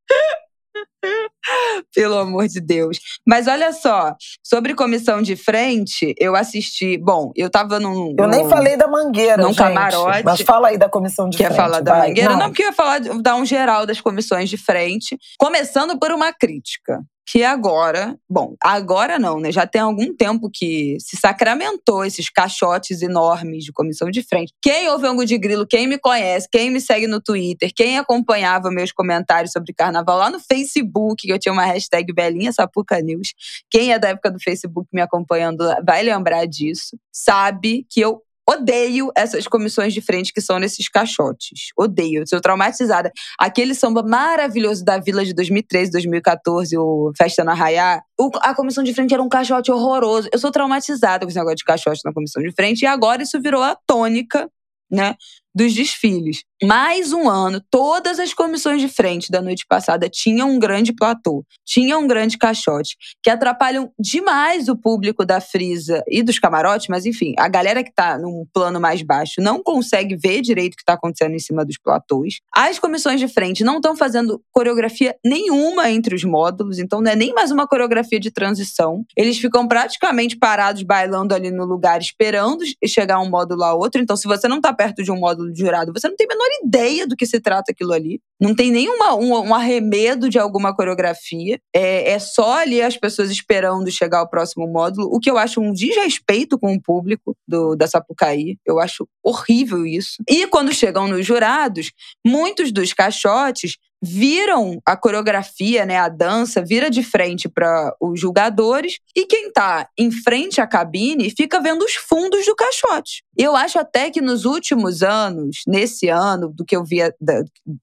Pelo 1.94 2.18
amor 2.18 2.48
de 2.48 2.62
Deus. 2.62 3.00
Mas 3.28 3.48
olha 3.48 3.74
só, 3.74 4.16
sobre 4.44 4.76
comissão 4.76 5.22
de 5.22 5.36
frente, 5.36 6.14
eu 6.20 6.36
assisti. 6.36 6.98
Bom, 6.98 7.32
eu 7.36 7.50
tava 7.50 7.80
num. 7.80 8.16
Eu 8.18 8.26
num, 8.26 8.32
nem 8.32 8.50
falei 8.50 8.78
da 8.78 8.88
mangueira. 8.88 9.42
Num 9.42 9.50
gente, 9.50 9.58
camarote. 9.58 10.24
Mas 10.24 10.42
fala 10.42 10.70
aí 10.70 10.78
da 10.78 10.88
comissão 10.88 11.30
de 11.30 11.38
quer 11.38 11.46
frente. 11.46 11.58
Quer 11.58 11.64
falar 11.64 11.82
da 11.82 11.92
vai. 11.94 12.08
mangueira? 12.10 12.30
Não. 12.32 12.40
Não, 12.40 12.48
porque 12.50 12.64
eu 12.64 12.68
ia 12.68 12.74
falar, 12.74 13.00
dar 13.00 13.36
um 13.36 13.46
geral 13.46 13.86
das 13.86 14.00
comissões 14.00 14.50
de 14.50 14.58
frente. 14.58 15.18
Começando 15.38 15.98
por 16.00 16.12
uma 16.12 16.32
crítica 16.32 17.00
que 17.26 17.44
agora, 17.44 18.18
bom, 18.30 18.56
agora 18.62 19.18
não, 19.20 19.40
né? 19.40 19.52
Já 19.52 19.66
tem 19.66 19.82
algum 19.82 20.14
tempo 20.14 20.50
que 20.52 20.98
se 21.00 21.18
sacramentou 21.18 22.04
esses 22.04 22.30
caixotes 22.30 23.02
enormes 23.02 23.64
de 23.64 23.72
comissão 23.72 24.10
de 24.10 24.24
frente. 24.24 24.54
Quem 24.62 24.90
ouve 24.90 25.08
Ango 25.08 25.26
de 25.26 25.38
Grilo, 25.38 25.66
quem 25.66 25.88
me 25.88 25.98
conhece, 25.98 26.48
quem 26.52 26.70
me 26.70 26.82
segue 26.82 27.08
no 27.08 27.22
Twitter, 27.22 27.72
quem 27.76 27.98
acompanhava 27.98 28.72
meus 28.72 28.92
comentários 28.92 29.52
sobre 29.52 29.74
carnaval 29.74 30.18
lá 30.18 30.30
no 30.30 30.40
Facebook, 30.40 31.28
que 31.28 31.32
eu 31.32 31.40
tinha 31.40 31.54
uma 31.54 31.66
hashtag 31.66 32.12
Belinha 32.14 32.52
Sapuca 32.52 33.00
News. 33.02 33.34
Quem 33.70 33.94
é 33.94 34.00
da 34.00 34.10
época 34.10 34.32
do 34.32 34.40
Facebook 34.40 34.88
me 34.92 35.02
acompanhando 35.02 35.64
vai 35.86 36.04
lembrar 36.04 36.46
disso. 36.46 36.98
Sabe 37.12 37.86
que 37.90 38.02
eu 38.02 38.22
Odeio 38.52 39.12
essas 39.16 39.48
comissões 39.48 39.94
de 39.94 40.02
frente 40.02 40.34
que 40.34 40.42
são 40.42 40.60
nesses 40.60 40.90
caixotes. 40.90 41.70
Odeio, 41.78 42.28
sou 42.28 42.42
traumatizada. 42.42 43.12
Aquele 43.40 43.74
samba 43.74 44.04
maravilhoso 44.04 44.84
da 44.84 44.98
Vila 44.98 45.24
de 45.24 45.34
2013, 45.34 45.92
2014, 45.92 46.78
o 46.78 47.12
Festa 47.18 47.44
na 47.44 47.54
Raiá, 47.54 48.02
a 48.42 48.56
comissão 48.56 48.84
de 48.84 48.94
frente 48.94 49.14
era 49.14 49.24
um 49.24 49.30
caixote 49.30 49.72
horroroso. 49.72 50.30
Eu 50.32 50.40
sou 50.40 50.52
traumatizada 50.52 51.26
com 51.26 51.30
esse 51.30 51.38
negócio 51.38 51.58
de 51.58 51.64
caixote 51.64 52.02
na 52.04 52.14
comissão 52.14 52.42
de 52.42 52.52
frente 52.52 52.82
e 52.82 52.86
agora 52.86 53.24
isso 53.24 53.40
virou 53.42 53.64
a 53.64 53.76
tônica 53.88 54.50
né, 54.92 55.16
dos 55.54 55.74
desfiles. 55.74 56.44
Mais 56.64 57.12
um 57.12 57.28
ano, 57.28 57.60
todas 57.72 58.20
as 58.20 58.36
comissões 58.36 58.82
de 58.82 58.88
frente 58.88 59.32
da 59.32 59.42
noite 59.42 59.66
passada 59.68 60.08
tinham 60.08 60.52
um 60.52 60.60
grande 60.60 60.94
platô, 60.94 61.44
tinham 61.66 62.04
um 62.04 62.08
grande 62.08 62.38
caixote, 62.38 62.96
que 63.24 63.32
atrapalham 63.32 63.92
demais 64.00 64.68
o 64.68 64.76
público 64.76 65.26
da 65.26 65.42
frisa 65.42 66.04
e 66.08 66.22
dos 66.22 66.38
camarotes, 66.38 66.88
mas 66.88 67.08
enfim, 67.08 67.34
a 67.40 67.48
galera 67.48 67.84
que 67.84 67.90
está 67.90 68.16
num 68.18 68.46
plano 68.54 68.80
mais 68.80 69.02
baixo 69.02 69.42
não 69.42 69.64
consegue 69.64 70.16
ver 70.16 70.42
direito 70.42 70.74
o 70.74 70.76
que 70.76 70.84
está 70.84 70.94
acontecendo 70.94 71.34
em 71.34 71.40
cima 71.40 71.66
dos 71.66 71.80
platôs. 71.80 72.42
As 72.56 72.78
comissões 72.78 73.20
de 73.20 73.28
frente 73.28 73.64
não 73.64 73.78
estão 73.78 73.96
fazendo 73.96 74.40
coreografia 74.52 75.16
nenhuma 75.26 75.90
entre 75.90 76.14
os 76.14 76.24
módulos, 76.24 76.78
então 76.78 77.02
não 77.02 77.12
é 77.12 77.16
nem 77.16 77.34
mais 77.34 77.50
uma 77.50 77.68
coreografia 77.68 78.20
de 78.20 78.30
transição. 78.30 79.04
Eles 79.18 79.40
ficam 79.40 79.68
praticamente 79.68 80.38
parados 80.38 80.84
bailando 80.84 81.34
ali 81.34 81.50
no 81.50 81.66
lugar, 81.66 82.00
esperando 82.00 82.64
chegar 82.86 83.20
um 83.20 83.30
módulo 83.30 83.64
a 83.64 83.74
outro. 83.74 84.00
Então, 84.00 84.16
se 84.16 84.28
você 84.28 84.48
não 84.48 84.58
está 84.58 84.72
perto 84.72 85.04
de 85.04 85.12
um 85.12 85.18
módulo 85.18 85.41
de 85.50 85.60
jurado, 85.60 85.94
você 85.94 86.08
não 86.08 86.16
tem 86.16 86.28
a 86.30 86.34
menor 86.34 86.48
ideia 86.66 87.08
do 87.08 87.16
que 87.16 87.26
se 87.26 87.40
trata 87.40 87.72
aquilo 87.72 87.94
ali. 87.94 88.20
Não 88.40 88.54
tem 88.54 88.72
nenhuma 88.72 89.16
um, 89.16 89.32
um 89.32 89.54
arremedo 89.54 90.30
de 90.30 90.38
alguma 90.38 90.76
coreografia. 90.76 91.60
É, 91.74 92.12
é 92.12 92.20
só 92.20 92.60
ali 92.60 92.82
as 92.82 92.98
pessoas 92.98 93.32
esperando 93.32 93.90
chegar 93.92 94.20
ao 94.20 94.30
próximo 94.30 94.68
módulo, 94.68 95.08
o 95.12 95.20
que 95.20 95.30
eu 95.30 95.38
acho 95.38 95.62
um 95.62 95.72
desrespeito 95.72 96.60
com 96.60 96.74
o 96.74 96.82
público 96.82 97.36
do, 97.48 97.76
da 97.76 97.88
Sapucaí. 97.88 98.58
Eu 98.66 98.80
acho 98.80 99.08
horrível 99.24 99.86
isso. 99.86 100.24
E 100.28 100.48
quando 100.48 100.74
chegam 100.74 101.08
nos 101.08 101.26
jurados, 101.26 101.92
muitos 102.26 102.72
dos 102.72 102.94
caixotes 102.94 103.78
viram 104.02 104.82
a 104.86 104.98
coreografia, 104.98 105.86
né, 105.86 105.98
a 105.98 106.10
dança, 106.10 106.64
vira 106.64 106.90
de 106.90 107.04
frente 107.04 107.48
para 107.48 107.96
os 108.02 108.20
julgadores 108.20 109.00
e 109.16 109.26
quem 109.26 109.48
está 109.48 109.88
em 109.98 110.12
frente 110.12 110.60
à 110.60 110.66
cabine 110.66 111.30
fica 111.30 111.62
vendo 111.62 111.84
os 111.84 111.94
fundos 111.94 112.46
do 112.46 112.56
caixote. 112.56 113.24
Eu 113.38 113.56
acho 113.56 113.78
até 113.78 114.10
que 114.10 114.22
nos 114.22 114.46
últimos 114.46 115.04
anos, 115.04 115.62
nesse 115.68 116.10
ano, 116.10 116.52
do 116.52 116.66
que 116.66 116.76
eu 116.76 116.84
vi 116.84 117.00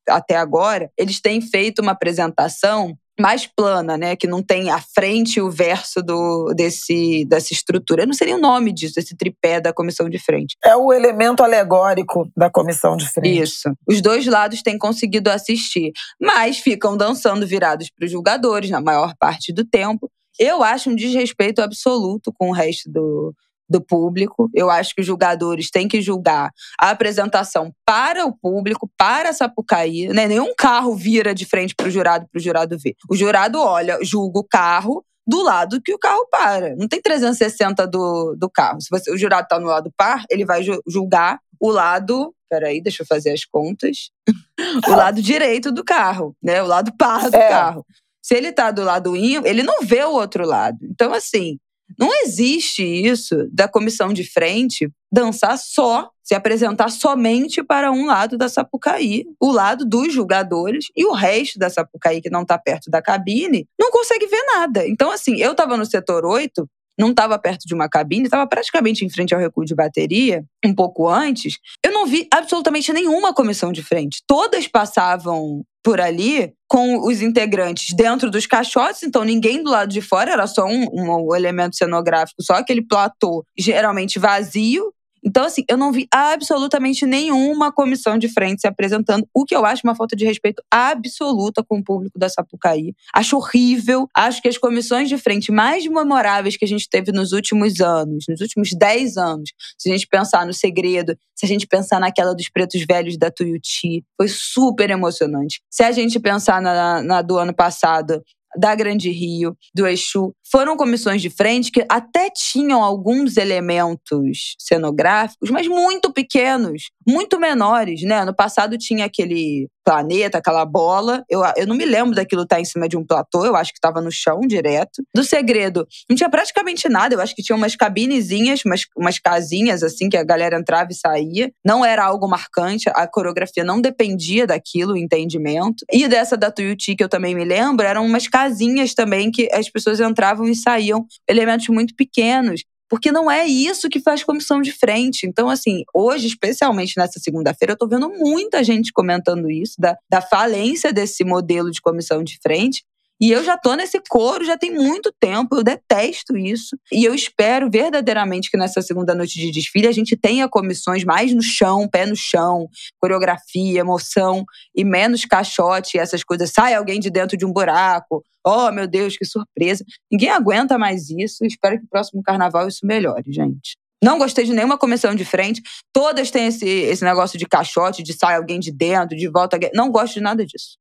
até 0.09 0.37
agora, 0.37 0.91
eles 0.97 1.21
têm 1.21 1.41
feito 1.41 1.81
uma 1.81 1.93
apresentação 1.93 2.97
mais 3.21 3.47
plana, 3.47 3.97
né? 3.97 4.17
Que 4.17 4.27
não 4.27 4.43
tem 4.43 4.71
a 4.71 4.81
frente 4.81 5.39
e 5.39 5.43
o 5.43 5.51
verso 5.51 6.03
do, 6.03 6.53
desse, 6.55 7.25
dessa 7.27 7.53
estrutura. 7.53 8.03
Eu 8.03 8.07
não 8.07 8.15
sei 8.15 8.29
nem 8.29 8.37
o 8.37 8.41
nome 8.41 8.73
disso, 8.73 8.95
desse 8.95 9.17
tripé 9.17 9.61
da 9.61 9.73
comissão 9.73 10.09
de 10.09 10.19
frente. 10.19 10.57
É 10.65 10.77
o 10.77 10.93
elemento 10.93 11.43
alegórico 11.43 12.31
da 12.37 12.51
comissão 12.51 12.97
de 12.97 13.09
frente. 13.09 13.43
Isso. 13.43 13.71
Os 13.87 14.01
dois 14.01 14.27
lados 14.27 14.63
têm 14.63 14.79
conseguido 14.79 15.31
assistir, 15.31 15.93
mas 16.21 16.59
ficam 16.59 16.97
dançando 16.97 17.47
virados 17.47 17.91
para 17.91 18.07
os 18.07 18.11
julgadores 18.11 18.71
na 18.71 18.81
maior 18.81 19.15
parte 19.19 19.53
do 19.53 19.65
tempo. 19.65 20.11
Eu 20.39 20.63
acho 20.63 20.91
um 20.91 20.95
desrespeito 20.95 21.61
absoluto 21.61 22.33
com 22.33 22.51
o 22.51 22.53
resto 22.53 22.89
do, 22.91 23.35
do 23.69 23.81
público. 23.81 24.51
Eu 24.55 24.71
acho 24.71 24.95
que 24.95 25.01
os 25.01 25.07
julgadores 25.07 25.71
têm 25.71 25.87
que 25.87 26.01
julgar 26.01 26.51
a 26.81 26.91
apresentação 26.91 27.73
para 27.85 28.25
o 28.25 28.33
público, 28.33 28.91
para 28.97 29.31
a 29.31 29.33
Sapucaí. 29.33 30.09
Né? 30.09 30.27
Nenhum 30.27 30.55
carro 30.57 30.95
vira 30.95 31.35
de 31.35 31.45
frente 31.45 31.75
para 31.75 31.89
o 31.89 31.91
jurado 31.91 32.27
para 32.31 32.39
o 32.39 32.43
jurado 32.43 32.79
ver. 32.79 32.95
O 33.11 33.17
jurado 33.17 33.61
olha, 33.61 33.99
julga 34.03 34.41
o 34.41 34.45
carro 34.45 35.05
do 35.27 35.43
lado 35.43 35.81
que 35.83 35.93
o 35.93 35.99
carro 35.99 36.27
para. 36.31 36.75
Não 36.77 36.89
tem 36.89 37.03
360 37.03 37.87
do, 37.87 38.35
do 38.35 38.49
carro. 38.49 38.81
Se 38.81 38.89
você, 38.91 39.13
o 39.13 39.19
jurado 39.19 39.43
está 39.43 39.61
no 39.61 39.67
lado 39.67 39.93
par, 39.95 40.25
ele 40.31 40.47
vai 40.47 40.63
julgar 40.87 41.39
o 41.61 41.71
lado. 41.71 42.35
Peraí, 42.49 42.81
deixa 42.81 43.03
eu 43.03 43.07
fazer 43.07 43.33
as 43.33 43.45
contas. 43.45 44.11
o 44.89 44.91
lado 44.91 45.21
direito 45.21 45.71
do 45.71 45.85
carro, 45.85 46.35
né? 46.43 46.63
O 46.63 46.67
lado 46.67 46.91
par 46.97 47.31
do 47.31 47.37
é. 47.37 47.49
carro. 47.49 47.85
Se 48.23 48.35
ele 48.35 48.49
está 48.49 48.71
do 48.71 48.83
lado 48.83 49.15
ímpar, 49.15 49.49
ele 49.49 49.63
não 49.63 49.83
vê 49.83 50.03
o 50.03 50.13
outro 50.13 50.47
lado. 50.47 50.79
Então, 50.83 51.13
assim, 51.13 51.59
não 51.99 52.11
existe 52.23 52.83
isso 52.83 53.49
da 53.53 53.69
comissão 53.69 54.13
de 54.13 54.25
frente 54.25 54.91
dançar 55.11 55.57
só, 55.57 56.11
se 56.23 56.35
apresentar 56.35 56.91
somente 56.91 57.63
para 57.63 57.91
um 57.91 58.05
lado 58.07 58.37
da 58.37 58.49
Sapucaí, 58.49 59.25
o 59.41 59.51
lado 59.51 59.87
dos 59.87 60.13
julgadores, 60.13 60.87
e 60.95 61.07
o 61.07 61.13
resto 61.13 61.59
da 61.59 61.71
Sapucaí, 61.71 62.21
que 62.21 62.29
não 62.29 62.43
está 62.43 62.59
perto 62.59 62.91
da 62.91 63.01
cabine, 63.01 63.67
não 63.81 63.91
consegue 63.91 64.27
ver 64.27 64.43
nada. 64.55 64.87
Então, 64.87 65.11
assim, 65.11 65.37
eu 65.37 65.53
estava 65.53 65.77
no 65.77 65.87
setor 65.87 66.27
8 66.27 66.69
não 66.99 67.11
estava 67.11 67.39
perto 67.39 67.67
de 67.67 67.75
uma 67.75 67.89
cabine, 67.89 68.25
estava 68.25 68.47
praticamente 68.47 69.05
em 69.05 69.11
frente 69.11 69.35
ao 69.35 69.41
recuo 69.41 69.65
de 69.65 69.75
bateria, 69.75 70.45
um 70.65 70.75
pouco 70.75 71.09
antes. 71.09 71.59
Eu 71.85 71.93
não 71.93 72.07
vi 72.07 72.27
absolutamente 72.33 72.93
nenhuma 72.93 73.33
comissão 73.33 73.73
de 73.73 73.83
frente. 73.83 74.23
Todas 74.27 74.67
passavam 74.67 75.65
por 75.83 76.01
ali 76.01 76.53
com 76.69 76.99
os 77.07 77.23
integrantes 77.23 77.95
dentro 77.97 78.31
dos 78.31 78.47
caixotes, 78.47 79.03
então 79.03 79.25
ninguém 79.25 79.63
do 79.63 79.71
lado 79.71 79.91
de 79.91 80.03
fora, 80.03 80.33
era 80.33 80.47
só 80.47 80.67
um, 80.67 80.87
um, 80.93 81.35
elemento 81.35 81.77
cenográfico, 81.77 82.43
só 82.43 82.55
aquele 82.55 82.83
platô 82.83 83.43
geralmente 83.59 84.19
vazio, 84.19 84.93
então, 85.25 85.45
assim, 85.45 85.65
eu 85.69 85.77
não 85.77 85.93
vi 85.93 86.07
absolutamente 86.13 87.07
nenhuma 87.07 87.73
comissão 87.73 88.19
de 88.19 88.29
frente 88.29 88.61
se 88.61 88.67
apresentando, 88.67 89.27
o 89.35 89.45
que 89.45 89.55
eu 89.55 89.65
acho 89.65 89.83
uma 89.85 89.95
falta 89.95 90.17
de 90.17 90.25
respeito 90.25 90.63
absoluta 90.71 91.63
com 91.63 91.79
o 91.79 91.85
público 91.85 92.19
da 92.19 92.29
Sapucaí. 92.29 92.95
Acho 93.15 93.37
horrível. 93.37 94.09
Acho 94.15 94.41
que 94.41 94.49
as 94.49 94.59
comissões 94.59 95.09
de 95.09 95.19
frente 95.19 95.51
mais 95.51 95.87
memoráveis 95.87 96.57
que 96.57 96.65
a 96.65 96.69
gente 96.69 96.89
teve 96.89 97.13
nos 97.13 97.33
últimos 97.33 97.81
anos, 97.81 98.25
nos 98.29 98.41
últimos 98.41 98.71
10 98.73 99.17
anos, 99.17 99.51
se 99.77 99.89
a 99.89 99.93
gente 99.93 100.07
pensar 100.07 100.47
no 100.47 100.53
Segredo, 100.53 101.17
se 101.35 101.47
a 101.47 101.49
gente 101.49 101.67
pensar 101.67 102.01
naquela 102.01 102.35
dos 102.35 102.49
Pretos 102.49 102.85
Velhos 102.89 103.17
da 103.17 103.31
Tuiuti, 103.31 104.05
foi 104.17 104.29
super 104.29 104.91
emocionante. 104.91 105.61
Se 105.71 105.83
a 105.83 105.93
gente 105.93 106.19
pensar 106.19 106.61
na, 106.61 107.03
na 107.03 107.23
do 107.23 107.39
ano 107.39 107.55
passado, 107.55 108.23
da 108.57 108.75
Grande 108.75 109.11
Rio, 109.11 109.57
do 109.75 109.87
Exu, 109.87 110.35
foram 110.51 110.77
comissões 110.77 111.21
de 111.21 111.31
frente 111.31 111.71
que 111.71 111.85
até 111.89 112.31
tinham 112.31 112.83
alguns 112.83 113.37
elementos 113.37 114.57
cenográficos, 114.59 115.51
mas 115.51 115.67
muito 115.67 116.13
pequenos, 116.13 116.91
muito 117.09 117.41
menores, 117.41 118.03
né? 118.03 118.23
No 118.23 118.35
passado 118.35 118.77
tinha 118.77 119.07
aquele 119.07 119.67
planeta, 119.83 120.37
aquela 120.37 120.67
bola. 120.67 121.25
Eu, 121.31 121.41
eu 121.57 121.67
não 121.67 121.75
me 121.75 121.87
lembro 121.87 122.15
daquilo 122.15 122.43
estar 122.43 122.57
tá 122.57 122.61
em 122.61 122.65
cima 122.67 122.87
de 122.87 122.99
um 122.99 123.07
platô, 123.07 123.47
eu 123.47 123.57
acho 123.57 123.73
que 123.73 123.79
estava 123.79 124.03
no 124.03 124.13
chão 124.13 124.41
direto. 124.41 125.03
Do 125.15 125.25
segredo, 125.25 125.87
não 126.09 126.15
tinha 126.15 126.29
praticamente 126.29 126.87
nada, 126.91 127.15
eu 127.15 127.21
acho 127.21 127.35
que 127.35 127.43
tinha 127.43 127.57
umas 127.57 127.75
cabinezinhas, 127.75 128.61
umas, 128.67 128.83
umas 128.95 129.19
casinhas 129.19 129.83
assim 129.83 130.11
que 130.11 130.19
a 130.19 130.23
galera 130.23 130.59
entrava 130.59 130.91
e 130.91 130.95
saía. 130.95 131.51
Não 131.65 131.83
era 131.83 132.05
algo 132.05 132.29
marcante, 132.29 132.91
a 132.91 133.07
coreografia 133.07 133.65
não 133.65 133.81
dependia 133.81 134.47
daquilo, 134.47 134.93
o 134.93 134.99
entendimento. 134.99 135.87
E 135.91 136.07
dessa 136.07 136.37
da 136.37 136.51
Tuiuti, 136.51 136.95
que 136.95 137.03
eu 137.03 137.09
também 137.09 137.35
me 137.35 137.45
lembro, 137.45 137.87
eram 137.87 138.05
umas 138.05 138.29
casinhas 138.29 138.93
também 138.93 139.31
que 139.31 139.49
as 139.51 139.71
pessoas 139.71 139.99
entravam 139.99 140.47
e 140.47 140.55
saíam, 140.55 141.07
elementos 141.27 141.69
muito 141.69 141.95
pequenos 141.97 142.63
porque 142.89 143.13
não 143.13 143.31
é 143.31 143.47
isso 143.47 143.89
que 143.89 144.01
faz 144.01 144.25
comissão 144.25 144.61
de 144.63 144.73
frente. 144.73 145.27
Então, 145.27 145.51
assim, 145.51 145.85
hoje, 145.95 146.27
especialmente 146.27 146.95
nessa 146.97 147.21
segunda-feira, 147.21 147.73
eu 147.73 147.75
estou 147.75 147.89
vendo 147.89 148.09
muita 148.09 148.65
gente 148.65 148.93
comentando 148.93 149.51
isso, 149.51 149.75
da, 149.79 149.97
da 150.09 150.21
falência 150.21 150.93
desse 150.93 151.25
modelo 151.25 151.71
de 151.71 151.81
comissão 151.81 152.23
de 152.23 152.39
frente. 152.43 152.85
E 153.21 153.31
eu 153.33 153.43
já 153.43 153.57
tô 153.57 153.75
nesse 153.75 154.01
coro 154.09 154.45
já 154.45 154.57
tem 154.57 154.73
muito 154.73 155.13
tempo, 155.19 155.57
eu 155.57 155.65
detesto 155.65 156.37
isso. 156.37 156.77
E 156.93 157.05
eu 157.05 157.15
espero 157.15 157.69
verdadeiramente 157.71 158.51
que 158.51 158.57
nessa 158.57 158.81
segunda 158.81 159.15
noite 159.15 159.39
de 159.39 159.51
desfile 159.51 159.89
a 159.89 159.93
gente 159.93 160.17
tenha 160.17 160.49
comissões 160.49 161.05
mais 161.05 161.35
no 161.35 161.43
chão, 161.43 161.89
pé 161.89 162.07
no 162.07 162.15
chão, 162.15 162.69
coreografia, 163.01 163.81
emoção 163.81 164.45
e 164.75 164.85
menos 164.85 165.25
caixote, 165.25 165.99
essas 165.99 166.23
coisas. 166.23 166.53
Sai 166.53 166.75
alguém 166.75 167.01
de 167.01 167.11
dentro 167.11 167.37
de 167.37 167.45
um 167.45 167.53
buraco. 167.53 168.23
Oh, 168.47 168.71
meu 168.71 168.87
Deus, 168.87 169.17
que 169.17 169.25
surpresa. 169.25 169.85
Ninguém 170.11 170.31
aguenta 170.31 170.79
mais 170.79 171.11
isso. 171.11 171.45
Espero 171.45 171.77
que 171.77 171.83
no 171.83 171.89
próximo 171.89 172.23
carnaval 172.23 172.69
isso 172.69 172.87
melhore, 172.87 173.33
gente. 173.33 173.77
Não 174.03 174.17
gostei 174.17 174.45
de 174.45 174.53
nenhuma 174.53 174.79
comissão 174.79 175.15
de 175.15 175.25
frente. 175.25 175.61
Todas 175.93 176.31
têm 176.31 176.47
esse, 176.47 176.67
esse 176.67 177.05
negócio 177.05 177.37
de 177.37 177.47
caixote, 177.47 178.03
de 178.03 178.13
sai 178.13 178.37
alguém 178.37 178.61
de 178.61 178.71
dentro, 178.71 179.17
de 179.17 179.29
volta. 179.29 179.59
Não 179.75 179.91
gosto 179.91 180.15
de 180.15 180.21
nada 180.21 180.47
disso. 180.47 180.79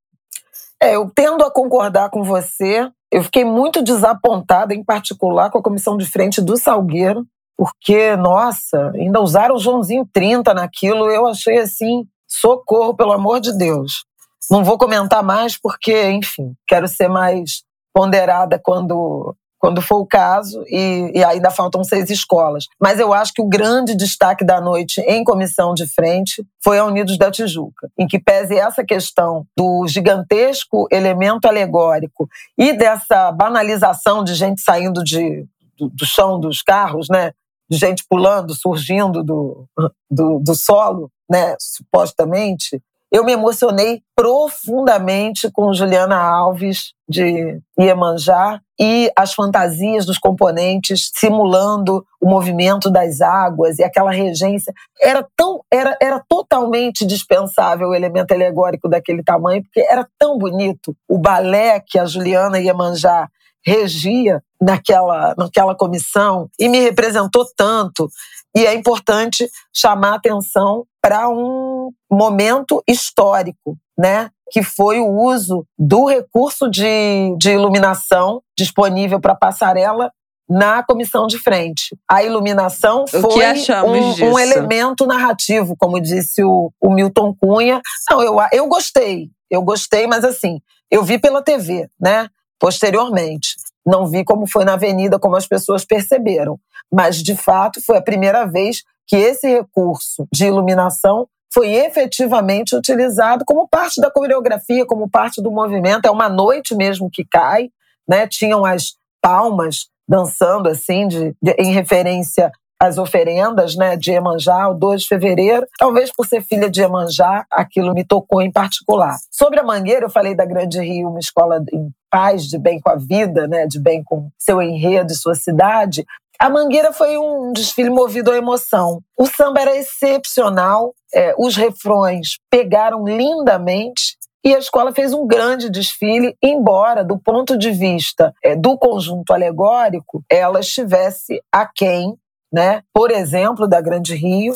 É, 0.82 0.96
eu 0.96 1.10
tendo 1.14 1.44
a 1.44 1.52
concordar 1.52 2.10
com 2.10 2.24
você. 2.24 2.90
Eu 3.12 3.24
fiquei 3.24 3.46
muito 3.46 3.82
desapontada, 3.82 4.74
em 4.74 4.84
particular, 4.84 5.50
com 5.50 5.60
a 5.60 5.64
comissão 5.64 5.98
de 5.98 6.06
frente 6.06 6.42
do 6.42 6.58
Salgueiro, 6.58 7.26
porque, 7.58 8.16
nossa, 8.18 8.92
ainda 8.94 9.22
usaram 9.22 9.56
o 9.56 9.60
Joãozinho 9.60 10.08
30 10.12 10.54
naquilo. 10.54 11.10
Eu 11.10 11.26
achei 11.26 11.58
assim, 11.58 12.06
socorro, 12.28 12.96
pelo 12.96 13.14
amor 13.14 13.40
de 13.40 13.58
Deus. 13.58 14.06
Não 14.52 14.64
vou 14.64 14.78
comentar 14.78 15.24
mais, 15.24 15.60
porque, 15.60 16.10
enfim, 16.12 16.54
quero 16.68 16.88
ser 16.88 17.08
mais 17.08 17.64
ponderada 17.94 18.60
quando 18.62 19.36
quando 19.60 19.82
for 19.82 20.00
o 20.00 20.06
caso, 20.06 20.64
e, 20.68 21.12
e, 21.16 21.24
ainda 21.24 21.50
faltam 21.50 21.84
seis 21.84 22.10
escolas. 22.10 22.66
Mas 22.80 23.00
eu 23.00 23.14
acho 23.14 23.34
que 23.34 23.42
o 23.42 23.50
grande 23.50 23.96
destaque 23.96 24.46
da 24.46 24.62
noite 24.62 25.02
em 25.02 25.24
comissão 25.24 25.74
de 25.74 25.88
frente 25.88 26.46
foi 26.64 26.78
a 26.78 26.86
Unidos 26.86 27.18
da 27.18 27.32
Tijuca, 27.32 27.90
em 27.98 28.08
que 28.08 28.20
pese 28.20 28.58
essa 28.58 28.84
questão 28.84 29.46
do 29.58 29.88
gigantesco 29.88 30.88
elemento 30.92 31.48
alegórico 31.48 32.28
e 32.58 32.74
dessa 32.74 33.32
banalização 33.32 34.24
de 34.24 34.36
gente 34.36 34.62
saindo 34.62 35.04
de, 35.04 35.46
do, 35.78 35.90
do 35.90 36.06
chão 36.06 36.40
dos 36.40 36.62
carros, 36.62 37.08
né? 37.10 37.32
de 37.70 37.78
gente 37.78 38.06
pulando, 38.10 38.56
surgindo 38.56 39.24
do, 39.24 39.68
do, 40.10 40.40
do 40.40 40.56
solo, 40.56 41.12
né? 41.30 41.56
supostamente, 41.60 42.82
eu 43.12 43.24
me 43.24 43.32
emocionei 43.32 44.02
profundamente 44.16 45.50
com 45.52 45.74
Juliana 45.74 46.18
Alves 46.18 46.94
de 47.08 47.60
Iemanjá 47.80 48.60
e 48.80 49.10
as 49.16 49.34
fantasias 49.34 50.06
dos 50.06 50.18
componentes 50.18 51.10
simulando 51.16 52.06
o 52.20 52.30
movimento 52.30 52.92
das 52.92 53.22
águas 53.22 53.80
e 53.80 53.84
aquela 53.84 54.12
regência 54.12 54.74
era 55.02 55.26
tão 55.38 55.62
era, 55.72 55.98
era 56.02 56.22
totalmente 56.28 57.06
dispensável 57.06 57.90
o 57.90 57.96
elemento 57.96 58.34
alegórico 58.34 58.90
daquele 58.90 59.24
tamanho 59.24 59.64
porque 59.64 59.80
era 59.90 60.06
tão 60.20 60.38
bonito 60.38 60.96
o 61.08 61.18
balé 61.18 61.80
que 61.80 61.98
a 61.98 62.06
Juliana 62.06 62.60
Iemanjá 62.60 63.30
regia 63.68 64.42
naquela, 64.62 65.36
naquela 65.38 65.76
comissão 65.76 66.50
e 66.58 66.70
me 66.70 66.80
representou 66.80 67.46
tanto. 67.56 68.10
E 68.56 68.66
é 68.66 68.74
importante 68.74 69.50
chamar 69.76 70.16
atenção 70.16 70.86
para 71.08 71.30
um 71.30 71.90
momento 72.12 72.84
histórico, 72.86 73.78
né? 73.98 74.30
que 74.52 74.62
foi 74.62 75.00
o 75.00 75.10
uso 75.10 75.66
do 75.80 76.06
recurso 76.06 76.70
de, 76.70 77.34
de 77.38 77.52
iluminação 77.52 78.42
disponível 78.58 79.18
para 79.20 79.34
passarela 79.34 80.12
na 80.50 80.84
comissão 80.84 81.26
de 81.26 81.38
frente. 81.38 81.96
A 82.10 82.24
iluminação 82.24 83.06
foi 83.08 83.46
um, 83.86 84.32
um, 84.32 84.40
elemento 84.40 85.06
narrativo, 85.06 85.76
como 85.78 86.02
disse 86.02 86.44
o, 86.44 86.72
o 86.82 86.90
Milton 86.90 87.34
Cunha. 87.40 87.82
Não, 88.12 88.22
eu, 88.22 88.36
eu 88.52 88.68
gostei, 88.68 89.30
eu 89.50 89.62
gostei, 89.62 90.08
mas 90.08 90.26
assim, 90.26 90.60
eu 90.92 91.04
vi 91.04 91.18
pela 91.18 91.42
TV, 91.42 91.90
né? 92.00 92.28
Posteriormente. 92.60 93.56
Não 93.86 94.08
vi 94.08 94.26
como 94.26 94.46
foi 94.46 94.66
na 94.66 94.74
avenida, 94.74 95.20
como 95.20 95.38
as 95.38 95.48
pessoas 95.48 95.86
perceberam. 95.86 96.60
Mas, 96.92 97.24
de 97.24 97.36
fato, 97.36 97.82
foi 97.82 97.98
a 97.98 98.02
primeira 98.02 98.46
vez 98.46 98.84
que 99.08 99.16
esse 99.16 99.48
recurso 99.48 100.28
de 100.32 100.46
iluminação 100.46 101.28
foi 101.54 101.74
efetivamente 101.74 102.76
utilizado 102.76 103.44
como 103.46 103.68
parte 103.68 104.02
da 104.02 104.12
coreografia, 104.12 104.86
como 104.86 105.10
parte 105.10 105.42
do 105.42 105.50
movimento. 105.50 106.06
É 106.06 106.12
uma 106.12 106.30
noite 106.30 106.76
mesmo 106.76 107.10
que 107.12 107.26
cai, 107.26 107.70
né? 108.08 108.28
Tinham 108.28 108.66
as 108.66 108.96
palmas 109.22 109.88
dançando 110.08 110.70
assim, 110.70 111.08
de, 111.08 111.36
de 111.42 111.52
em 111.58 111.74
referência 111.74 112.52
às 112.80 112.98
oferendas 112.98 113.76
né, 113.76 113.98
de 113.98 114.12
Emanjá, 114.12 114.70
o 114.70 114.74
2 114.76 115.02
de 115.02 115.08
fevereiro. 115.08 115.66
Talvez 115.80 116.12
por 116.14 116.28
ser 116.28 116.44
filha 116.44 116.70
de 116.70 116.82
Emanjá, 116.82 117.46
aquilo 117.52 117.94
me 117.94 118.06
tocou 118.06 118.42
em 118.42 118.52
particular. 118.52 119.16
Sobre 119.32 119.60
a 119.60 119.64
Mangueira, 119.64 120.06
eu 120.06 120.10
falei 120.10 120.36
da 120.36 120.46
Grande 120.46 120.80
Rio, 120.80 121.10
uma 121.10 121.20
escola 121.20 121.64
em 121.74 121.90
paz, 122.10 122.44
de 122.44 122.58
bem 122.58 122.80
com 122.80 122.90
a 122.90 122.96
vida, 122.96 123.48
né, 123.48 123.66
de 123.66 123.80
bem 123.80 124.04
com 124.04 124.30
seu 124.38 124.62
enredo 124.62 125.12
e 125.12 125.16
sua 125.16 125.36
cidade, 125.36 126.06
a 126.40 126.50
Mangueira 126.50 126.94
foi 126.94 127.18
um 127.18 127.52
desfile 127.52 127.90
movido 127.90 128.32
à 128.32 128.38
emoção. 128.38 129.02
O 129.18 129.26
samba 129.26 129.62
era 129.62 129.76
excepcional, 129.76 130.94
é, 131.14 131.34
os 131.38 131.56
refrões 131.56 132.38
pegaram 132.50 133.04
lindamente 133.06 134.18
e 134.44 134.56
a 134.56 134.60
escola 134.60 134.94
fez 134.94 135.14
um 135.14 135.28
grande 135.28 135.70
desfile, 135.70 136.36
embora, 136.42 137.04
do 137.04 137.18
ponto 137.18 137.58
de 137.58 137.72
vista 137.72 138.34
é, 138.44 138.56
do 138.56 138.78
conjunto 138.78 139.34
alegórico, 139.34 140.24
ela 140.30 140.60
estivesse 140.60 141.42
aquém, 141.52 142.16
né, 142.52 142.82
por 142.94 143.12
exemplo, 143.12 143.68
da 143.68 143.82
Grande 143.82 144.16
Rio, 144.16 144.54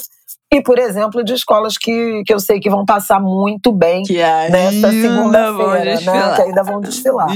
e, 0.53 0.61
por 0.61 0.77
exemplo, 0.77 1.23
de 1.23 1.33
escolas 1.33 1.77
que, 1.77 2.23
que 2.25 2.33
eu 2.33 2.39
sei 2.39 2.59
que 2.59 2.69
vão 2.69 2.85
passar 2.85 3.21
muito 3.21 3.71
bem 3.71 4.03
nesta 4.49 4.91
segunda-feira, 4.91 6.01
né? 6.01 6.35
Que 6.35 6.41
ainda 6.41 6.61
vão 6.63 6.81
desfilar. 6.81 7.29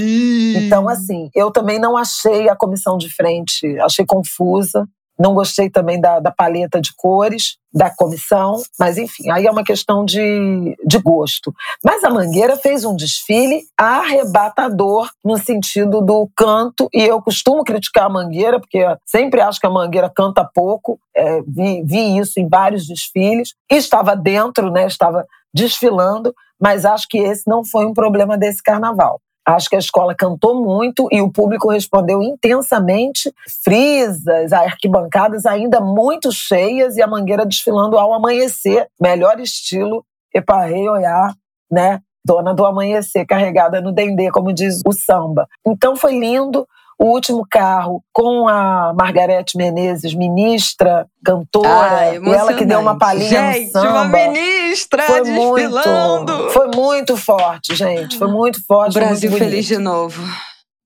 então, 0.58 0.90
assim, 0.90 1.30
eu 1.34 1.50
também 1.50 1.80
não 1.80 1.96
achei 1.96 2.50
a 2.50 2.56
comissão 2.56 2.98
de 2.98 3.10
frente, 3.10 3.80
achei 3.80 4.06
confusa. 4.06 4.86
Não 5.18 5.34
gostei 5.34 5.70
também 5.70 6.00
da, 6.00 6.20
da 6.20 6.32
paleta 6.32 6.82
de 6.82 6.94
cores 6.96 7.58
da 7.74 7.94
comissão, 7.94 8.62
mas 8.80 8.98
enfim, 8.98 9.30
aí 9.30 9.46
é 9.46 9.52
uma 9.52 9.64
questão 9.64 10.06
de, 10.06 10.78
de 10.86 10.98
gosto. 10.98 11.54
Mas 11.84 12.06
a 12.06 12.10
Mangueira 12.10 12.56
fez 12.56 12.86
um 12.86 12.96
desfile 12.96 13.64
arrebatador 13.78 15.10
no 15.24 15.38
sentido 15.38 16.02
do 16.02 16.30
canto, 16.38 16.88
e 16.94 17.04
eu 17.04 17.22
costumo 17.22 17.66
criticar 17.66 18.06
a 18.06 18.10
Mangueira, 18.10 18.62
porque 18.62 18.86
sempre 19.06 19.42
acho 19.42 19.60
que 19.60 19.68
a 19.68 19.70
Mangueira 19.70 20.10
canta 20.10 20.50
pouco, 20.54 20.98
é, 21.14 21.42
vi, 21.42 21.84
vi 21.84 22.18
isso 22.18 22.40
em 22.40 22.48
vários 22.48 22.88
desfiles, 22.88 23.54
estava 23.70 24.16
dentro, 24.16 24.72
né, 24.72 24.88
estava 24.88 25.26
desfilando, 25.54 26.34
mas 26.60 26.86
acho 26.86 27.08
que 27.10 27.18
esse 27.18 27.44
não 27.46 27.66
foi 27.66 27.86
um 27.86 27.94
problema 27.94 28.38
desse 28.38 28.64
carnaval. 28.64 29.20
Acho 29.48 29.70
que 29.70 29.76
a 29.76 29.80
escola 29.80 30.16
cantou 30.16 30.64
muito 30.64 31.08
e 31.12 31.22
o 31.22 31.32
público 31.32 31.70
respondeu 31.70 32.22
intensamente. 32.22 33.32
Frisas, 33.64 34.52
arquibancadas 34.52 35.46
ainda 35.46 35.80
muito 35.80 36.32
cheias 36.32 36.98
e 36.98 37.02
a 37.02 37.08
Mangueira 37.08 37.46
desfilando 37.46 37.98
ao 37.98 38.14
amanhecer. 38.14 38.88
Melhor 39.00 39.40
estilo, 39.40 40.04
Eparrei 40.34 40.90
Oiá, 40.90 41.34
né? 41.72 42.02
Dona 42.26 42.56
do 42.56 42.66
amanhecer, 42.66 43.24
carregada 43.24 43.80
no 43.80 43.92
dendê, 43.92 44.32
como 44.32 44.52
diz 44.52 44.82
o 44.84 44.92
samba. 44.92 45.48
Então 45.66 45.96
foi 45.96 46.18
lindo 46.18 46.68
o 46.98 47.06
último 47.06 47.46
carro 47.50 48.04
com 48.14 48.48
a 48.48 48.94
Margarete 48.98 49.58
Menezes, 49.58 50.14
ministra, 50.14 51.06
cantora, 51.24 52.00
ah, 52.00 52.16
e 52.16 52.34
ela 52.34 52.54
que 52.54 52.66
deu 52.66 52.80
uma 52.80 52.98
palhinha 52.98 53.54
gente, 53.54 53.74
no 53.74 53.82
samba. 53.82 53.92
uma 53.92 54.06
ministra 54.06 55.04
foi 55.04 55.22
desfilando. 55.24 56.34
Muito, 56.34 56.50
foi 56.52 56.68
muito 56.68 57.18
forte, 57.18 57.76
gente, 57.76 58.18
foi 58.18 58.28
muito 58.28 58.64
forte. 58.66 58.92
O 58.92 58.94
Brasil 58.94 59.32
feliz 59.32 59.66
de 59.66 59.78
novo. 59.78 60.22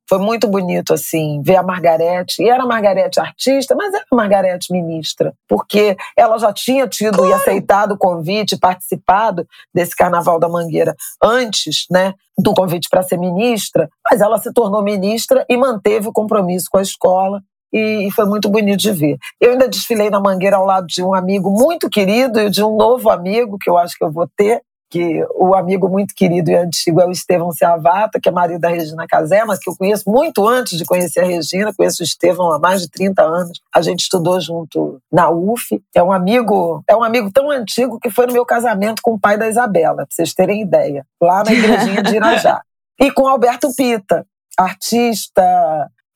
Foi 0.10 0.18
muito 0.18 0.48
bonito, 0.48 0.92
assim, 0.92 1.40
ver 1.44 1.56
a 1.56 1.62
Margarete. 1.62 2.42
E 2.42 2.50
era 2.50 2.64
a 2.64 2.66
Margarete 2.66 3.20
artista, 3.20 3.76
mas 3.76 3.94
era 3.94 4.04
a 4.12 4.16
Margarete 4.16 4.74
ministra, 4.74 5.36
porque 5.48 5.96
ela 6.18 6.40
já 6.40 6.52
tinha 6.52 6.88
tido 6.88 7.20
claro. 7.20 7.32
e 7.32 7.34
aceitado 7.34 7.92
o 7.92 7.98
convite, 7.98 8.58
participado 8.58 9.48
desse 9.72 9.96
Carnaval 9.96 10.40
da 10.40 10.50
Mangueira 10.50 10.96
antes, 11.24 11.86
né, 11.92 12.16
do 12.38 12.56
convite 12.56 12.90
para 12.90 13.04
ser 13.04 13.18
ministra, 13.18 13.88
mas 14.10 14.20
ela 14.20 14.40
se 14.40 14.52
tornou 14.52 14.84
ministra 14.84 15.46
e 15.48 15.56
manteve 15.56 16.08
o 16.08 16.14
compromisso 16.14 16.66
com 16.72 16.80
a 16.80 16.82
escola 16.82 17.42
e, 17.72 18.10
foi 18.16 18.26
muito 18.26 18.50
bonito 18.50 18.80
de 18.80 18.92
ver. 18.92 19.18
Eu 19.40 19.52
ainda 19.52 19.68
desfilei 19.68 20.10
na 20.10 20.20
Mangueira 20.20 20.58
ao 20.58 20.66
lado 20.66 20.88
de 20.88 21.04
um 21.04 21.14
amigo 21.14 21.52
muito 21.52 21.90
querido 21.90 22.40
e 22.40 22.50
de 22.50 22.64
um 22.64 22.76
novo 22.76 23.10
amigo 23.10 23.58
que 23.60 23.70
eu 23.70 23.78
acho 23.78 23.96
que 23.98 24.04
eu 24.04 24.12
vou 24.12 24.28
ter, 24.36 24.62
que 24.90 25.24
o 25.36 25.54
amigo 25.54 25.88
muito 25.88 26.16
querido 26.16 26.50
e 26.50 26.56
antigo 26.56 27.00
é 27.00 27.06
o 27.06 27.12
Estevão 27.12 27.52
Seavata, 27.52 28.20
que 28.22 28.28
é 28.28 28.32
marido 28.32 28.60
da 28.60 28.70
Regina 28.70 29.06
Casé, 29.08 29.46
mas 29.46 29.60
que 29.60 29.70
eu 29.70 29.76
conheço 29.76 30.10
muito 30.10 30.48
antes 30.48 30.78
de 30.78 30.86
conhecer 30.86 31.20
a 31.20 31.26
Regina, 31.26 31.74
conheço 31.74 32.02
o 32.02 32.06
Estevão 32.06 32.52
há 32.52 32.60
mais 32.60 32.82
de 32.82 32.90
30 32.90 33.22
anos. 33.22 33.62
A 33.74 33.82
gente 33.82 34.02
estudou 34.02 34.40
junto 34.42 35.00
na 35.12 35.30
UF. 35.30 35.82
É 35.96 36.02
um 36.02 36.12
amigo, 36.12 36.84
é 36.88 36.96
um 36.96 37.04
amigo 37.04 37.32
tão 37.32 37.52
antigo 37.52 38.00
que 38.00 38.10
foi 38.10 38.26
no 38.26 38.34
meu 38.34 38.46
casamento 38.46 39.02
com 39.02 39.14
o 39.14 39.20
pai 39.20 39.38
da 39.38 39.48
Isabela, 39.48 39.98
para 39.98 40.08
vocês 40.10 40.34
terem 40.34 40.62
ideia, 40.62 41.06
lá 41.22 41.44
na 41.44 41.54
igrejinha 41.54 42.02
de 42.02 42.16
Irajá. 42.16 42.62
E 43.02 43.10
com 43.12 43.26
Alberto 43.30 43.74
Pita, 43.78 44.26
artista 44.58 45.42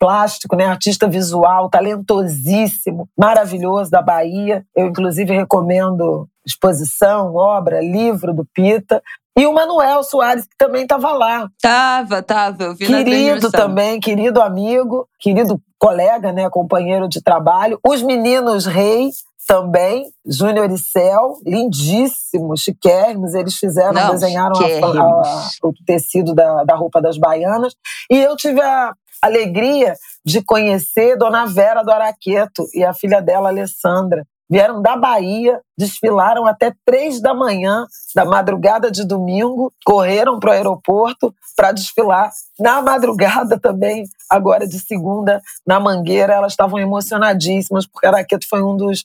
plástico, 0.03 0.57
né, 0.57 0.65
artista 0.65 1.07
visual, 1.07 1.69
talentosíssimo, 1.69 3.07
maravilhoso 3.17 3.89
da 3.89 4.01
Bahia. 4.01 4.65
Eu 4.75 4.87
inclusive 4.87 5.33
recomendo 5.33 6.27
exposição, 6.45 7.33
obra, 7.33 7.79
livro 7.79 8.33
do 8.33 8.45
Pita. 8.53 9.01
E 9.37 9.47
o 9.47 9.53
Manuel 9.53 10.03
Soares, 10.03 10.43
que 10.43 10.57
também 10.57 10.83
estava 10.83 11.13
lá. 11.13 11.47
Tava, 11.61 12.21
tava, 12.21 12.63
eu 12.65 12.75
vi 12.75 12.85
Querido 12.85 13.49
também, 13.49 13.97
querido 14.01 14.41
amigo, 14.41 15.07
querido 15.17 15.57
colega, 15.79 16.33
né, 16.33 16.49
companheiro 16.49 17.07
de 17.07 17.23
trabalho. 17.23 17.79
Os 17.87 18.01
meninos 18.01 18.65
Rei 18.65 19.09
também, 19.47 20.05
Júnior 20.25 20.69
e 20.69 20.77
Cel, 20.77 21.37
lindíssimos, 21.45 22.59
chiquérrimos. 22.59 23.33
Eles 23.33 23.55
fizeram, 23.55 23.93
Não, 23.93 24.11
desenharam 24.11 24.53
a, 24.57 25.01
a, 25.01 25.49
o 25.63 25.73
tecido 25.85 26.35
da, 26.35 26.65
da 26.65 26.75
roupa 26.75 27.01
das 27.01 27.17
baianas. 27.17 27.73
E 28.11 28.17
eu 28.17 28.35
tive 28.35 28.61
a 28.61 28.93
alegria 29.25 29.95
de 30.25 30.43
conhecer 30.43 31.17
Dona 31.17 31.45
Vera 31.45 31.83
do 31.83 31.91
Araqueto 31.91 32.67
e 32.73 32.83
a 32.83 32.93
filha 32.93 33.21
dela, 33.21 33.49
Alessandra 33.49 34.25
vieram 34.49 34.81
da 34.81 34.95
Bahia, 34.95 35.59
desfilaram 35.75 36.45
até 36.45 36.71
três 36.85 37.19
da 37.19 37.33
manhã, 37.33 37.87
da 38.13 38.23
madrugada 38.23 38.91
de 38.91 39.03
domingo, 39.03 39.73
correram 39.83 40.39
para 40.39 40.51
o 40.51 40.53
aeroporto 40.53 41.33
para 41.55 41.71
desfilar. 41.71 42.29
Na 42.59 42.79
madrugada 42.79 43.59
também, 43.59 44.05
agora 44.29 44.67
de 44.67 44.79
segunda, 44.79 45.41
na 45.65 45.79
Mangueira, 45.79 46.33
elas 46.33 46.53
estavam 46.53 46.77
emocionadíssimas, 46.77 47.87
porque 47.87 48.05
Araqueto 48.05 48.47
foi 48.47 48.61
um 48.61 48.77
dos, 48.77 49.03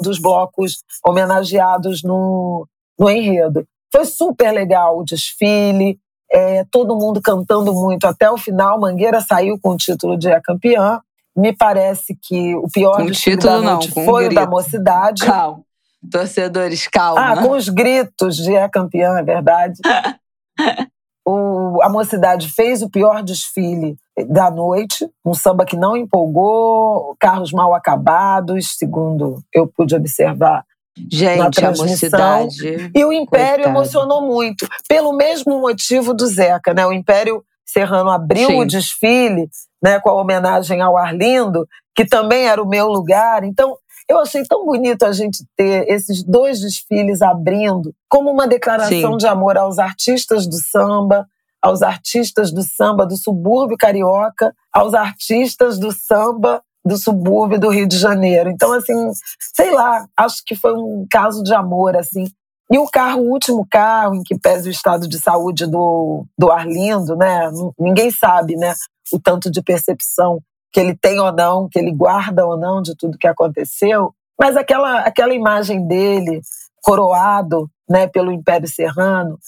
dos 0.00 0.18
blocos 0.18 0.82
homenageados 1.04 2.02
no, 2.02 2.66
no 2.98 3.10
enredo. 3.10 3.66
Foi 3.92 4.06
super 4.06 4.52
legal 4.52 4.98
o 4.98 5.04
desfile, 5.04 5.98
é, 6.30 6.64
todo 6.70 6.96
mundo 6.96 7.20
cantando 7.22 7.72
muito 7.72 8.06
até 8.06 8.30
o 8.30 8.36
final. 8.36 8.78
Mangueira 8.78 9.20
saiu 9.20 9.58
com 9.60 9.70
o 9.70 9.76
título 9.76 10.16
de 10.16 10.30
a 10.30 10.40
campeã. 10.40 11.00
Me 11.36 11.52
parece 11.52 12.16
que 12.20 12.54
o 12.56 12.68
pior 12.68 12.96
com 12.96 13.10
título 13.10 13.52
da 13.52 13.60
noite 13.60 13.96
não, 13.96 14.04
foi 14.04 14.26
o 14.26 14.34
da 14.34 14.46
mocidade. 14.46 15.24
Calma. 15.24 15.62
Torcedores, 16.10 16.86
calma. 16.88 17.32
Ah, 17.32 17.42
com 17.42 17.50
os 17.52 17.68
gritos 17.68 18.36
de 18.36 18.54
é 18.54 18.68
campeã, 18.68 19.18
é 19.18 19.22
verdade. 19.22 19.80
o, 21.26 21.80
a 21.82 21.88
mocidade 21.88 22.48
fez 22.48 22.82
o 22.82 22.90
pior 22.90 23.22
desfile 23.22 23.96
da 24.28 24.50
noite, 24.50 25.08
um 25.24 25.34
samba 25.34 25.64
que 25.64 25.76
não 25.76 25.96
empolgou, 25.96 27.16
carros 27.20 27.52
mal 27.52 27.74
acabados, 27.74 28.76
segundo 28.76 29.42
eu 29.52 29.66
pude 29.66 29.94
observar 29.94 30.64
Gente. 31.10 31.64
A 31.64 31.70
mocidade, 31.70 32.90
e 32.94 33.04
o 33.04 33.12
Império 33.12 33.64
coitado. 33.64 33.76
emocionou 33.76 34.22
muito, 34.22 34.66
pelo 34.88 35.12
mesmo 35.16 35.60
motivo 35.60 36.14
do 36.14 36.26
Zeca, 36.26 36.74
né? 36.74 36.86
O 36.86 36.92
Império 36.92 37.44
Serrano 37.64 38.10
abriu 38.10 38.48
Sim. 38.48 38.60
o 38.60 38.66
desfile 38.66 39.48
né, 39.82 40.00
com 40.00 40.10
a 40.10 40.14
homenagem 40.14 40.80
ao 40.80 40.96
Arlindo, 40.96 41.66
que 41.94 42.04
também 42.04 42.48
era 42.48 42.62
o 42.62 42.68
meu 42.68 42.88
lugar. 42.88 43.44
Então, 43.44 43.76
eu 44.08 44.18
achei 44.18 44.42
tão 44.44 44.64
bonito 44.64 45.04
a 45.04 45.12
gente 45.12 45.44
ter 45.56 45.86
esses 45.88 46.24
dois 46.24 46.60
desfiles 46.60 47.20
abrindo 47.20 47.94
como 48.08 48.30
uma 48.30 48.48
declaração 48.48 49.12
Sim. 49.12 49.16
de 49.18 49.26
amor 49.26 49.58
aos 49.58 49.78
artistas 49.78 50.46
do 50.46 50.56
samba, 50.56 51.26
aos 51.60 51.82
artistas 51.82 52.52
do 52.52 52.62
samba 52.62 53.06
do 53.06 53.16
subúrbio 53.16 53.76
carioca, 53.76 54.54
aos 54.72 54.94
artistas 54.94 55.78
do 55.78 55.92
samba 55.92 56.62
do 56.88 56.96
subúrbio 56.96 57.60
do 57.60 57.68
Rio 57.68 57.86
de 57.86 57.98
Janeiro. 57.98 58.50
Então, 58.50 58.72
assim, 58.72 59.10
sei 59.54 59.70
lá, 59.70 60.06
acho 60.16 60.42
que 60.44 60.56
foi 60.56 60.72
um 60.72 61.06
caso 61.10 61.42
de 61.42 61.54
amor, 61.54 61.96
assim. 61.96 62.24
E 62.70 62.78
o 62.78 62.86
carro, 62.86 63.22
o 63.22 63.30
último 63.30 63.66
carro 63.70 64.14
em 64.14 64.22
que 64.22 64.38
pese 64.38 64.68
o 64.68 64.72
estado 64.72 65.08
de 65.08 65.18
saúde 65.18 65.66
do, 65.66 66.26
do 66.36 66.50
Arlindo, 66.50 67.16
né? 67.16 67.50
Ninguém 67.78 68.10
sabe, 68.10 68.56
né? 68.56 68.74
o 69.12 69.18
tanto 69.18 69.50
de 69.50 69.62
percepção 69.62 70.40
que 70.72 70.80
ele 70.80 70.94
tem 70.94 71.18
ou 71.18 71.32
não, 71.32 71.68
que 71.68 71.78
ele 71.78 71.92
guarda 71.92 72.46
ou 72.46 72.56
não 72.56 72.82
de 72.82 72.94
tudo 72.96 73.18
que 73.18 73.26
aconteceu, 73.26 74.14
mas 74.38 74.56
aquela, 74.56 75.00
aquela 75.00 75.34
imagem 75.34 75.86
dele 75.86 76.40
coroado 76.82 77.70
né, 77.88 78.06
pelo 78.06 78.30
Império 78.30 78.68
Serrano 78.68 79.38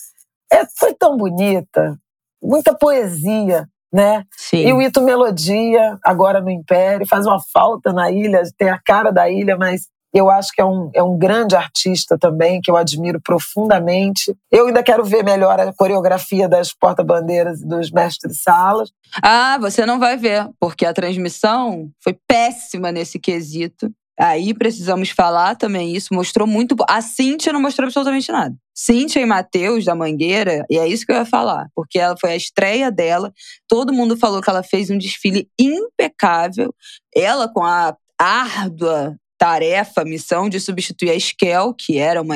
é, 0.53 0.65
foi 0.79 0.95
tão 0.95 1.17
bonita, 1.17 1.99
muita 2.43 2.75
poesia, 2.75 3.69
né? 3.93 4.25
Sim. 4.37 4.67
E 4.67 4.73
o 4.73 4.81
Ito 4.81 5.03
Melodia, 5.03 5.99
agora 6.05 6.41
no 6.41 6.51
Império, 6.51 7.07
faz 7.07 7.27
uma 7.27 7.41
falta 7.41 7.93
na 7.93 8.11
ilha, 8.11 8.43
tem 8.57 8.71
a 8.71 8.79
cara 8.79 9.11
da 9.11 9.29
ilha, 9.31 9.57
mas 9.57 9.89
eu 10.13 10.29
acho 10.29 10.53
que 10.53 10.61
é 10.61 10.65
um, 10.65 10.91
é 10.93 11.03
um 11.03 11.17
grande 11.17 11.55
artista 11.55 12.19
também, 12.19 12.61
que 12.61 12.71
eu 12.71 12.77
admiro 12.77 13.21
profundamente. 13.21 14.35
Eu 14.51 14.67
ainda 14.67 14.83
quero 14.83 15.05
ver 15.05 15.25
melhor 15.25 15.59
a 15.61 15.73
coreografia 15.73 16.49
das 16.49 16.73
porta-bandeiras 16.73 17.61
e 17.61 17.69
dos 17.69 17.91
mestres-salas. 17.91 18.91
Ah, 19.23 19.57
você 19.61 19.87
não 19.87 20.01
vai 20.01 20.17
ver, 20.17 20.49
porque 20.59 20.85
a 20.85 20.93
transmissão 20.93 21.89
foi 22.03 22.17
péssima 22.27 22.91
nesse 22.91 23.21
quesito. 23.21 23.91
Aí 24.19 24.53
precisamos 24.53 25.11
falar 25.11 25.55
também 25.57 25.95
isso. 25.95 26.13
Mostrou 26.13 26.47
muito. 26.47 26.75
A 26.89 27.01
Cíntia 27.01 27.53
não 27.53 27.61
mostrou 27.63 27.87
absolutamente 27.87 28.31
nada. 28.31 28.55
Cíntia 28.83 29.21
e 29.21 29.27
Matheus, 29.27 29.85
da 29.85 29.95
Mangueira, 29.95 30.65
e 30.71 30.79
é 30.79 30.89
isso 30.89 31.05
que 31.05 31.13
eu 31.13 31.17
ia 31.17 31.27
falar, 31.27 31.69
porque 31.75 31.99
ela 31.99 32.17
foi 32.19 32.31
a 32.31 32.37
estreia 32.37 32.91
dela. 32.91 33.31
Todo 33.69 33.93
mundo 33.93 34.17
falou 34.17 34.41
que 34.41 34.49
ela 34.49 34.63
fez 34.63 34.89
um 34.89 34.97
desfile 34.97 35.51
impecável. 35.59 36.75
Ela, 37.15 37.47
com 37.47 37.63
a 37.63 37.95
árdua 38.19 39.20
tarefa, 39.41 40.05
missão 40.05 40.51
de 40.51 40.61
substituir 40.61 41.09
a 41.09 41.15
Esquel, 41.15 41.73
que 41.73 41.97
era 41.97 42.21
uma 42.21 42.35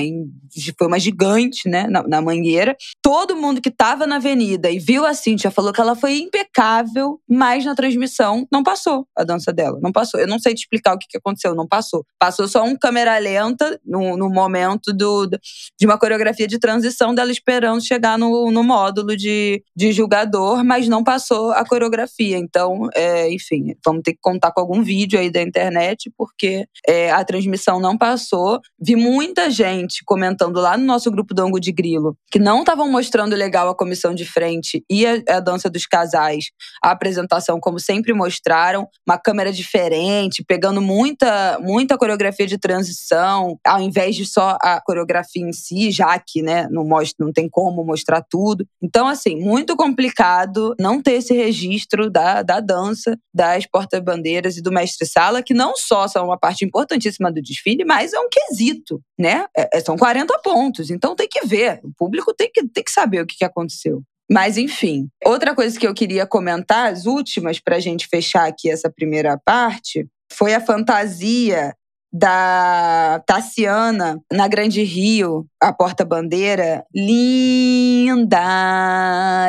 foi 0.78 0.86
uma 0.86 0.98
gigante, 0.98 1.68
né, 1.68 1.86
na, 1.86 2.02
na 2.02 2.22
mangueira. 2.22 2.74
Todo 3.02 3.36
mundo 3.36 3.60
que 3.60 3.68
estava 3.68 4.06
na 4.06 4.16
avenida 4.16 4.70
e 4.70 4.78
viu 4.78 5.04
a 5.04 5.12
Cintia 5.12 5.50
falou 5.50 5.70
que 5.70 5.80
ela 5.80 5.94
foi 5.94 6.16
impecável, 6.16 7.20
mas 7.28 7.62
na 7.62 7.74
transmissão 7.74 8.46
não 8.50 8.62
passou 8.62 9.06
a 9.14 9.22
dança 9.22 9.52
dela, 9.52 9.78
não 9.82 9.92
passou. 9.92 10.18
Eu 10.18 10.26
não 10.26 10.38
sei 10.38 10.54
te 10.54 10.60
explicar 10.60 10.94
o 10.94 10.98
que, 10.98 11.06
que 11.06 11.18
aconteceu, 11.18 11.54
não 11.54 11.66
passou. 11.68 12.06
Passou 12.18 12.48
só 12.48 12.64
um 12.64 12.74
câmera 12.74 13.18
lenta 13.18 13.78
no, 13.84 14.16
no 14.16 14.30
momento 14.30 14.90
do, 14.90 15.26
de 15.26 15.84
uma 15.84 15.98
coreografia 15.98 16.46
de 16.46 16.58
transição 16.58 17.14
dela 17.14 17.30
esperando 17.30 17.84
chegar 17.84 18.16
no, 18.16 18.50
no 18.50 18.64
módulo 18.64 19.14
de, 19.14 19.62
de 19.76 19.92
julgador, 19.92 20.64
mas 20.64 20.88
não 20.88 21.04
passou 21.04 21.50
a 21.52 21.66
coreografia. 21.66 22.38
Então, 22.38 22.88
é, 22.94 23.30
enfim, 23.30 23.74
vamos 23.84 24.00
ter 24.02 24.12
que 24.12 24.20
contar 24.22 24.52
com 24.52 24.60
algum 24.60 24.82
vídeo 24.82 25.18
aí 25.18 25.30
da 25.30 25.42
internet, 25.42 26.10
porque 26.16 26.66
é, 26.94 27.10
a 27.10 27.24
transmissão 27.24 27.80
não 27.80 27.98
passou. 27.98 28.60
Vi 28.80 28.94
muita 28.94 29.50
gente 29.50 30.02
comentando 30.04 30.60
lá 30.60 30.78
no 30.78 30.84
nosso 30.84 31.10
grupo 31.10 31.34
do 31.34 31.42
Ango 31.42 31.58
de 31.58 31.72
Grilo 31.72 32.16
que 32.30 32.38
não 32.38 32.60
estavam 32.60 32.90
mostrando 32.90 33.34
legal 33.36 33.68
a 33.68 33.74
comissão 33.74 34.14
de 34.14 34.24
frente 34.24 34.84
e 34.90 35.06
a, 35.06 35.22
a 35.28 35.40
dança 35.40 35.70
dos 35.70 35.86
casais, 35.86 36.46
a 36.82 36.90
apresentação, 36.90 37.60
como 37.60 37.78
sempre 37.78 38.12
mostraram, 38.12 38.88
uma 39.06 39.18
câmera 39.18 39.52
diferente, 39.52 40.44
pegando 40.46 40.80
muita, 40.80 41.58
muita 41.60 41.96
coreografia 41.96 42.46
de 42.46 42.58
transição, 42.58 43.58
ao 43.64 43.80
invés 43.80 44.16
de 44.16 44.26
só 44.26 44.56
a 44.60 44.80
coreografia 44.80 45.42
em 45.42 45.52
si, 45.52 45.90
já 45.90 46.18
que 46.18 46.42
né, 46.42 46.68
não, 46.70 46.84
mostra, 46.84 47.24
não 47.24 47.32
tem 47.32 47.48
como 47.48 47.84
mostrar 47.84 48.22
tudo. 48.28 48.66
Então, 48.82 49.06
assim, 49.06 49.36
muito 49.36 49.76
complicado 49.76 50.74
não 50.78 51.00
ter 51.00 51.12
esse 51.12 51.34
registro 51.34 52.10
da, 52.10 52.42
da 52.42 52.60
dança, 52.60 53.16
das 53.32 53.66
porta-bandeiras 53.66 54.56
e 54.56 54.62
do 54.62 54.72
mestre-sala, 54.72 55.42
que 55.42 55.54
não 55.54 55.76
só 55.76 56.06
são 56.08 56.26
uma 56.26 56.38
parte 56.38 56.64
importantíssima 56.84 57.32
do 57.32 57.42
desfile, 57.42 57.84
mas 57.84 58.12
é 58.12 58.20
um 58.20 58.28
quesito, 58.28 59.00
né? 59.18 59.46
É, 59.56 59.78
é 59.78 59.80
são 59.80 59.96
40 59.96 60.38
pontos, 60.38 60.90
então 60.90 61.16
tem 61.16 61.26
que 61.28 61.46
ver. 61.46 61.80
O 61.82 61.92
público 61.96 62.32
tem 62.32 62.50
que, 62.52 62.66
tem 62.68 62.84
que 62.84 62.92
saber 62.92 63.22
o 63.22 63.26
que, 63.26 63.36
que 63.36 63.44
aconteceu. 63.44 64.02
Mas, 64.30 64.56
enfim. 64.56 65.08
Outra 65.24 65.54
coisa 65.54 65.78
que 65.78 65.86
eu 65.86 65.94
queria 65.94 66.26
comentar, 66.26 66.92
as 66.92 67.06
últimas, 67.06 67.60
para 67.60 67.76
a 67.76 67.80
gente 67.80 68.08
fechar 68.08 68.48
aqui 68.48 68.70
essa 68.70 68.90
primeira 68.90 69.38
parte, 69.44 70.06
foi 70.32 70.54
a 70.54 70.60
fantasia 70.60 71.74
da 72.12 73.20
Tassiana 73.26 74.20
na 74.32 74.46
Grande 74.46 74.82
Rio, 74.82 75.46
a 75.60 75.72
porta-bandeira. 75.72 76.84
Linda 76.94 78.38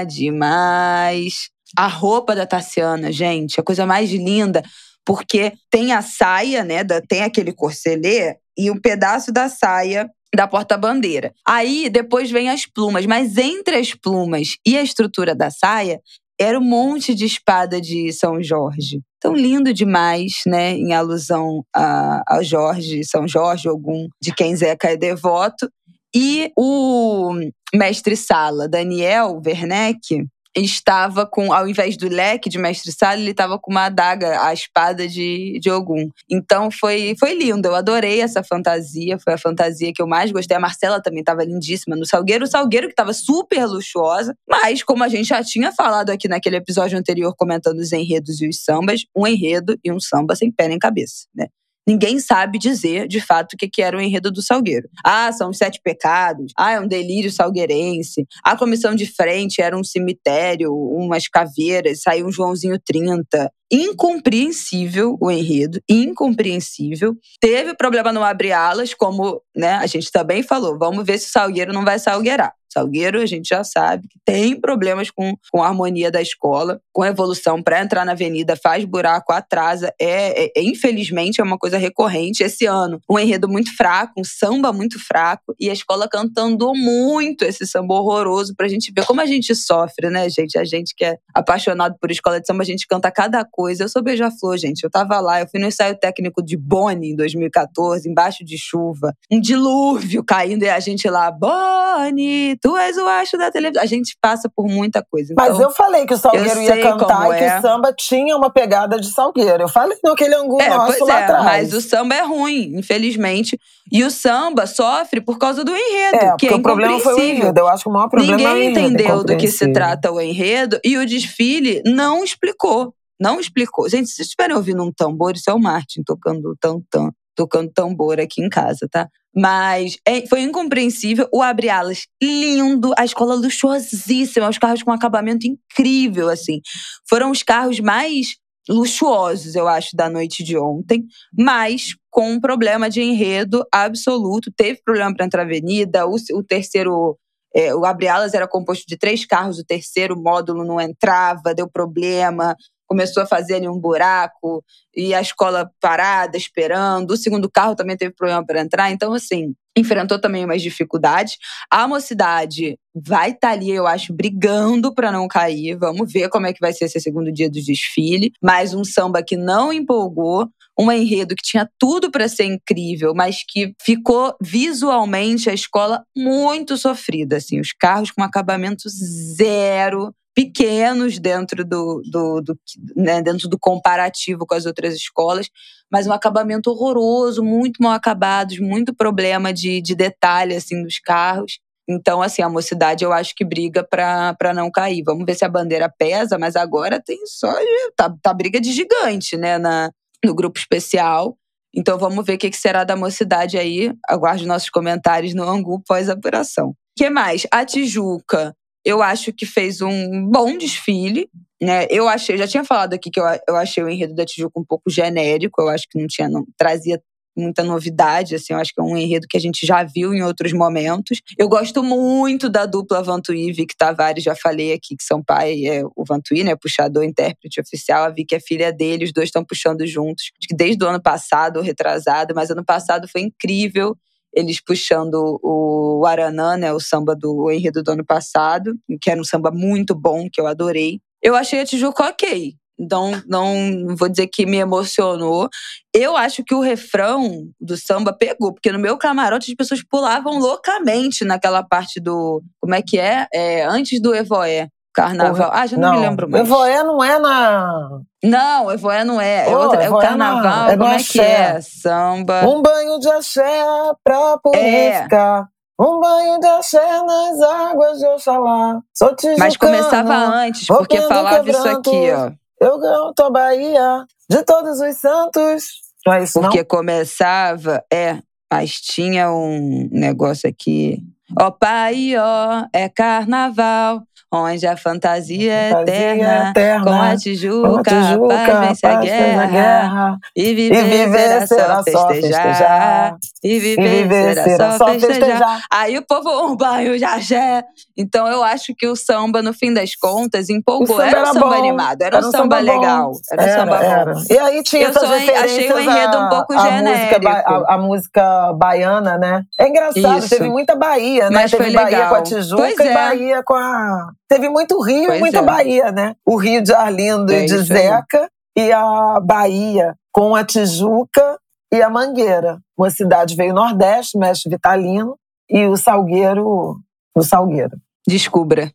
demais. 0.08 1.50
A 1.78 1.88
roupa 1.88 2.36
da 2.36 2.46
Tassiana, 2.46 3.12
gente, 3.12 3.60
a 3.60 3.64
coisa 3.64 3.86
mais 3.86 4.10
linda, 4.10 4.64
porque 5.06 5.54
tem 5.70 5.94
a 5.94 6.02
saia, 6.02 6.64
né? 6.64 6.84
Tem 7.08 7.24
aquele 7.24 7.54
corselê 7.54 8.38
e 8.58 8.72
um 8.72 8.80
pedaço 8.80 9.32
da 9.32 9.48
saia 9.48 10.10
da 10.36 10.48
porta-bandeira. 10.48 11.34
Aí 11.48 11.90
depois 11.90 12.30
vem 12.30 12.50
as 12.50 12.66
plumas, 12.66 13.06
mas 13.06 13.38
entre 13.38 13.78
as 13.78 13.94
plumas 13.94 14.56
e 14.66 14.78
a 14.78 14.82
estrutura 14.82 15.34
da 15.34 15.50
saia 15.50 16.02
era 16.40 16.60
um 16.60 16.64
monte 16.64 17.16
de 17.16 17.26
espada 17.26 17.80
de 17.80 18.12
São 18.12 18.44
Jorge. 18.44 19.00
Tão 19.22 19.34
lindo 19.34 19.74
demais, 19.74 20.42
né? 20.46 20.74
Em 20.74 20.94
alusão 20.94 21.64
a, 21.74 22.22
a 22.28 22.44
Jorge, 22.44 23.06
São 23.06 23.28
Jorge, 23.28 23.70
algum 23.70 24.08
de 24.22 24.34
quem 24.34 24.56
Zeca 24.56 24.90
é 24.90 24.98
devoto. 24.98 25.70
E 26.14 26.52
o 26.58 27.34
mestre 27.74 28.16
Sala, 28.16 28.68
Daniel 28.68 29.42
Werneck, 29.46 30.26
estava 30.56 31.26
com, 31.26 31.52
ao 31.52 31.68
invés 31.68 31.98
do 31.98 32.08
leque 32.08 32.50
de 32.50 32.58
mestre 32.58 32.92
Sala, 32.92 33.20
ele 33.20 33.32
estava 33.32 33.60
com 33.60 33.72
uma 33.72 33.86
adaga, 33.86 34.42
a 34.42 34.54
espada 34.54 35.08
de, 35.08 35.60
de 35.60 35.70
Ogum. 35.70 36.10
Então 36.30 36.72
foi, 36.72 37.16
foi 37.20 37.34
lindo, 37.34 37.68
eu 37.68 37.76
adorei 37.76 38.22
essa 38.22 38.44
fantasia, 38.44 39.20
foi 39.20 39.34
a 39.34 39.38
fantasia 39.38 39.92
que 39.94 40.02
eu 40.02 40.08
mais 40.08 40.32
gostei. 40.32 40.56
A 40.56 40.60
Marcela 40.60 41.02
também 41.02 41.20
estava 41.20 41.44
lindíssima 41.44 41.96
no 41.96 42.06
Salgueiro, 42.06 42.46
o 42.46 42.48
Salgueiro 42.48 42.88
que 42.88 42.94
estava 42.94 43.14
super 43.14 43.66
luxuosa, 43.66 44.36
mas 44.48 44.82
como 44.84 45.04
a 45.04 45.10
gente 45.10 45.28
já 45.28 45.44
tinha 45.44 45.72
falado 45.72 46.10
aqui 46.10 46.28
naquele 46.28 46.58
episódio 46.58 46.98
anterior 46.98 47.36
comentando 47.36 47.80
os 47.80 47.92
enredos 47.92 48.42
e 48.42 48.48
os 48.48 48.64
sambas, 48.64 49.02
um 49.16 49.28
enredo 49.28 49.78
e 49.84 49.92
um 49.92 50.00
samba 50.00 50.36
sem 50.36 50.52
pé 50.52 50.68
nem 50.68 50.80
cabeça, 50.80 51.28
né? 51.36 51.48
Ninguém 51.88 52.20
sabe 52.20 52.58
dizer, 52.58 53.08
de 53.08 53.22
fato, 53.22 53.54
o 53.54 53.58
que 53.58 53.82
era 53.82 53.98
o 53.98 54.02
enredo 54.02 54.32
do 54.32 54.42
Salgueiro. 54.42 54.90
Ah, 55.04 55.32
são 55.32 55.52
os 55.52 55.58
sete 55.58 55.80
pecados. 55.84 56.52
Ah, 56.58 56.72
é 56.72 56.80
um 56.80 56.88
delírio 56.88 57.32
salgueirense. 57.32 58.26
A 58.44 58.58
comissão 58.58 58.96
de 58.96 59.06
frente 59.06 59.62
era 59.62 59.78
um 59.78 59.84
cemitério, 59.84 60.74
umas 60.74 61.28
caveiras, 61.28 62.02
saiu 62.02 62.28
um 62.28 62.32
Joãozinho 62.32 62.80
30. 62.84 63.52
Incompreensível 63.72 65.18
o 65.20 65.30
enredo, 65.30 65.80
incompreensível. 65.90 67.16
Teve 67.40 67.76
problema 67.76 68.12
no 68.12 68.24
abre 68.24 68.52
alas, 68.52 68.94
como 68.94 69.42
né, 69.56 69.74
a 69.74 69.86
gente 69.86 70.12
também 70.12 70.42
falou. 70.42 70.78
Vamos 70.78 71.06
ver 71.06 71.20
se 71.20 71.28
o 71.28 71.32
Salgueiro 71.32 71.74
não 71.74 71.84
vai 71.84 72.00
salgueirar. 72.00 72.54
Salgueiro, 72.76 73.22
a 73.22 73.26
gente 73.26 73.48
já 73.48 73.64
sabe 73.64 74.08
que 74.10 74.20
tem 74.26 74.60
problemas 74.60 75.10
com, 75.10 75.34
com 75.50 75.64
a 75.64 75.68
harmonia 75.68 76.12
da 76.12 76.22
escola, 76.22 76.82
com 76.92 77.04
a 77.04 77.08
evolução 77.08 77.64
para 77.64 77.82
entrar 77.82 78.06
na 78.06 78.12
avenida, 78.12 78.56
faz 78.56 78.84
buraco, 78.84 79.32
atrasa. 79.32 79.94
É, 80.00 80.46
é, 80.46 80.52
é, 80.58 80.64
infelizmente, 80.64 81.40
é 81.40 81.44
uma 81.44 81.58
coisa 81.58 81.78
recorrente. 81.78 82.44
Esse 82.44 82.66
ano, 82.66 83.00
um 83.10 83.18
enredo 83.18 83.48
muito 83.48 83.76
fraco, 83.76 84.14
um 84.20 84.24
samba 84.24 84.74
muito 84.74 85.00
fraco, 85.00 85.56
e 85.60 85.70
a 85.70 85.74
escola 85.74 86.08
cantando 86.08 86.74
muito 86.76 87.46
esse 87.46 87.66
samba 87.66 87.94
horroroso 87.94 88.54
pra 88.56 88.68
gente 88.68 88.92
ver 88.94 89.06
como 89.06 89.22
a 89.22 89.26
gente 89.26 89.56
sofre, 89.56 90.10
né, 90.10 90.30
gente? 90.30 90.58
A 90.58 90.66
gente 90.66 90.94
que 90.96 91.06
é 91.06 91.18
apaixonado 91.34 91.96
por 92.00 92.12
escola 92.12 92.42
de 92.42 92.48
samba, 92.48 92.64
a 92.64 92.66
gente 92.66 92.86
canta 92.88 93.10
cada 93.10 93.46
coisa. 93.46 93.84
Eu 93.84 93.90
sou 93.90 94.04
beija-flor, 94.04 94.58
gente. 94.58 94.84
Eu 94.84 94.90
tava 94.90 95.20
lá, 95.22 95.40
eu 95.42 95.48
fui 95.48 95.60
no 95.60 95.68
ensaio 95.68 95.98
técnico 95.98 96.44
de 96.44 96.58
Boni 96.58 97.12
em 97.12 97.16
2014, 97.16 98.10
embaixo 98.10 98.44
de 98.44 98.58
chuva, 98.58 99.14
um 99.32 99.40
dilúvio 99.40 100.24
caindo 100.24 100.64
e 100.64 100.70
a 100.70 100.80
gente 100.80 101.10
lá, 101.10 101.32
Boni, 101.32 102.58
tu 102.66 102.76
és 102.76 102.98
o 102.98 103.06
acho 103.08 103.38
da 103.38 103.52
televisão. 103.52 103.84
A 103.84 103.86
gente 103.86 104.18
passa 104.20 104.50
por 104.50 104.68
muita 104.68 105.04
coisa. 105.04 105.34
Então, 105.34 105.48
Mas 105.48 105.60
eu 105.60 105.70
falei 105.70 106.04
que 106.08 106.16
o 106.16 106.18
Salgueiro 106.18 106.62
ia 106.64 106.82
cantar 106.82 107.30
e 107.30 107.38
que 107.38 107.44
é. 107.44 107.60
o 107.60 107.62
samba 107.62 107.94
tinha 107.94 108.36
uma 108.36 108.50
pegada 108.50 109.00
de 109.00 109.08
Salgueiro. 109.12 109.62
Eu 109.62 109.70
falei 109.70 109.96
naquele 110.04 110.34
ângulo 110.34 110.60
é, 110.60 110.70
nosso 110.70 111.06
lá 111.06 111.20
é, 111.20 111.24
atrás. 111.24 111.46
Mas 111.46 111.74
o 111.74 111.80
samba 111.80 112.16
é 112.16 112.24
ruim, 112.24 112.76
infelizmente. 112.76 113.60
E 113.92 114.04
o 114.04 114.10
samba 114.10 114.66
sofre 114.66 115.22
por 115.22 115.38
causa 115.38 115.64
do 115.64 115.72
enredo, 115.72 116.16
é, 116.16 116.36
que 116.40 116.48
é 116.48 116.56
o 116.56 116.62
problema 116.62 117.00
foi 117.00 117.14
o 117.14 117.22
enredo. 117.22 117.60
Eu 117.60 117.68
acho 117.68 117.84
que 117.84 117.90
o 117.90 117.94
maior 117.94 118.10
problema 118.10 118.36
Ninguém 118.36 118.52
é 118.52 118.56
o 118.56 118.58
enredo, 118.58 118.80
entendeu 118.80 119.24
do 119.24 119.38
que 119.38 119.48
se 119.48 119.72
trata 119.72 120.12
o 120.12 120.20
enredo 120.20 120.80
e 120.84 120.98
o 120.98 121.06
desfile 121.06 121.84
não 121.86 122.24
explicou. 122.24 122.96
Não 123.22 123.40
explicou. 123.40 123.88
Gente, 123.88 124.10
se 124.10 124.16
vocês 124.16 124.28
estiverem 124.28 124.56
ouvindo 124.56 124.84
um 124.84 124.92
tambor, 124.92 125.36
isso 125.36 125.52
é 125.52 125.54
o 125.54 125.60
Martin 125.60 126.02
tocando 126.04 126.56
tam-tam, 126.60 127.12
tocando 127.36 127.72
tambor 127.72 128.20
aqui 128.20 128.42
em 128.42 128.50
casa, 128.50 128.88
tá? 128.90 129.08
Mas 129.36 129.98
é, 130.06 130.26
foi 130.28 130.42
incompreensível. 130.42 131.28
O 131.34 131.42
Abre 131.42 131.70
Alas, 131.70 132.08
lindo. 132.22 132.94
A 132.98 133.04
escola 133.04 133.36
luxuosíssima. 133.36 134.50
Os 134.50 134.58
carros 134.58 134.84
com 134.84 134.92
acabamento 134.92 135.46
incrível, 135.46 136.30
assim. 136.30 136.62
Foram 137.08 137.32
os 137.32 137.44
carros 137.44 137.80
mais 137.80 138.36
luxuosos, 138.68 139.54
eu 139.54 139.68
acho, 139.68 139.96
da 139.96 140.10
noite 140.10 140.44
de 140.44 140.58
ontem. 140.58 141.06
Mas 141.38 141.96
com 142.10 142.32
um 142.32 142.40
problema 142.40 142.90
de 142.90 143.02
enredo 143.02 143.66
absoluto. 143.72 144.52
Teve 144.56 144.82
problema 144.84 145.14
para 145.14 145.26
entrar 145.26 145.42
avenida. 145.42 146.08
O, 146.08 146.16
o 146.34 146.44
terceiro 146.44 147.18
é, 147.56 147.74
o 147.74 147.86
Abre 147.86 148.10
Alas 148.10 148.34
era 148.34 148.48
composto 148.48 148.84
de 148.86 148.98
três 148.98 149.26
carros, 149.26 149.58
o 149.58 149.64
terceiro 149.64 150.22
módulo 150.22 150.66
não 150.66 150.80
entrava, 150.80 151.56
deu 151.56 151.70
problema 151.70 152.54
começou 152.88 153.24
a 153.24 153.26
fazer 153.26 153.56
ali 153.56 153.68
um 153.68 153.80
buraco 153.80 154.64
e 154.96 155.14
a 155.14 155.22
escola 155.22 155.70
parada, 155.82 156.38
esperando. 156.38 157.12
O 157.12 157.18
segundo 157.18 157.50
carro 157.50 157.76
também 157.76 157.98
teve 157.98 158.14
problema 158.14 158.46
para 158.46 158.62
entrar. 158.62 158.92
Então, 158.92 159.14
assim, 159.14 159.54
enfrentou 159.76 160.20
também 160.20 160.46
umas 160.46 160.62
dificuldades. 160.62 161.38
A 161.70 161.88
mocidade 161.88 162.80
vai 162.96 163.32
estar 163.32 163.50
tá 163.50 163.54
ali, 163.54 163.72
eu 163.72 163.86
acho, 163.86 164.14
brigando 164.14 164.94
para 164.94 165.12
não 165.12 165.28
cair. 165.28 165.78
Vamos 165.78 166.12
ver 166.12 166.30
como 166.30 166.48
é 166.48 166.54
que 166.54 166.62
vai 166.62 166.72
ser 166.72 166.86
esse 166.86 167.00
segundo 167.00 167.32
dia 167.32 167.50
do 167.50 167.62
desfile. 167.62 168.32
Mais 168.42 168.74
um 168.74 168.84
samba 168.84 169.22
que 169.22 169.36
não 169.36 169.74
empolgou, 169.74 170.48
um 170.80 170.92
enredo 170.92 171.36
que 171.36 171.44
tinha 171.44 171.70
tudo 171.80 172.12
para 172.12 172.28
ser 172.28 172.46
incrível, 172.46 173.14
mas 173.14 173.44
que 173.48 173.74
ficou 173.82 174.36
visualmente 174.42 175.50
a 175.50 175.54
escola 175.54 176.04
muito 176.16 176.78
sofrida, 176.78 177.38
assim, 177.38 177.60
os 177.60 177.72
carros 177.72 178.12
com 178.12 178.22
acabamento 178.22 178.90
zero, 178.90 180.14
pequenos 180.36 181.18
dentro 181.18 181.64
do, 181.64 182.02
do, 182.12 182.42
do 182.42 182.60
né, 182.94 183.22
dentro 183.22 183.48
do 183.48 183.58
comparativo 183.58 184.46
com 184.46 184.54
as 184.54 184.66
outras 184.66 184.94
escolas, 184.94 185.50
mas 185.90 186.06
um 186.06 186.12
acabamento 186.12 186.70
horroroso, 186.70 187.42
muito 187.42 187.82
mal 187.82 187.94
acabados, 187.94 188.60
muito 188.60 188.94
problema 188.94 189.54
de, 189.54 189.82
de 189.82 189.96
detalhe 189.96 190.54
assim 190.54 190.84
dos 190.84 191.00
carros. 191.00 191.60
Então, 191.88 192.22
assim, 192.22 192.42
a 192.42 192.50
mocidade 192.50 193.06
eu 193.06 193.14
acho 193.14 193.34
que 193.36 193.46
briga 193.46 193.84
para 193.84 194.54
não 194.54 194.72
cair. 194.72 195.04
Vamos 195.04 195.24
ver 195.24 195.36
se 195.36 195.46
a 195.46 195.50
bandeira 195.50 195.88
pesa, 195.88 196.38
mas 196.38 196.56
agora 196.56 197.00
tem 197.00 197.26
só. 197.28 197.54
Tá, 197.96 198.14
tá 198.22 198.34
briga 198.34 198.60
de 198.60 198.74
gigante, 198.74 199.38
né, 199.38 199.58
na, 199.58 199.92
no 200.24 200.34
grupo 200.34 200.60
especial. 200.60 201.38
Então, 201.74 201.98
vamos 201.98 202.26
ver 202.26 202.34
o 202.34 202.38
que, 202.38 202.50
que 202.50 202.58
será 202.58 202.84
da 202.84 202.96
mocidade 202.96 203.58
aí. 203.58 203.94
Aguarde 204.10 204.48
nossos 204.48 204.70
comentários 204.70 205.36
no 205.36 205.44
Angu 205.44 205.82
pós-apuração. 205.88 206.70
O 206.70 206.76
que 206.98 207.10
mais? 207.10 207.46
A 207.52 207.64
Tijuca 207.64 208.56
eu 208.86 209.02
acho 209.02 209.34
que 209.34 209.46
fez 209.46 209.82
um 209.82 210.30
bom 210.30 210.58
desfile. 210.58 211.28
Né? 211.62 211.88
Eu 211.90 212.08
achei, 212.08 212.38
já 212.38 212.48
tinha 212.48 212.64
falado 212.64 212.94
aqui 212.94 213.10
que 213.10 213.20
eu, 213.20 213.26
eu 213.48 213.56
achei 213.56 213.84
o 213.84 213.90
enredo 213.90 214.14
da 214.14 214.26
Tijuca 214.26 214.60
um 214.60 214.64
pouco 214.64 214.90
genérico, 214.90 215.62
eu 215.62 215.70
acho 215.70 215.88
que 215.90 216.00
não 216.00 216.06
tinha, 216.06 216.30
não 216.30 216.46
trazia 216.58 217.02
muita 217.38 217.64
novidade, 217.64 218.36
assim, 218.36 218.54
eu 218.54 218.60
acho 218.60 218.74
que 218.74 218.80
é 218.80 218.84
um 218.84 218.96
enredo 218.96 219.28
que 219.28 219.36
a 219.36 219.40
gente 219.40 219.66
já 219.66 219.84
viu 219.84 220.14
em 220.14 220.24
outros 220.24 220.54
momentos. 220.54 221.22
Eu 221.38 221.50
gosto 221.50 221.84
muito 221.84 222.50
da 222.50 222.66
dupla 222.66 223.04
Vantuí, 223.04 223.52
Vic 223.52 223.76
Tavares, 223.76 224.24
já 224.24 224.36
falei 224.36 224.72
aqui 224.72 224.96
que 224.96 225.04
são 225.04 225.22
pai, 225.22 225.66
é 225.66 225.84
o 225.84 226.06
Vantuí, 226.08 226.44
né, 226.44 226.56
puxador, 226.56 227.04
intérprete 227.04 227.60
oficial, 227.60 228.06
a 228.06 228.10
Vic 228.10 228.34
é 228.34 228.40
filha 228.40 228.72
dele, 228.72 229.04
os 229.04 229.12
dois 229.12 229.28
estão 229.28 229.44
puxando 229.44 229.86
juntos, 229.86 230.32
acho 230.40 230.48
que 230.48 230.56
desde 230.56 230.84
o 230.86 230.88
ano 230.88 231.02
passado, 231.02 231.60
retrasado, 231.60 232.34
mas 232.34 232.50
ano 232.50 232.64
passado 232.64 233.08
foi 233.08 233.22
incrível 233.22 233.98
eles 234.36 234.62
puxando 234.62 235.40
o 235.42 236.06
Aranã, 236.06 236.58
né, 236.58 236.74
o 236.74 236.80
samba 236.80 237.16
do 237.16 237.50
enredo 237.50 237.82
do 237.82 237.92
ano 237.92 238.06
passado, 238.06 238.76
que 239.02 239.10
era 239.10 239.20
um 239.20 239.24
samba 239.24 239.50
muito 239.52 239.96
bom, 239.96 240.28
que 240.32 240.42
eu 240.42 240.48
adorei. 240.48 241.00
Eu 241.24 241.36
achei 241.36 241.62
a 241.62 241.66
Tijuca 241.66 242.10
ok. 242.10 242.54
Então, 242.78 243.24
não 243.26 243.96
vou 243.98 244.10
dizer 244.10 244.28
que 244.28 244.46
me 244.46 244.58
emocionou. 244.58 245.50
Eu 245.94 246.18
acho 246.18 246.44
que 246.44 246.54
o 246.54 246.60
refrão 246.60 247.48
do 247.60 247.78
samba 247.78 248.12
pegou, 248.12 248.54
porque 248.54 248.72
no 248.72 248.80
meu 248.80 248.98
camarote 248.98 249.52
as 249.52 249.56
pessoas 249.56 249.82
pulavam 249.82 250.38
loucamente 250.40 251.24
naquela 251.24 251.64
parte 251.64 252.02
do. 252.02 252.44
Como 252.60 252.76
é 252.76 252.82
que 252.82 253.00
é? 253.00 253.28
é 253.34 253.64
antes 253.64 254.02
do 254.02 254.14
Evoé. 254.14 254.68
Carnaval. 254.96 255.52
Ah, 255.54 255.68
já 255.68 255.78
não, 255.78 255.92
não, 255.92 256.00
me 256.00 256.08
lembro 256.08 256.30
mais. 256.30 256.46
Evoé 256.46 256.82
não 256.84 257.04
é 257.04 257.20
na. 257.20 258.00
Não, 258.24 258.72
Evoé 258.72 259.04
não 259.04 259.20
é. 259.20 259.50
É, 259.50 259.56
outra, 259.56 259.84
é 259.84 259.90
o 259.90 259.98
carnaval. 259.98 260.70
É, 260.70 260.78
como 260.78 260.90
é 260.90 260.98
que 260.98 261.20
é? 261.20 261.60
Samba. 261.60 262.48
Um 262.48 262.62
banho 262.62 262.98
de 263.00 263.10
axé 263.10 263.64
pra 264.02 264.38
purificar. 264.38 265.42
É. 265.42 265.84
Um 265.84 266.00
banho 266.00 266.40
de 266.40 266.48
axé 266.48 267.04
nas 267.04 267.42
águas 267.42 268.00
de 268.00 268.06
Oxalá. 268.06 268.80
Sou 268.94 269.14
Mas 269.38 269.58
começava 269.58 270.16
antes, 270.16 270.66
porque 270.66 271.02
falava 271.02 271.50
isso 271.50 271.68
aqui, 271.68 272.12
ó. 272.14 272.32
Eu 272.62 272.80
canto 272.80 273.24
a 273.24 273.30
Bahia 273.30 274.06
de 274.30 274.44
todos 274.44 274.80
os 274.80 274.96
santos. 274.96 275.66
Não 276.08 276.14
é 276.14 276.24
isso, 276.24 276.40
Porque 276.40 276.60
não? 276.60 276.66
começava, 276.66 277.84
é, 277.92 278.20
mas 278.50 278.80
tinha 278.80 279.30
um 279.30 279.90
negócio 279.92 280.48
aqui. 280.48 281.04
Ó 281.38 281.52
pai, 281.52 282.14
ó, 282.18 282.66
é 282.72 282.88
carnaval, 282.88 284.04
onde 284.44 284.68
a 284.68 284.78
fantasia, 284.78 285.52
é 285.52 285.72
eterna, 285.72 286.50
eterna, 286.50 286.84
com 286.84 287.02
a 287.02 287.18
Tijuca, 287.18 287.70
com 287.70 287.78
a, 287.78 287.84
Tijuca, 287.84 288.36
a 288.36 288.46
paz 288.46 288.60
vence 288.68 288.86
a 288.86 288.96
guerra, 289.00 289.46
guerra, 289.48 290.18
e 290.36 290.54
viver, 290.54 290.78
e 290.78 291.06
viver 291.06 291.48
será, 291.48 291.76
só 291.78 291.84
festejar, 291.84 292.42
festejar, 292.44 293.18
e 293.44 293.60
viver, 293.60 293.82
e 293.82 294.04
viver 294.04 294.34
será, 294.34 294.44
será 294.44 294.78
só 294.78 294.88
festejar. 294.88 295.16
festejar. 295.16 295.62
Aí 295.72 295.98
o 295.98 296.06
povo, 296.06 296.56
banho 296.56 296.98
de 296.98 297.04
axé. 297.04 297.64
Então 297.98 298.28
eu 298.28 298.44
acho 298.44 298.74
que 298.78 298.88
o 298.88 298.96
samba, 298.96 299.42
no 299.42 299.54
fim 299.54 299.74
das 299.74 299.96
contas, 299.96 300.50
empolgou. 300.50 301.02
Era 301.02 301.24
um 301.24 301.26
samba 301.34 301.48
bom. 301.48 301.54
animado, 301.54 302.02
era, 302.02 302.18
era 302.18 302.28
um 302.28 302.32
samba, 302.32 302.58
samba 302.58 302.60
legal, 302.60 303.12
era, 303.32 303.44
era 303.44 303.52
um 303.52 303.66
samba 303.66 303.84
era. 303.84 304.14
bom. 304.14 304.24
E 304.30 304.38
aí 304.38 304.64
tinha 304.64 304.84
eu 304.84 304.90
essas 304.90 305.10
achei 305.10 305.72
o 305.72 305.80
enredo 305.80 306.18
um 306.18 306.30
pouco 306.30 306.54
a 306.54 306.70
genérico. 306.70 307.16
Música, 307.16 307.44
a, 307.46 307.74
a, 307.74 307.78
música 307.78 308.54
baiana, 308.54 309.18
né? 309.18 309.44
É 309.58 309.68
engraçado, 309.68 310.20
Isso. 310.20 310.30
teve 310.30 310.50
muita 310.50 310.76
Bahia, 310.76 311.30
né? 311.30 311.42
Mas 311.42 311.52
teve 311.52 311.72
Bahia 311.72 311.90
legal. 311.90 312.10
com 312.10 312.16
a 312.16 312.22
Tijuca 312.22 312.62
pois 312.62 312.80
e 312.80 312.88
é. 312.88 312.94
Bahia 312.94 313.44
com 313.44 313.54
a 313.54 314.10
Teve 314.28 314.50
muito 314.50 314.82
Rio 314.82 315.08
pois 315.08 315.18
e 315.18 315.20
muita 315.20 315.40
é. 315.40 315.42
Bahia, 315.42 315.92
né? 315.92 316.16
O 316.26 316.36
Rio 316.36 316.62
de 316.62 316.74
Arlindo 316.74 317.32
é 317.32 317.44
e 317.44 317.46
de 317.46 317.58
Zeca 317.60 318.30
e 318.58 318.72
a 318.72 319.20
Bahia 319.20 319.96
com 320.12 320.36
a 320.36 320.44
Tijuca 320.44 321.38
e 321.72 321.82
a 321.82 321.90
Mangueira. 321.90 322.60
Uma 322.78 322.90
cidade 322.90 323.36
veio 323.36 323.54
Nordeste, 323.54 324.18
Mestre 324.18 324.50
Vitalino, 324.50 325.18
e 325.50 325.66
o 325.66 325.78
Salgueiro, 325.78 326.80
o 327.16 327.22
Salgueiro. 327.22 327.78
Descubra. 328.08 328.72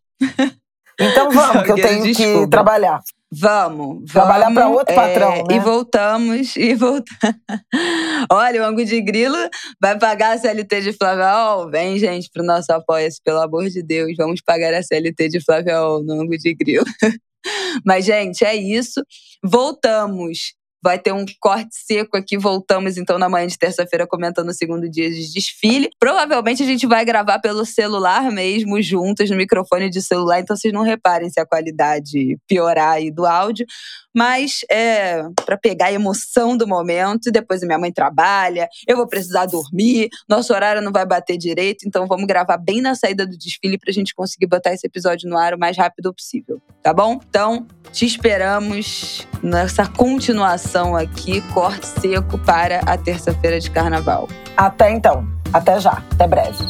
Então 0.99 1.31
vamos, 1.33 1.65
que 1.65 1.73
eu 1.73 1.77
tenho 1.77 2.03
descubra. 2.05 2.41
que 2.41 2.47
trabalhar. 2.49 3.01
Vamos, 3.33 3.87
vamos. 3.87 4.12
Trabalhar 4.12 4.53
para 4.53 4.68
outro 4.68 4.93
patrão, 4.93 5.33
é, 5.33 5.39
né? 5.39 5.45
E 5.53 5.61
voltamos, 5.61 6.57
e 6.57 6.74
voltamos. 6.74 7.14
Olha, 8.31 8.62
o 8.62 8.64
Ango 8.64 8.85
de 8.85 9.01
Grilo 9.01 9.37
vai 9.81 9.97
pagar 9.97 10.33
a 10.33 10.39
CLT 10.39 10.81
de 10.81 10.93
Flaviol? 10.93 11.70
Vem, 11.70 11.97
gente, 11.97 12.28
pro 12.33 12.45
nosso 12.45 12.72
apoia-se, 12.72 13.20
pelo 13.22 13.41
amor 13.41 13.68
de 13.68 13.83
Deus. 13.83 14.14
Vamos 14.16 14.41
pagar 14.41 14.74
a 14.74 14.83
CLT 14.83 15.28
de 15.28 15.45
Flaviol 15.45 16.03
no 16.03 16.20
Ango 16.20 16.37
de 16.37 16.55
Grilo. 16.55 16.85
Mas, 17.87 18.05
gente, 18.05 18.45
é 18.45 18.57
isso. 18.57 19.01
Voltamos 19.45 20.55
Vai 20.83 20.99
ter 20.99 21.12
um 21.12 21.24
corte 21.39 21.74
seco 21.74 22.16
aqui. 22.16 22.39
Voltamos 22.39 22.97
então 22.97 23.18
na 23.18 23.28
manhã 23.28 23.47
de 23.47 23.59
terça-feira 23.59 24.07
comentando 24.07 24.49
o 24.49 24.55
segundo 24.55 24.89
dia 24.89 25.11
de 25.11 25.33
desfile. 25.33 25.91
Provavelmente 25.99 26.62
a 26.62 26.66
gente 26.66 26.87
vai 26.87 27.05
gravar 27.05 27.39
pelo 27.39 27.66
celular 27.66 28.31
mesmo, 28.31 28.81
juntas, 28.81 29.28
no 29.28 29.37
microfone 29.37 29.91
de 29.91 30.01
celular. 30.01 30.41
Então 30.41 30.57
vocês 30.57 30.72
não 30.72 30.83
reparem 30.83 31.28
se 31.28 31.39
a 31.39 31.47
qualidade 31.47 32.39
piorar 32.49 32.93
aí 32.93 33.11
do 33.11 33.26
áudio. 33.26 33.66
Mas 34.14 34.61
é 34.70 35.22
para 35.45 35.57
pegar 35.57 35.87
a 35.87 35.93
emoção 35.93 36.57
do 36.57 36.66
momento. 36.66 37.31
Depois 37.31 37.62
a 37.62 37.66
minha 37.66 37.78
mãe 37.78 37.93
trabalha, 37.93 38.68
eu 38.87 38.97
vou 38.97 39.07
precisar 39.07 39.47
dormir, 39.47 40.09
nosso 40.28 40.53
horário 40.53 40.83
não 40.83 40.91
vai 40.91 41.07
bater 41.07 41.37
direito. 41.37 41.87
Então 41.87 42.07
vamos 42.07 42.26
gravar 42.26 42.57
bem 42.57 42.81
na 42.81 42.95
saída 42.95 43.26
do 43.26 43.37
desfile 43.37 43.78
pra 43.78 43.93
gente 43.93 44.14
conseguir 44.14 44.47
botar 44.47 44.72
esse 44.72 44.87
episódio 44.87 45.28
no 45.28 45.37
ar 45.37 45.55
o 45.55 45.59
mais 45.59 45.76
rápido 45.76 46.12
possível. 46.12 46.61
Tá 46.83 46.93
bom? 46.93 47.20
Então, 47.28 47.66
te 47.93 48.05
esperamos 48.05 49.28
nessa 49.43 49.87
continuação 49.87 50.70
aqui, 50.71 51.41
corte 51.53 51.87
seco 51.87 52.39
para 52.39 52.79
a 52.81 52.97
terça-feira 52.97 53.59
de 53.59 53.71
carnaval. 53.71 54.29
Até 54.57 54.93
então. 54.93 55.27
Até 55.53 55.81
já. 55.81 56.03
Até 56.12 56.29
breve. 56.29 56.64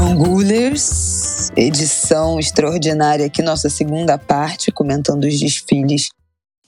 Angulers, 0.00 1.50
edição 1.56 2.38
extraordinária 2.38 3.26
aqui, 3.26 3.42
nossa 3.42 3.68
segunda 3.68 4.16
parte, 4.16 4.70
comentando 4.70 5.24
os 5.24 5.40
desfiles 5.40 6.08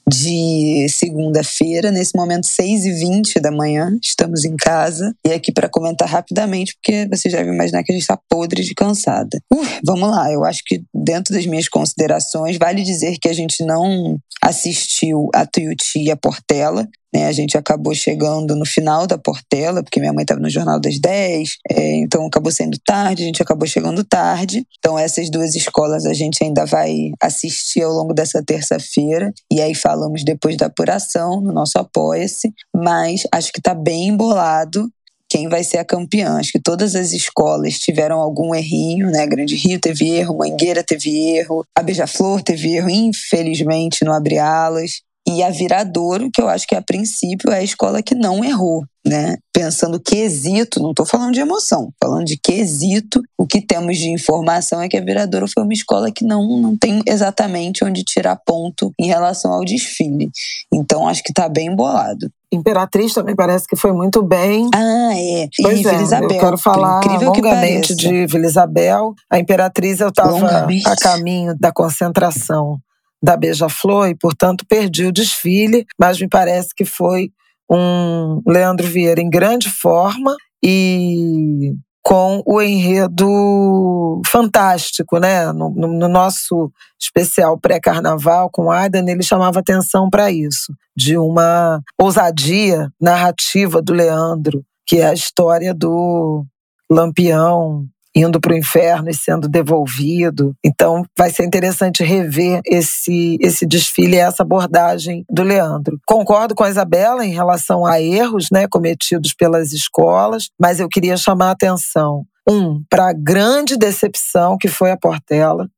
de 0.07 0.87
segunda-feira, 0.91 1.91
nesse 1.91 2.15
momento 2.15 2.45
6h20 2.45 3.41
da 3.41 3.51
manhã, 3.51 3.97
estamos 4.03 4.45
em 4.45 4.55
casa 4.55 5.15
e 5.27 5.33
aqui 5.33 5.51
para 5.51 5.69
comentar 5.69 6.09
rapidamente, 6.09 6.75
porque 6.75 7.09
vocês 7.09 7.33
devem 7.33 7.55
imaginar 7.55 7.83
que 7.83 7.91
a 7.91 7.95
gente 7.95 8.03
está 8.03 8.19
podre 8.29 8.63
de 8.63 8.75
cansada. 8.75 9.39
Uh, 9.53 9.65
vamos 9.85 10.11
lá, 10.11 10.31
eu 10.31 10.45
acho 10.45 10.63
que 10.65 10.83
dentro 11.05 11.35
das 11.35 11.47
minhas 11.47 11.69
considerações, 11.69 12.57
vale 12.57 12.83
dizer 12.83 13.19
que 13.21 13.29
a 13.29 13.33
gente 13.33 13.65
não 13.65 14.19
assistiu 14.43 15.29
a 15.35 15.47
Tuiuti 15.47 16.05
e 16.05 16.11
a 16.11 16.17
Portela, 16.17 16.89
né, 17.15 17.27
a 17.27 17.33
gente 17.33 17.57
acabou 17.57 17.95
chegando 17.95 18.57
no 18.57 18.67
final 18.67 19.07
da 19.07 19.17
Portela, 19.17 19.85
porque 19.85 20.01
minha 20.01 20.13
mãe 20.13 20.23
estava 20.23 20.41
no 20.41 20.51
Jornal 20.51 20.81
das 20.81 20.99
10, 20.99 21.59
é, 21.71 21.99
então 21.99 22.27
acabou 22.27 22.51
sendo 22.51 22.77
tarde, 22.85 23.23
a 23.23 23.27
gente 23.27 23.41
acabou 23.41 23.69
chegando 23.69 24.03
tarde. 24.03 24.67
Então, 24.79 24.99
essas 24.99 25.31
duas 25.31 25.55
escolas 25.55 26.07
a 26.07 26.13
gente 26.13 26.43
ainda 26.43 26.67
vai 26.67 27.13
assistir 27.23 27.83
ao 27.83 27.93
longo 27.93 28.13
dessa 28.13 28.43
terça-feira. 28.43 29.33
E 29.51 29.61
aí 29.61 29.77
falamos 29.77 30.25
depois 30.25 30.57
da 30.57 30.67
apuração 30.67 31.41
no 31.41 31.53
nosso 31.53 31.79
Apoia-se. 31.79 32.53
Mas 32.75 33.23
acho 33.33 33.53
que 33.53 33.61
está 33.61 33.75
bem 33.75 34.09
embolado 34.09 34.91
quem 35.35 35.49
vai 35.49 35.65
ser 35.65 35.79
a 35.79 35.85
campeã. 35.85 36.39
Acho 36.39 36.53
que 36.53 36.61
todas 36.61 36.95
as 36.95 37.11
escolas 37.11 37.81
tiveram 37.81 38.21
algum 38.21 38.55
errinho, 38.55 39.11
né? 39.11 39.27
Grande 39.27 39.57
Rio 39.57 39.81
teve 39.81 40.09
erro, 40.11 40.39
Mangueira 40.39 40.85
teve 40.85 41.11
erro, 41.37 41.65
a 41.77 41.83
Beija-Flor 41.83 42.41
teve 42.41 42.77
erro, 42.77 42.89
infelizmente, 42.89 44.05
no 44.05 44.13
abre 44.13 44.39
alas 44.39 45.03
e 45.27 45.43
a 45.43 45.51
Viradouro, 45.51 46.31
que 46.33 46.41
eu 46.41 46.49
acho 46.49 46.67
que 46.67 46.75
a 46.75 46.83
princípio 46.83 47.51
é 47.51 47.59
a 47.59 47.63
escola 47.63 48.03
que 48.03 48.15
não 48.15 48.45
errou, 48.45 48.85
né? 49.07 49.37
Pensando 49.53 49.99
quesito, 49.99 50.81
não 50.81 50.91
estou 50.91 51.07
falando 51.07 51.33
de 51.33 51.41
emoção, 51.41 51.91
falando 52.03 52.27
de 52.27 52.37
quesito, 52.37 53.23
o 53.39 53.47
que 53.47 53.61
temos 53.61 53.97
de 53.97 54.11
informação 54.11 54.83
é 54.83 54.89
que 54.89 54.99
a 54.99 55.01
Viradouro 55.01 55.49
foi 55.49 55.63
uma 55.63 55.73
escola 55.73 56.13
que 56.13 56.25
não, 56.25 56.59
não 56.59 56.77
tem 56.77 57.01
exatamente 57.07 57.85
onde 57.85 58.05
tirar 58.05 58.39
ponto 58.45 58.93
em 58.99 59.07
relação 59.07 59.53
ao 59.53 59.65
desfile. 59.65 60.31
Então 60.73 61.09
acho 61.09 61.23
que 61.23 61.31
está 61.31 61.49
bem 61.49 61.69
embolado. 61.69 62.31
Imperatriz 62.53 63.13
também 63.13 63.35
parece 63.35 63.67
que 63.67 63.77
foi 63.77 63.93
muito 63.93 64.23
bem. 64.23 64.69
Ah, 64.73 65.13
é. 65.15 65.49
Pois 65.61 65.81
e 65.81 65.87
é, 65.87 65.91
Vila 65.91 66.03
Isabel. 66.03 66.31
Eu 66.31 66.41
quero 66.41 66.59
falar 66.59 67.01
longamente 67.21 67.95
de 67.95 68.27
Vila 68.27 68.47
Isabel. 68.47 69.15
A 69.29 69.39
Imperatriz 69.39 70.01
eu 70.01 70.09
estava 70.09 70.67
a 70.87 70.97
caminho 70.97 71.57
da 71.59 71.73
concentração 71.73 72.79
da 73.25 73.39
Beija-Flor 73.39 74.11
e, 74.11 74.15
portanto, 74.15 74.67
perdi 74.69 75.07
o 75.07 75.13
desfile, 75.13 75.87
mas 75.99 76.21
me 76.21 76.29
parece 76.29 76.75
que 76.77 76.85
foi 76.85 77.31
um 77.71 78.43
Leandro 78.47 78.87
Vieira 78.87 79.19
em 79.19 79.31
grande 79.31 79.71
forma 79.71 80.37
e 80.63 81.73
com 82.03 82.43
o 82.45 82.61
enredo 82.61 84.21
fantástico, 84.27 85.19
né? 85.19 85.51
No, 85.53 85.71
no, 85.71 85.89
no 85.89 86.07
nosso 86.07 86.71
especial 87.01 87.59
pré-carnaval 87.59 88.51
com 88.53 88.71
Aidan, 88.71 89.07
ele 89.09 89.23
chamava 89.23 89.61
atenção 89.61 90.11
para 90.11 90.31
isso, 90.31 90.75
de 90.95 91.17
uma 91.17 91.81
ousadia 91.99 92.93
narrativa 93.01 93.81
do 93.81 93.95
Leandro, 93.95 94.63
que 94.87 94.99
é 94.99 95.07
a 95.07 95.15
história 95.15 95.73
do 95.73 96.45
Lampião 96.91 97.87
indo 98.15 98.41
para 98.41 98.53
o 98.53 98.57
inferno 98.57 99.11
e 99.11 99.15
sendo 99.15 99.49
devolvido. 99.49 100.55
Então, 100.65 101.05
vai 101.19 101.31
ser 101.31 101.45
interessante 101.45 102.05
rever 102.05 102.61
esse, 102.65 103.37
esse 103.41 103.67
desfile 103.67 104.17
e 104.17 104.21
essa 104.21 104.43
abordagem 104.43 105.25
do 105.29 105.43
Leandro. 105.43 105.99
Concordo 106.07 106.55
com 106.55 106.63
a 106.63 106.71
Isabela 106.71 107.27
em 107.27 107.33
relação 107.33 107.85
a 107.85 108.01
erros 108.01 108.49
né, 108.53 108.69
cometidos 108.69 109.35
pelas 109.35 109.73
escolas, 109.73 110.49
mas 110.59 110.79
eu 110.79 110.89
queria 110.89 111.17
chamar 111.17 111.49
a 111.49 111.53
atenção, 111.53 112.25
um, 112.49 112.83
para 112.89 113.11
a 113.11 113.13
grande 113.13 113.77
decepção 113.77 114.57
que 114.59 114.69
foi 114.69 114.91
a 114.91 114.97
Portela 114.97 115.69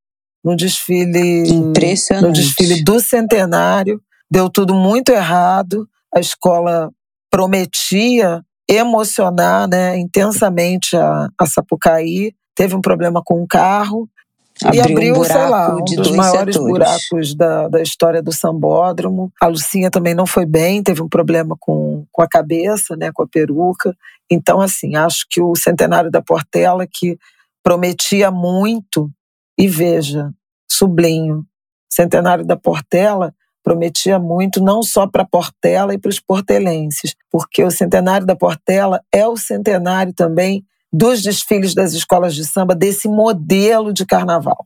no 0.45 0.55
desfile, 0.55 1.45
no 2.23 2.33
desfile 2.33 2.85
do 2.85 3.01
centenário. 3.01 4.01
Deu 4.31 4.49
tudo 4.49 4.75
muito 4.75 5.11
errado. 5.11 5.89
A 6.15 6.21
escola 6.21 6.91
prometia 7.31 8.45
emocionar 8.69 9.69
né, 9.69 9.97
intensamente 9.99 10.97
a, 10.97 11.29
a 11.39 11.47
Sapucaí. 11.47 12.35
Teve 12.55 12.75
um 12.75 12.81
problema 12.81 13.23
com 13.25 13.43
o 13.43 13.47
carro. 13.47 14.09
Abriu 14.65 14.81
e 14.81 14.93
abriu, 14.93 15.21
um 15.21 15.25
sei 15.25 15.49
lá, 15.49 15.77
um 15.77 15.85
dos 15.85 16.11
maiores 16.13 16.55
setores. 16.55 16.57
buracos 16.57 17.35
da, 17.35 17.69
da 17.69 17.83
história 17.83 18.23
do 18.23 18.33
sambódromo. 18.33 19.31
A 19.41 19.49
Lucinha 19.49 19.91
também 19.91 20.15
não 20.15 20.27
foi 20.27 20.47
bem, 20.47 20.83
teve 20.83 21.03
um 21.03 21.09
problema 21.09 21.55
com, 21.61 22.07
com 22.11 22.23
a 22.23 22.29
cabeça, 22.29 22.97
né, 22.97 23.11
com 23.13 23.23
a 23.23 23.27
peruca. 23.27 23.95
Então, 24.31 24.61
assim, 24.61 24.97
acho 24.97 25.27
que 25.29 25.43
o 25.43 25.55
centenário 25.55 26.11
da 26.11 26.23
Portela, 26.23 26.87
que 26.91 27.19
prometia 27.63 28.31
muito, 28.31 29.11
e 29.59 29.69
veja, 29.69 30.31
sublinho. 30.71 31.45
Centenário 31.91 32.45
da 32.45 32.57
Portela 32.57 33.35
prometia 33.67 34.17
muito, 34.17 34.63
não 34.63 34.81
só 34.81 35.09
para 35.09 35.25
Portela 35.25 35.93
e 35.93 35.99
para 35.99 36.09
os 36.09 36.21
portelenses, 36.21 37.17
porque 37.29 37.65
o 37.65 37.71
centenário 37.71 38.25
da 38.25 38.37
Portela 38.37 39.01
é 39.13 39.27
o 39.27 39.37
centenário 39.37 40.13
também 40.15 40.65
dos 40.93 41.21
desfiles 41.21 41.75
das 41.75 41.93
escolas 41.93 42.33
de 42.37 42.45
samba, 42.45 42.77
desse 42.77 43.09
modelo 43.09 43.93
de 43.93 44.07
carnaval. 44.07 44.65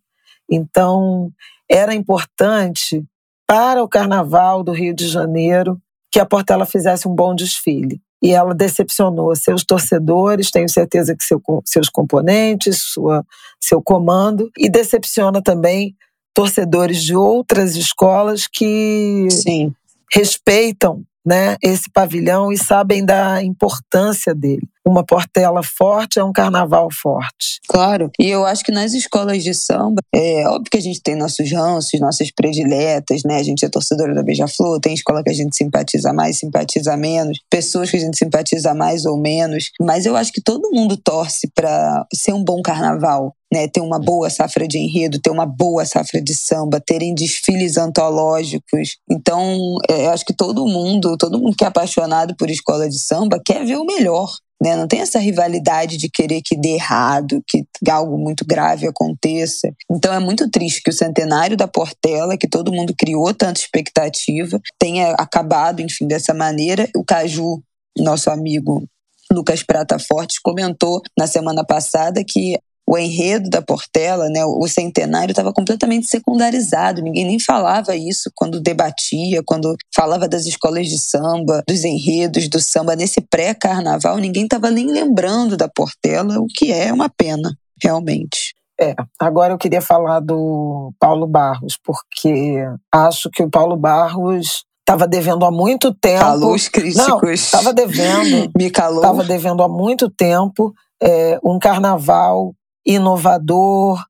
Então, 0.51 1.31
era 1.67 1.95
importante 1.95 3.03
para 3.47 3.83
o 3.83 3.89
carnaval 3.89 4.63
do 4.63 4.71
Rio 4.71 4.95
de 4.95 5.09
Janeiro 5.09 5.81
que 6.13 6.21
a 6.21 6.27
Portela 6.27 6.67
fizesse 6.67 7.09
um 7.09 7.15
bom 7.15 7.35
desfile. 7.35 8.03
E 8.23 8.33
ela 8.33 8.55
decepcionou 8.55 9.35
seus 9.35 9.65
torcedores, 9.65 10.51
tenho 10.51 10.69
certeza 10.69 11.17
que 11.17 11.25
seu, 11.25 11.41
seus 11.65 11.89
componentes, 11.89 12.83
sua, 12.83 13.25
seu 13.59 13.81
comando, 13.81 14.51
e 14.59 14.69
decepciona 14.69 15.41
também 15.41 15.97
torcedores 16.35 17.03
de 17.03 17.15
outras 17.15 17.77
escolas 17.77 18.47
que 18.47 19.29
Sim. 19.31 19.73
respeitam 20.13 21.05
né, 21.25 21.57
esse 21.63 21.91
pavilhão 21.91 22.53
e 22.53 22.59
sabem 22.59 23.05
da 23.05 23.43
importância 23.43 24.35
dele. 24.35 24.67
Uma 24.87 25.05
Portela 25.05 25.63
forte 25.63 26.19
é 26.19 26.25
um 26.25 26.33
carnaval 26.33 26.89
forte. 26.91 27.61
Claro, 27.69 28.11
e 28.19 28.29
eu 28.29 28.45
acho 28.47 28.65
que 28.65 28.73
nas 28.73 28.95
escolas 28.95 29.45
de 29.45 29.53
samba, 29.55 30.01
é 30.13 30.49
óbvio 30.49 30.71
que 30.71 30.79
a 30.79 30.83
gente 30.83 31.03
tem 31.03 31.15
nossos 31.15 31.53
ranços, 31.53 32.01
nossas 32.01 32.31
prediletas, 32.33 33.23
né? 33.25 33.37
A 33.37 33.43
gente 33.43 33.65
é 33.65 33.69
torcedora 33.69 34.15
da 34.15 34.23
Beija-Flor, 34.23 34.81
tem 34.81 34.95
escola 34.95 35.23
que 35.23 35.31
a 35.31 35.35
gente 35.35 35.55
simpatiza 35.55 36.13
mais, 36.13 36.39
simpatiza 36.39 36.97
menos, 36.97 37.39
pessoas 37.51 37.91
que 37.91 37.99
a 37.99 38.01
gente 38.01 38.17
simpatiza 38.17 38.75
mais 38.75 39.05
ou 39.05 39.19
menos, 39.19 39.71
mas 39.81 40.07
eu 40.07 40.17
acho 40.17 40.33
que 40.33 40.41
todo 40.41 40.71
mundo 40.73 40.97
torce 40.97 41.49
para 41.55 42.07
ser 42.13 42.33
um 42.33 42.43
bom 42.43 42.63
carnaval, 42.63 43.35
né, 43.53 43.67
ter 43.69 43.81
uma 43.81 43.99
boa 43.99 44.31
safra 44.31 44.67
de 44.67 44.79
enredo, 44.79 45.21
ter 45.21 45.31
uma 45.31 45.47
boa 45.47 45.85
safra 45.85 46.21
de 46.23 46.35
samba, 46.35 46.81
terem 46.81 47.15
desfiles 47.15 47.77
antológicos. 47.77 48.97
Então, 49.11 49.77
é, 49.89 50.07
eu 50.07 50.11
acho 50.11 50.25
que 50.25 50.35
todo 50.35 50.67
mundo, 50.67 51.17
todo 51.17 51.39
mundo 51.39 51.57
que 51.57 51.65
é 51.65 51.67
apaixonado 51.67 52.37
por 52.37 52.49
escola 52.49 52.89
de 52.89 52.99
samba 52.99 53.41
quer 53.45 53.65
ver 53.65 53.77
o 53.77 53.85
melhor. 53.85 54.31
Né? 54.63 54.77
Não 54.77 54.87
tem 54.87 55.01
essa 55.01 55.19
rivalidade 55.19 55.97
de 55.97 56.11
querer 56.11 56.43
que 56.45 56.55
dê 56.55 56.75
errado, 56.75 57.43
que 57.49 57.65
algo 57.91 58.19
muito 58.19 58.45
grave 58.45 58.87
aconteça. 58.87 59.73
Então 59.91 60.13
é 60.13 60.19
muito 60.19 60.51
triste 60.51 60.83
que 60.83 60.91
o 60.91 60.95
centenário 60.95 61.57
da 61.57 61.67
Portela, 61.67 62.37
que 62.37 62.47
todo 62.47 62.73
mundo 62.73 62.95
criou 62.97 63.33
tanta 63.33 63.59
expectativa, 63.59 64.61
tenha 64.79 65.13
acabado, 65.13 65.81
enfim, 65.81 66.07
dessa 66.07 66.35
maneira. 66.35 66.87
O 66.95 67.03
Caju, 67.03 67.63
nosso 67.99 68.31
amigo 68.31 68.85
Lucas 69.33 69.63
Prata 69.63 69.99
Fortes 69.99 70.39
comentou 70.39 71.01
na 71.17 71.27
semana 71.27 71.65
passada 71.65 72.23
que 72.23 72.59
o 72.91 72.99
enredo 72.99 73.49
da 73.49 73.63
Portela, 73.63 74.29
né, 74.29 74.45
o 74.45 74.67
centenário 74.67 75.31
estava 75.31 75.53
completamente 75.53 76.09
secundarizado, 76.09 77.01
ninguém 77.01 77.25
nem 77.25 77.39
falava 77.39 77.95
isso 77.95 78.33
quando 78.35 78.61
debatia, 78.61 79.45
quando 79.47 79.77
falava 79.95 80.27
das 80.27 80.45
escolas 80.45 80.89
de 80.89 80.99
samba, 80.99 81.63
dos 81.69 81.85
enredos 81.85 82.49
do 82.49 82.59
samba 82.59 82.97
nesse 82.97 83.21
pré-carnaval, 83.21 84.17
ninguém 84.19 84.43
estava 84.43 84.73
nem 84.73 84.89
lembrando 84.89 85.57
da 85.57 85.69
Portela, 85.69 86.41
o 86.41 86.47
que 86.49 86.73
é 86.73 86.93
uma 86.93 87.09
pena, 87.09 87.57
realmente. 87.81 88.55
É, 88.81 88.97
agora 89.21 89.53
eu 89.53 89.59
queria 89.59 89.81
falar 89.81 90.19
do 90.19 90.93
Paulo 90.99 91.29
Barros, 91.29 91.79
porque 91.85 92.57
acho 92.93 93.31
que 93.31 93.45
o 93.45 93.49
Paulo 93.49 93.77
Barros 93.77 94.65
estava 94.81 95.07
devendo 95.07 95.45
há 95.45 95.51
muito 95.53 95.95
tempo. 95.95 96.25
Calou 96.25 96.55
os 96.55 96.67
críticos. 96.67 97.31
Estava 97.31 97.73
devendo. 97.73 98.51
Me 98.59 98.69
calou. 98.69 98.97
Estava 98.97 99.23
devendo 99.23 99.63
há 99.63 99.69
muito 99.69 100.11
tempo 100.11 100.75
é, 101.01 101.39
um 101.45 101.59
carnaval 101.59 102.53
inovador, 102.87 104.03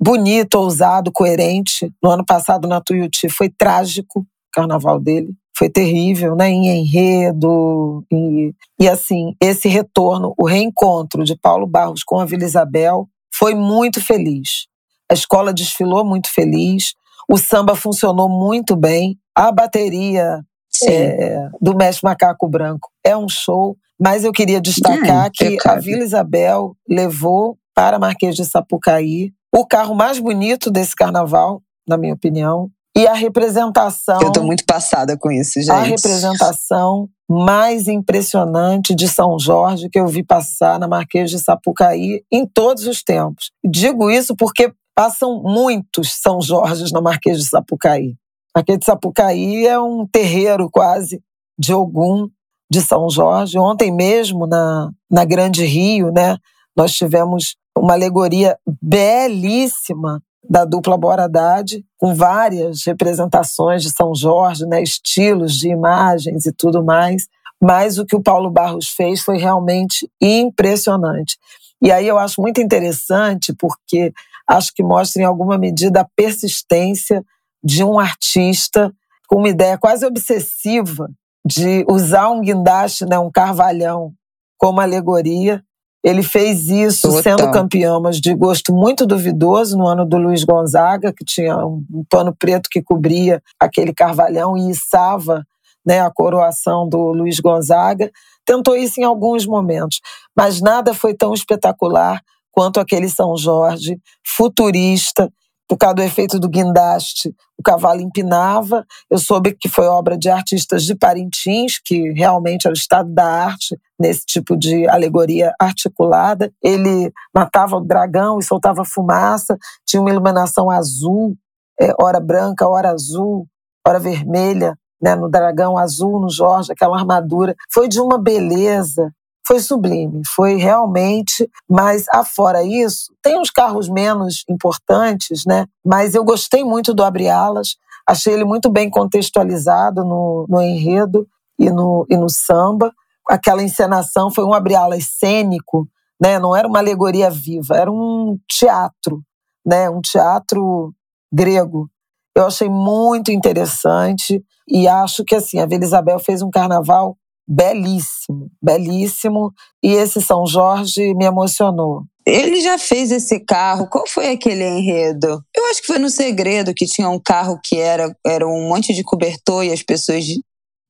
bonito, 0.00 0.56
ousado, 0.56 1.12
coerente. 1.12 1.92
No 2.02 2.10
ano 2.10 2.24
passado, 2.24 2.66
na 2.66 2.80
Tuiuti, 2.80 3.28
foi 3.28 3.48
trágico 3.48 4.20
o 4.20 4.26
carnaval 4.52 4.98
dele. 4.98 5.32
Foi 5.56 5.68
terrível, 5.68 6.34
né? 6.34 6.48
Em 6.48 6.80
enredo. 6.80 8.04
E, 8.10 8.52
e 8.80 8.88
assim, 8.88 9.34
esse 9.40 9.68
retorno, 9.68 10.34
o 10.36 10.46
reencontro 10.46 11.22
de 11.24 11.36
Paulo 11.36 11.66
Barros 11.66 12.02
com 12.02 12.18
a 12.18 12.24
Vila 12.24 12.44
Isabel 12.44 13.06
foi 13.32 13.54
muito 13.54 14.00
feliz. 14.04 14.66
A 15.10 15.14
escola 15.14 15.52
desfilou 15.52 16.04
muito 16.04 16.32
feliz. 16.32 16.94
O 17.28 17.38
samba 17.38 17.76
funcionou 17.76 18.28
muito 18.28 18.74
bem. 18.74 19.18
A 19.34 19.52
bateria 19.52 20.40
é, 20.84 21.48
do 21.60 21.76
Mestre 21.76 22.04
Macaco 22.04 22.48
Branco 22.48 22.90
é 23.04 23.16
um 23.16 23.28
show. 23.28 23.76
Mas 24.00 24.24
eu 24.24 24.32
queria 24.32 24.60
destacar 24.60 25.26
é, 25.26 25.30
que 25.30 25.58
a 25.64 25.76
Vila 25.76 26.02
Isabel 26.02 26.74
levou 26.88 27.56
para 27.74 27.98
Marquês 27.98 28.34
de 28.34 28.44
Sapucaí, 28.44 29.32
o 29.54 29.66
carro 29.66 29.94
mais 29.94 30.18
bonito 30.18 30.70
desse 30.70 30.94
carnaval, 30.94 31.62
na 31.86 31.96
minha 31.96 32.14
opinião, 32.14 32.70
e 32.96 33.06
a 33.06 33.14
representação. 33.14 34.20
Eu 34.20 34.28
estou 34.28 34.44
muito 34.44 34.64
passada 34.64 35.16
com 35.16 35.30
isso, 35.30 35.60
gente. 35.60 35.70
A 35.70 35.82
representação 35.82 37.08
mais 37.28 37.88
impressionante 37.88 38.94
de 38.94 39.08
São 39.08 39.38
Jorge 39.38 39.88
que 39.88 39.98
eu 39.98 40.06
vi 40.06 40.22
passar 40.22 40.78
na 40.78 40.86
Marquês 40.86 41.30
de 41.30 41.38
Sapucaí 41.38 42.22
em 42.30 42.46
todos 42.46 42.86
os 42.86 43.02
tempos. 43.02 43.50
Digo 43.64 44.10
isso 44.10 44.36
porque 44.36 44.72
passam 44.94 45.42
muitos 45.42 46.12
São 46.20 46.40
Jorges 46.42 46.92
na 46.92 47.00
Marquês 47.00 47.38
de 47.38 47.48
Sapucaí. 47.48 48.14
Marquês 48.54 48.78
de 48.78 48.84
Sapucaí 48.84 49.66
é 49.66 49.80
um 49.80 50.06
terreiro 50.06 50.68
quase 50.70 51.22
de 51.58 51.72
Ogum 51.72 52.28
de 52.70 52.82
São 52.82 53.08
Jorge. 53.08 53.58
Ontem 53.58 53.90
mesmo, 53.90 54.46
na, 54.46 54.90
na 55.10 55.24
Grande 55.24 55.64
Rio, 55.64 56.12
né, 56.12 56.36
nós 56.76 56.92
tivemos 56.92 57.56
uma 57.76 57.94
alegoria 57.94 58.58
belíssima 58.80 60.22
da 60.48 60.64
dupla 60.64 60.96
Boradade, 60.96 61.84
com 61.96 62.14
várias 62.14 62.84
representações 62.84 63.82
de 63.82 63.90
São 63.90 64.14
Jorge, 64.14 64.66
né, 64.66 64.82
estilos 64.82 65.56
de 65.56 65.68
imagens 65.68 66.46
e 66.46 66.52
tudo 66.52 66.84
mais. 66.84 67.28
Mas 67.60 67.98
o 67.98 68.04
que 68.04 68.16
o 68.16 68.22
Paulo 68.22 68.50
Barros 68.50 68.88
fez 68.88 69.20
foi 69.22 69.38
realmente 69.38 70.10
impressionante. 70.20 71.38
E 71.80 71.90
aí 71.90 72.06
eu 72.06 72.18
acho 72.18 72.40
muito 72.40 72.60
interessante, 72.60 73.54
porque 73.54 74.12
acho 74.48 74.72
que 74.74 74.82
mostra 74.82 75.22
em 75.22 75.24
alguma 75.24 75.56
medida 75.56 76.00
a 76.00 76.08
persistência 76.16 77.24
de 77.62 77.84
um 77.84 77.98
artista 77.98 78.92
com 79.28 79.36
uma 79.36 79.48
ideia 79.48 79.78
quase 79.78 80.04
obsessiva 80.04 81.08
de 81.46 81.84
usar 81.88 82.30
um 82.30 82.40
guindaste, 82.40 83.04
né, 83.06 83.18
um 83.18 83.30
carvalhão, 83.30 84.12
como 84.58 84.80
alegoria 84.80 85.64
ele 86.02 86.22
fez 86.22 86.68
isso 86.68 87.08
Total. 87.08 87.22
sendo 87.22 87.50
campeão, 87.52 88.00
mas 88.00 88.20
de 88.20 88.34
gosto 88.34 88.72
muito 88.72 89.06
duvidoso 89.06 89.76
no 89.76 89.86
ano 89.86 90.04
do 90.04 90.16
Luiz 90.18 90.42
Gonzaga, 90.42 91.12
que 91.12 91.24
tinha 91.24 91.56
um, 91.64 91.84
pano 92.10 92.34
preto 92.36 92.68
que 92.70 92.82
cobria 92.82 93.40
aquele 93.58 93.94
carvalhão 93.94 94.56
e 94.56 94.70
içava 94.70 95.46
né, 95.86 96.00
a 96.00 96.10
coroação 96.10 96.88
do 96.88 97.12
Luiz 97.12 97.38
Gonzaga. 97.38 98.10
Tentou 98.44 98.76
isso 98.76 99.00
em 99.00 99.04
alguns 99.04 99.46
momentos, 99.46 100.00
mas 100.36 100.60
nada 100.60 100.92
foi 100.92 101.14
tão 101.14 101.32
espetacular 101.32 102.20
quanto 102.50 102.80
aquele 102.80 103.08
São 103.08 103.36
Jorge 103.36 103.98
futurista 104.26 105.30
por 105.72 105.78
causa 105.78 105.94
do 105.94 106.02
efeito 106.02 106.38
do 106.38 106.50
guindaste, 106.50 107.34
o 107.58 107.62
cavalo 107.62 108.02
empinava. 108.02 108.84
Eu 109.10 109.16
soube 109.16 109.56
que 109.58 109.70
foi 109.70 109.86
obra 109.86 110.18
de 110.18 110.28
artistas 110.28 110.84
de 110.84 110.94
Parintins, 110.94 111.80
que 111.82 112.12
realmente 112.12 112.68
é 112.68 112.70
o 112.70 112.74
estado 112.74 113.10
da 113.10 113.24
arte 113.24 113.80
nesse 113.98 114.26
tipo 114.26 114.54
de 114.54 114.86
alegoria 114.86 115.54
articulada. 115.58 116.52
Ele 116.62 117.10
matava 117.34 117.78
o 117.78 117.80
dragão 117.80 118.38
e 118.38 118.44
soltava 118.44 118.84
fumaça, 118.84 119.56
tinha 119.86 120.02
uma 120.02 120.10
iluminação 120.10 120.68
azul, 120.70 121.34
é, 121.80 121.90
hora 121.98 122.20
branca, 122.20 122.68
hora 122.68 122.90
azul, 122.90 123.46
hora 123.88 123.98
vermelha, 123.98 124.76
né, 125.00 125.14
no 125.14 125.30
dragão 125.30 125.78
azul, 125.78 126.20
no 126.20 126.28
Jorge, 126.28 126.70
aquela 126.70 126.98
armadura. 126.98 127.54
Foi 127.72 127.88
de 127.88 127.98
uma 127.98 128.18
beleza 128.18 129.10
foi 129.44 129.58
sublime, 129.58 130.22
foi 130.34 130.54
realmente, 130.54 131.48
mas 131.68 132.06
afora 132.12 132.62
isso, 132.62 133.12
tem 133.20 133.38
uns 133.38 133.50
carros 133.50 133.88
menos 133.88 134.44
importantes, 134.48 135.44
né? 135.44 135.66
Mas 135.84 136.14
eu 136.14 136.24
gostei 136.24 136.64
muito 136.64 136.94
do 136.94 137.02
Abre 137.02 137.28
Alas, 137.28 137.76
achei 138.06 138.32
ele 138.32 138.44
muito 138.44 138.70
bem 138.70 138.88
contextualizado 138.88 140.04
no, 140.04 140.46
no 140.48 140.60
enredo 140.60 141.26
e 141.58 141.70
no, 141.70 142.06
e 142.08 142.16
no 142.16 142.28
samba. 142.28 142.92
Aquela 143.28 143.62
encenação 143.62 144.30
foi 144.30 144.44
um 144.44 144.54
Abre 144.54 144.74
Alas 144.74 145.08
cênico, 145.18 145.88
né? 146.20 146.38
Não 146.38 146.54
era 146.54 146.68
uma 146.68 146.78
alegoria 146.78 147.28
viva, 147.28 147.76
era 147.76 147.90
um 147.90 148.38
teatro, 148.48 149.22
né? 149.66 149.90
Um 149.90 150.00
teatro 150.00 150.94
grego. 151.32 151.88
Eu 152.34 152.46
achei 152.46 152.68
muito 152.68 153.32
interessante 153.32 154.42
e 154.68 154.86
acho 154.86 155.24
que 155.24 155.34
assim 155.34 155.58
a 155.58 155.66
Vila 155.66 155.84
Isabel 155.84 156.18
fez 156.18 156.42
um 156.42 156.50
carnaval 156.50 157.16
belíssimo, 157.48 158.50
belíssimo. 158.62 159.52
E 159.82 159.92
esse 159.92 160.20
São 160.20 160.46
Jorge 160.46 161.14
me 161.14 161.24
emocionou. 161.24 162.04
Ele 162.24 162.60
já 162.60 162.78
fez 162.78 163.10
esse 163.10 163.40
carro. 163.40 163.88
Qual 163.88 164.06
foi 164.06 164.28
aquele 164.28 164.64
enredo? 164.64 165.42
Eu 165.54 165.66
acho 165.66 165.80
que 165.80 165.88
foi 165.88 165.98
no 165.98 166.08
Segredo 166.08 166.74
que 166.74 166.86
tinha 166.86 167.08
um 167.08 167.18
carro 167.18 167.58
que 167.62 167.76
era, 167.76 168.14
era 168.24 168.46
um 168.46 168.68
monte 168.68 168.94
de 168.94 169.02
cobertor 169.02 169.64
e 169.64 169.72
as 169.72 169.82
pessoas 169.82 170.24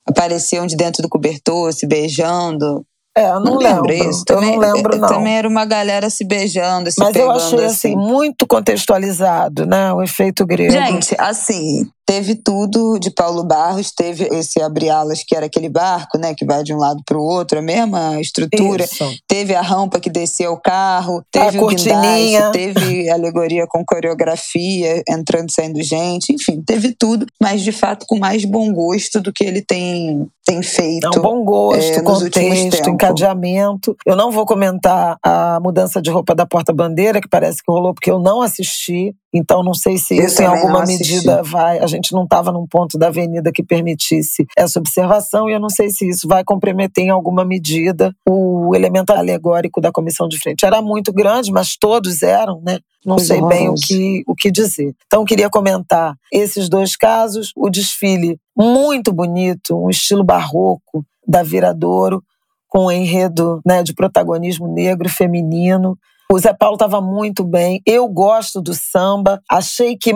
apareciam 0.06 0.66
de 0.66 0.76
dentro 0.76 1.02
do 1.02 1.08
cobertor 1.08 1.72
se 1.72 1.86
beijando. 1.86 2.84
É, 3.16 3.28
eu 3.28 3.40
não, 3.40 3.54
não 3.54 3.56
lembro. 3.56 3.92
Isso. 3.92 4.24
Também, 4.24 4.54
eu 4.54 4.60
não 4.60 4.72
lembro, 4.74 4.98
não. 4.98 5.08
Também 5.08 5.36
era 5.36 5.48
uma 5.48 5.64
galera 5.64 6.08
se 6.08 6.24
beijando, 6.24 6.90
se 6.90 6.98
Mas 6.98 7.14
eu 7.14 7.30
achei, 7.30 7.64
assim. 7.64 7.94
assim, 7.94 7.96
muito 7.96 8.46
contextualizado, 8.46 9.66
né? 9.66 9.92
O 9.92 10.02
efeito 10.02 10.46
grego. 10.46 10.72
Gente, 10.72 11.14
assim, 11.18 11.90
teve 12.06 12.34
tudo 12.34 12.98
de 12.98 13.10
Paulo 13.10 13.44
Barros, 13.44 13.92
teve 13.92 14.24
esse 14.32 14.60
abre-alas, 14.60 15.22
que 15.26 15.34
era 15.34 15.46
aquele 15.46 15.68
barco, 15.68 16.18
né, 16.18 16.34
que 16.34 16.44
vai 16.44 16.62
de 16.62 16.74
um 16.74 16.78
lado 16.78 17.02
para 17.04 17.18
o 17.18 17.22
outro, 17.22 17.58
a 17.58 17.62
mesma 17.62 18.20
estrutura. 18.20 18.84
Isso. 18.84 19.04
Teve 19.26 19.54
a 19.54 19.62
rampa 19.62 20.00
que 20.00 20.10
descia 20.10 20.50
o 20.50 20.60
carro, 20.60 21.24
teve 21.30 21.58
a 21.58 21.62
o 21.62 21.66
guindaste, 21.66 22.52
teve 22.52 23.08
alegoria 23.10 23.66
com 23.66 23.84
coreografia, 23.84 25.02
entrando 25.08 25.48
e 25.48 25.52
saindo 25.52 25.82
gente, 25.82 26.32
enfim, 26.32 26.62
teve 26.62 26.94
tudo, 26.98 27.26
mas 27.40 27.62
de 27.62 27.72
fato 27.72 28.06
com 28.06 28.18
mais 28.18 28.44
bom 28.44 28.72
gosto 28.72 29.20
do 29.20 29.32
que 29.32 29.44
ele 29.44 29.62
tem, 29.62 30.26
tem 30.44 30.62
feito. 30.62 31.08
Não, 31.14 31.22
bom 31.22 31.44
gosto, 31.44 31.98
é, 31.98 32.02
contexto, 32.02 32.90
encadeamento. 32.90 33.96
Eu 34.04 34.16
não 34.16 34.30
vou 34.30 34.44
comentar 34.44 35.16
a 35.22 35.58
mudança 35.60 36.00
de 36.02 36.10
roupa 36.10 36.34
da 36.34 36.46
porta-bandeira, 36.46 37.20
que 37.20 37.28
parece 37.28 37.58
que 37.62 37.70
rolou 37.70 37.94
porque 37.94 38.10
eu 38.10 38.18
não 38.18 38.42
assisti. 38.42 39.14
Então, 39.34 39.62
não 39.62 39.72
sei 39.72 39.96
se 39.96 40.18
eu 40.18 40.26
isso 40.26 40.42
em 40.42 40.46
alguma 40.46 40.84
medida 40.84 41.42
vai. 41.42 41.78
A 41.92 41.96
gente 41.96 42.12
não 42.12 42.24
estava 42.24 42.50
num 42.52 42.66
ponto 42.66 42.98
da 42.98 43.08
avenida 43.08 43.52
que 43.52 43.62
permitisse 43.62 44.46
essa 44.56 44.78
observação, 44.78 45.48
e 45.48 45.52
eu 45.52 45.60
não 45.60 45.68
sei 45.68 45.90
se 45.90 46.08
isso 46.08 46.26
vai 46.26 46.44
comprometer 46.44 47.04
em 47.04 47.10
alguma 47.10 47.44
medida 47.44 48.14
o 48.28 48.74
elemento 48.74 49.10
alegórico 49.10 49.80
da 49.80 49.92
comissão 49.92 50.28
de 50.28 50.38
frente. 50.38 50.64
Era 50.64 50.80
muito 50.80 51.12
grande, 51.12 51.52
mas 51.52 51.76
todos 51.76 52.22
eram, 52.22 52.60
né? 52.64 52.78
Não 53.04 53.18
sei 53.18 53.42
bem 53.42 53.68
o 53.68 53.74
que, 53.74 54.22
o 54.26 54.34
que 54.34 54.50
dizer. 54.50 54.94
Então, 55.06 55.24
queria 55.24 55.50
comentar 55.50 56.14
esses 56.32 56.68
dois 56.68 56.96
casos. 56.96 57.52
O 57.56 57.68
desfile 57.68 58.38
muito 58.56 59.12
bonito, 59.12 59.76
um 59.76 59.90
estilo 59.90 60.22
barroco 60.22 61.04
da 61.26 61.42
Viradouro, 61.42 62.22
com 62.68 62.86
um 62.86 62.90
enredo 62.90 63.60
né, 63.66 63.82
de 63.82 63.92
protagonismo 63.92 64.68
negro 64.68 65.08
feminino. 65.08 65.98
O 66.30 66.38
Zé 66.38 66.54
Paulo 66.54 66.76
estava 66.76 67.00
muito 67.00 67.44
bem. 67.44 67.82
Eu 67.84 68.08
gosto 68.08 68.62
do 68.62 68.72
samba. 68.72 69.42
Achei 69.50 69.96
que 69.96 70.12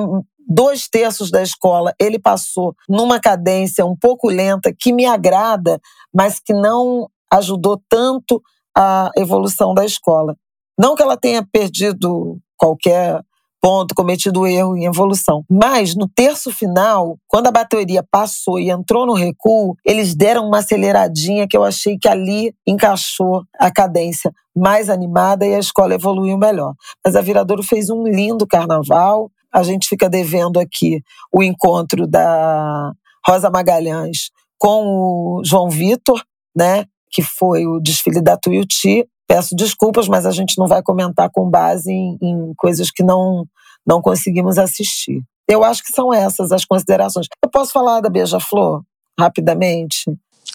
dois 0.47 0.89
terços 0.89 1.31
da 1.31 1.43
escola 1.43 1.93
ele 2.01 2.19
passou 2.19 2.75
numa 2.89 3.19
cadência 3.21 3.85
um 3.85 3.97
pouco 3.97 4.29
lenta, 4.29 4.73
que 4.73 4.93
me 4.93 5.05
agrada, 5.05 5.81
mas 6.15 6.39
que 6.39 6.53
não 6.53 7.09
ajudou 7.33 7.81
tanto 7.89 8.41
a 8.77 9.11
evolução 9.17 9.75
da 9.75 9.85
escola. 9.85 10.37
Não 10.79 10.95
que 10.95 11.03
ela 11.03 11.17
tenha 11.17 11.45
perdido 11.45 12.39
qualquer 12.57 13.23
ponto, 13.61 13.95
cometido 13.95 14.47
erro 14.47 14.77
em 14.77 14.85
evolução. 14.85 15.43
Mas 15.51 15.97
no 15.97 16.09
terço 16.09 16.53
final, 16.53 17.19
quando 17.27 17.49
a 17.49 17.51
bateria 17.51 18.01
passou 18.03 18.61
e 18.61 18.71
entrou 18.71 19.05
no 19.07 19.15
recuo, 19.15 19.75
eles 19.85 20.15
deram 20.15 20.47
uma 20.47 20.59
aceleradinha 20.59 21.49
que 21.49 21.57
eu 21.57 21.65
achei 21.65 21.99
que 21.99 22.07
ali 22.07 22.55
encaixou 22.67 23.43
a 23.59 23.71
cadência 23.71 24.33
mais 24.55 24.89
animada 24.89 25.45
e 25.45 25.55
a 25.55 25.59
escola 25.59 25.95
evoluiu 25.95 26.39
melhor. 26.39 26.75
Mas 27.05 27.17
a 27.17 27.21
Viradouro 27.21 27.63
fez 27.63 27.91
um 27.91 28.05
lindo 28.05 28.47
carnaval. 28.47 29.31
A 29.57 29.63
gente 29.63 29.89
fica 29.89 30.09
devendo 30.09 30.61
aqui 30.61 31.03
o 31.33 31.43
encontro 31.43 32.07
da 32.07 32.93
Rosa 33.27 33.49
Magalhães 33.49 34.31
com 34.59 34.85
o 34.87 35.43
João 35.45 35.71
Vitor, 35.71 36.23
né, 36.55 36.85
que 37.11 37.23
foi 37.23 37.67
o 37.67 37.81
desfile 37.81 38.21
da 38.21 38.37
Tuiuti, 38.37 39.09
Peço 39.27 39.57
desculpas, 39.57 40.07
mas 40.07 40.25
a 40.25 40.31
gente 40.31 40.57
não 40.57 40.69
vai 40.69 40.83
comentar 40.83 41.29
com 41.31 41.51
base 41.51 41.91
em, 41.91 42.17
em 42.23 42.55
coisas 42.57 42.91
que 42.93 43.03
não, 43.03 43.45
não 43.85 44.01
conseguimos 44.01 44.57
assistir. 44.57 45.21
Eu 45.49 45.65
acho 45.65 45.83
que 45.83 45.93
são 45.93 46.15
essas 46.15 46.53
as 46.53 46.65
considerações. 46.65 47.27
Eu 47.43 47.51
posso 47.51 47.73
falar 47.73 48.01
da 48.01 48.09
Beija-Flor 48.09 48.83
rapidamente? 49.19 50.05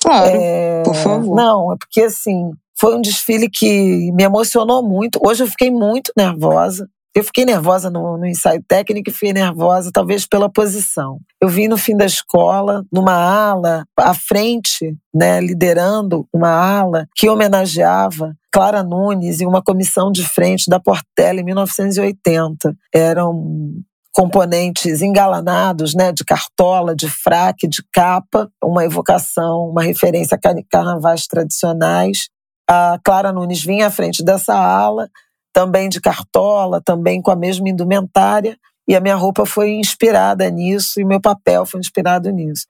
Claro, 0.01 0.31
é... 0.33 0.83
por 0.83 0.95
favor. 0.95 1.35
Não, 1.35 1.73
é 1.73 1.75
porque 1.77 2.01
assim, 2.01 2.51
foi 2.79 2.95
um 2.95 3.01
desfile 3.01 3.49
que 3.49 4.11
me 4.13 4.23
emocionou 4.23 4.81
muito. 4.81 5.19
Hoje 5.21 5.43
eu 5.43 5.47
fiquei 5.47 5.69
muito 5.69 6.13
nervosa. 6.15 6.87
Eu 7.13 7.25
fiquei 7.25 7.43
nervosa 7.43 7.89
no, 7.89 8.17
no, 8.17 8.25
ensaio 8.25 8.63
técnico 8.65 9.09
e 9.09 9.13
fiquei 9.13 9.33
nervosa, 9.33 9.91
talvez 9.93 10.25
pela 10.25 10.49
posição. 10.49 11.19
Eu 11.41 11.49
vim 11.49 11.67
no 11.67 11.77
fim 11.77 11.95
da 11.95 12.05
escola, 12.05 12.85
numa 12.91 13.13
ala, 13.13 13.85
à 13.97 14.13
frente, 14.13 14.95
né, 15.13 15.41
liderando 15.41 16.25
uma 16.33 16.49
ala 16.49 17.07
que 17.13 17.29
homenageava 17.29 18.33
Clara 18.49 18.81
Nunes 18.81 19.41
e 19.41 19.45
uma 19.45 19.61
comissão 19.61 20.09
de 20.09 20.23
frente 20.23 20.69
da 20.69 20.79
Portela 20.79 21.41
em 21.41 21.43
1980. 21.43 22.73
Eram 22.93 23.73
componentes 24.13 25.01
engalanados, 25.01 25.93
né, 25.93 26.13
de 26.13 26.23
cartola, 26.23 26.95
de 26.95 27.09
fraque, 27.09 27.67
de 27.67 27.83
capa, 27.93 28.49
uma 28.63 28.85
evocação, 28.85 29.69
uma 29.69 29.83
referência 29.83 30.37
a 30.37 30.63
carnavais 30.69 31.27
tradicionais. 31.27 32.29
A 32.69 32.97
Clara 33.03 33.33
Nunes 33.33 33.61
vinha 33.61 33.87
à 33.87 33.91
frente 33.91 34.23
dessa 34.23 34.53
ala 34.53 35.09
também 35.53 35.89
de 35.89 35.99
cartola, 35.99 36.81
também 36.81 37.21
com 37.21 37.31
a 37.31 37.35
mesma 37.35 37.69
indumentária, 37.69 38.57
e 38.87 38.95
a 38.95 38.99
minha 38.99 39.15
roupa 39.15 39.45
foi 39.45 39.71
inspirada 39.71 40.49
nisso 40.49 40.99
e 40.99 41.05
meu 41.05 41.21
papel 41.21 41.65
foi 41.65 41.79
inspirado 41.79 42.29
nisso. 42.31 42.65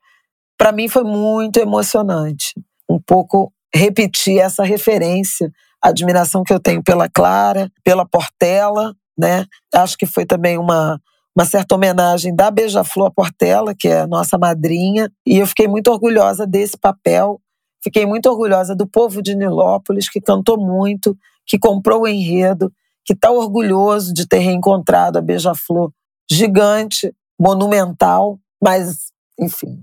Para 0.58 0.72
mim 0.72 0.88
foi 0.88 1.02
muito 1.02 1.58
emocionante, 1.58 2.54
um 2.88 3.00
pouco 3.00 3.52
repetir 3.74 4.38
essa 4.38 4.62
referência, 4.62 5.50
a 5.82 5.88
admiração 5.88 6.42
que 6.44 6.52
eu 6.52 6.60
tenho 6.60 6.82
pela 6.82 7.08
Clara, 7.08 7.70
pela 7.82 8.06
Portela, 8.06 8.94
né? 9.18 9.46
Acho 9.74 9.96
que 9.96 10.06
foi 10.06 10.24
também 10.24 10.58
uma 10.58 11.00
uma 11.34 11.46
certa 11.46 11.74
homenagem 11.74 12.34
da 12.34 12.50
Beija-Flor 12.50 13.10
Portela, 13.10 13.74
que 13.74 13.88
é 13.88 14.06
nossa 14.06 14.36
madrinha, 14.36 15.10
e 15.26 15.38
eu 15.38 15.46
fiquei 15.46 15.66
muito 15.66 15.90
orgulhosa 15.90 16.46
desse 16.46 16.76
papel. 16.76 17.40
Fiquei 17.82 18.06
muito 18.06 18.26
orgulhosa 18.28 18.76
do 18.76 18.86
povo 18.86 19.22
de 19.22 19.34
Nilópolis, 19.34 20.08
que 20.08 20.20
cantou 20.20 20.58
muito, 20.58 21.16
que 21.46 21.58
comprou 21.58 22.02
o 22.02 22.08
enredo, 22.08 22.72
que 23.04 23.12
está 23.12 23.30
orgulhoso 23.30 24.12
de 24.12 24.26
ter 24.26 24.38
reencontrado 24.38 25.18
a 25.18 25.22
Beija-Flor 25.22 25.92
gigante, 26.30 27.12
monumental, 27.38 28.38
mas, 28.62 29.10
enfim, 29.38 29.82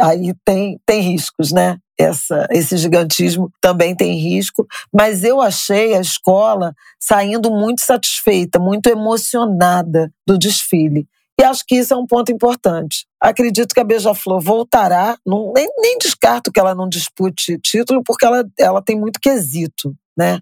aí 0.00 0.34
tem, 0.44 0.80
tem 0.86 1.00
riscos, 1.00 1.52
né? 1.52 1.78
Essa, 1.96 2.48
esse 2.50 2.76
gigantismo 2.76 3.52
também 3.60 3.94
tem 3.94 4.18
risco, 4.18 4.66
mas 4.92 5.22
eu 5.22 5.40
achei 5.40 5.94
a 5.94 6.00
escola 6.00 6.74
saindo 6.98 7.52
muito 7.52 7.84
satisfeita, 7.84 8.58
muito 8.58 8.88
emocionada 8.88 10.12
do 10.26 10.36
desfile. 10.36 11.06
E 11.40 11.44
acho 11.44 11.64
que 11.66 11.76
isso 11.76 11.94
é 11.94 11.96
um 11.96 12.06
ponto 12.06 12.32
importante. 12.32 13.06
Acredito 13.20 13.74
que 13.74 13.80
a 13.80 13.84
Beija-Flor 13.84 14.40
voltará, 14.40 15.16
não, 15.24 15.52
nem, 15.54 15.68
nem 15.78 15.98
descarto 15.98 16.50
que 16.50 16.58
ela 16.58 16.74
não 16.74 16.88
dispute 16.88 17.58
título, 17.58 18.02
porque 18.04 18.24
ela, 18.24 18.44
ela 18.58 18.82
tem 18.82 18.98
muito 18.98 19.20
quesito, 19.20 19.94
né? 20.16 20.40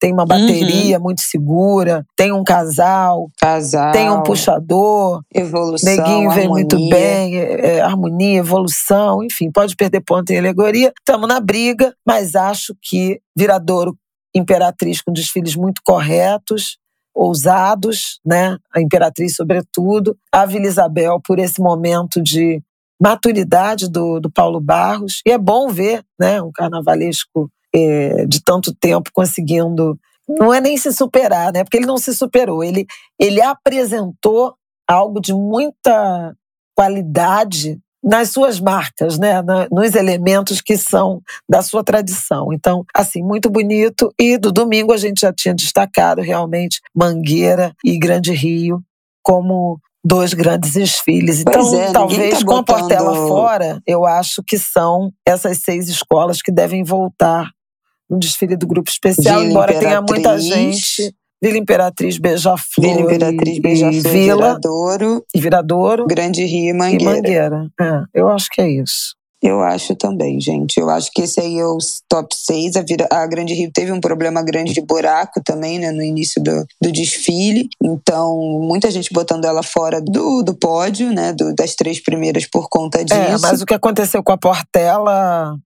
Tem 0.00 0.12
uma 0.12 0.24
bateria 0.24 0.96
uhum. 0.96 1.02
muito 1.02 1.20
segura, 1.20 2.04
tem 2.16 2.32
um 2.32 2.42
casal, 2.42 3.30
casal, 3.38 3.92
tem 3.92 4.10
um 4.10 4.22
puxador, 4.22 5.22
evolução, 5.32 5.94
neguinho 5.94 6.30
vem 6.30 6.44
harmonia. 6.44 6.48
muito 6.48 6.76
bem, 6.88 7.36
é, 7.36 7.76
é, 7.76 7.80
harmonia, 7.82 8.38
evolução, 8.38 9.22
enfim, 9.22 9.50
pode 9.52 9.76
perder 9.76 10.00
ponto 10.00 10.30
em 10.30 10.38
alegoria. 10.38 10.92
Estamos 10.98 11.28
na 11.28 11.38
briga, 11.38 11.94
mas 12.04 12.34
acho 12.34 12.74
que 12.82 13.20
Viradouro, 13.36 13.96
Imperatriz 14.34 15.02
com 15.02 15.12
desfiles 15.12 15.54
muito 15.54 15.82
corretos, 15.84 16.78
ousados, 17.14 18.20
né? 18.24 18.56
A 18.74 18.80
Imperatriz, 18.80 19.34
sobretudo, 19.34 20.16
a 20.32 20.46
Vila 20.46 20.66
Isabel 20.66 21.20
por 21.22 21.38
esse 21.38 21.60
momento 21.60 22.22
de 22.22 22.62
maturidade 23.00 23.90
do, 23.90 24.20
do 24.20 24.30
Paulo 24.30 24.60
Barros. 24.60 25.20
E 25.26 25.30
é 25.30 25.38
bom 25.38 25.68
ver, 25.68 26.04
né, 26.18 26.40
um 26.42 26.52
carnavalesco 26.52 27.50
é, 27.74 28.26
de 28.26 28.42
tanto 28.42 28.74
tempo 28.74 29.10
conseguindo. 29.12 29.98
Não 30.28 30.54
é 30.54 30.60
nem 30.60 30.76
se 30.76 30.92
superar, 30.92 31.52
né? 31.52 31.64
Porque 31.64 31.76
ele 31.76 31.86
não 31.86 31.98
se 31.98 32.14
superou. 32.14 32.62
Ele, 32.62 32.86
ele 33.18 33.42
apresentou 33.42 34.54
algo 34.88 35.20
de 35.20 35.32
muita 35.32 36.34
qualidade 36.76 37.80
nas 38.02 38.30
suas 38.30 38.58
marcas, 38.58 39.18
né, 39.18 39.42
nos 39.70 39.94
elementos 39.94 40.60
que 40.60 40.76
são 40.76 41.20
da 41.48 41.60
sua 41.62 41.84
tradição. 41.84 42.52
Então, 42.52 42.84
assim, 42.94 43.22
muito 43.22 43.50
bonito. 43.50 44.12
E 44.18 44.38
do 44.38 44.50
domingo 44.50 44.92
a 44.92 44.96
gente 44.96 45.20
já 45.20 45.32
tinha 45.32 45.54
destacado 45.54 46.22
realmente 46.22 46.80
Mangueira 46.94 47.74
e 47.84 47.98
Grande 47.98 48.32
Rio 48.32 48.82
como 49.22 49.78
dois 50.02 50.32
grandes 50.32 50.72
desfiles. 50.72 51.40
Então, 51.40 51.74
é, 51.74 51.92
talvez 51.92 52.38
tá 52.38 52.44
com 52.44 52.56
a 52.56 52.64
Portela 52.64 53.14
fora, 53.28 53.82
eu 53.86 54.06
acho 54.06 54.42
que 54.46 54.58
são 54.58 55.12
essas 55.26 55.58
seis 55.58 55.88
escolas 55.88 56.40
que 56.40 56.50
devem 56.50 56.82
voltar 56.82 57.50
um 58.10 58.18
desfile 58.18 58.56
do 58.56 58.66
grupo 58.66 58.90
especial, 58.90 59.40
Vila 59.40 59.50
embora 59.50 59.72
Imperatriz, 59.72 59.88
tenha 59.88 60.02
muita 60.02 60.38
gente. 60.38 61.14
Vila 61.42 61.56
Imperatriz, 61.56 62.18
Beija-Flor. 62.18 62.86
Vila 62.86 63.00
Imperatriz, 63.00 63.58
Beija-Flor, 63.58 64.12
Vila, 64.12 64.36
Viradouro. 64.36 65.24
E 65.34 65.40
Viradouro. 65.40 66.06
Grande 66.06 66.44
Rio 66.44 66.70
e 66.70 66.72
Mangueira. 66.74 67.02
E 67.02 67.06
Mangueira. 67.06 67.70
É, 67.80 68.02
eu 68.12 68.28
acho 68.28 68.48
que 68.50 68.60
é 68.60 68.68
isso. 68.68 69.14
Eu 69.42 69.62
acho 69.62 69.96
também, 69.96 70.38
gente. 70.38 70.78
Eu 70.78 70.90
acho 70.90 71.10
que 71.10 71.22
esse 71.22 71.40
aí 71.40 71.58
é 71.58 71.64
o 71.64 71.78
top 72.06 72.36
6. 72.36 72.76
A, 72.76 72.82
Vira, 72.82 73.08
a 73.10 73.26
Grande 73.26 73.54
Rio 73.54 73.70
teve 73.72 73.90
um 73.90 73.98
problema 74.00 74.42
grande 74.42 74.74
de 74.74 74.82
buraco 74.82 75.40
também, 75.42 75.78
né, 75.78 75.90
no 75.90 76.02
início 76.02 76.42
do, 76.42 76.66
do 76.82 76.92
desfile. 76.92 77.66
Então, 77.82 78.36
muita 78.60 78.90
gente 78.90 79.10
botando 79.10 79.46
ela 79.46 79.62
fora 79.62 79.98
do, 79.98 80.42
do 80.42 80.54
pódio, 80.54 81.10
né, 81.10 81.32
do, 81.32 81.54
das 81.54 81.74
três 81.74 82.02
primeiras 82.02 82.46
por 82.46 82.68
conta 82.68 83.02
disso. 83.02 83.18
É, 83.18 83.38
mas 83.38 83.62
o 83.62 83.66
que 83.66 83.72
aconteceu 83.72 84.22
com 84.22 84.32
a 84.32 84.36
Portela 84.36 85.56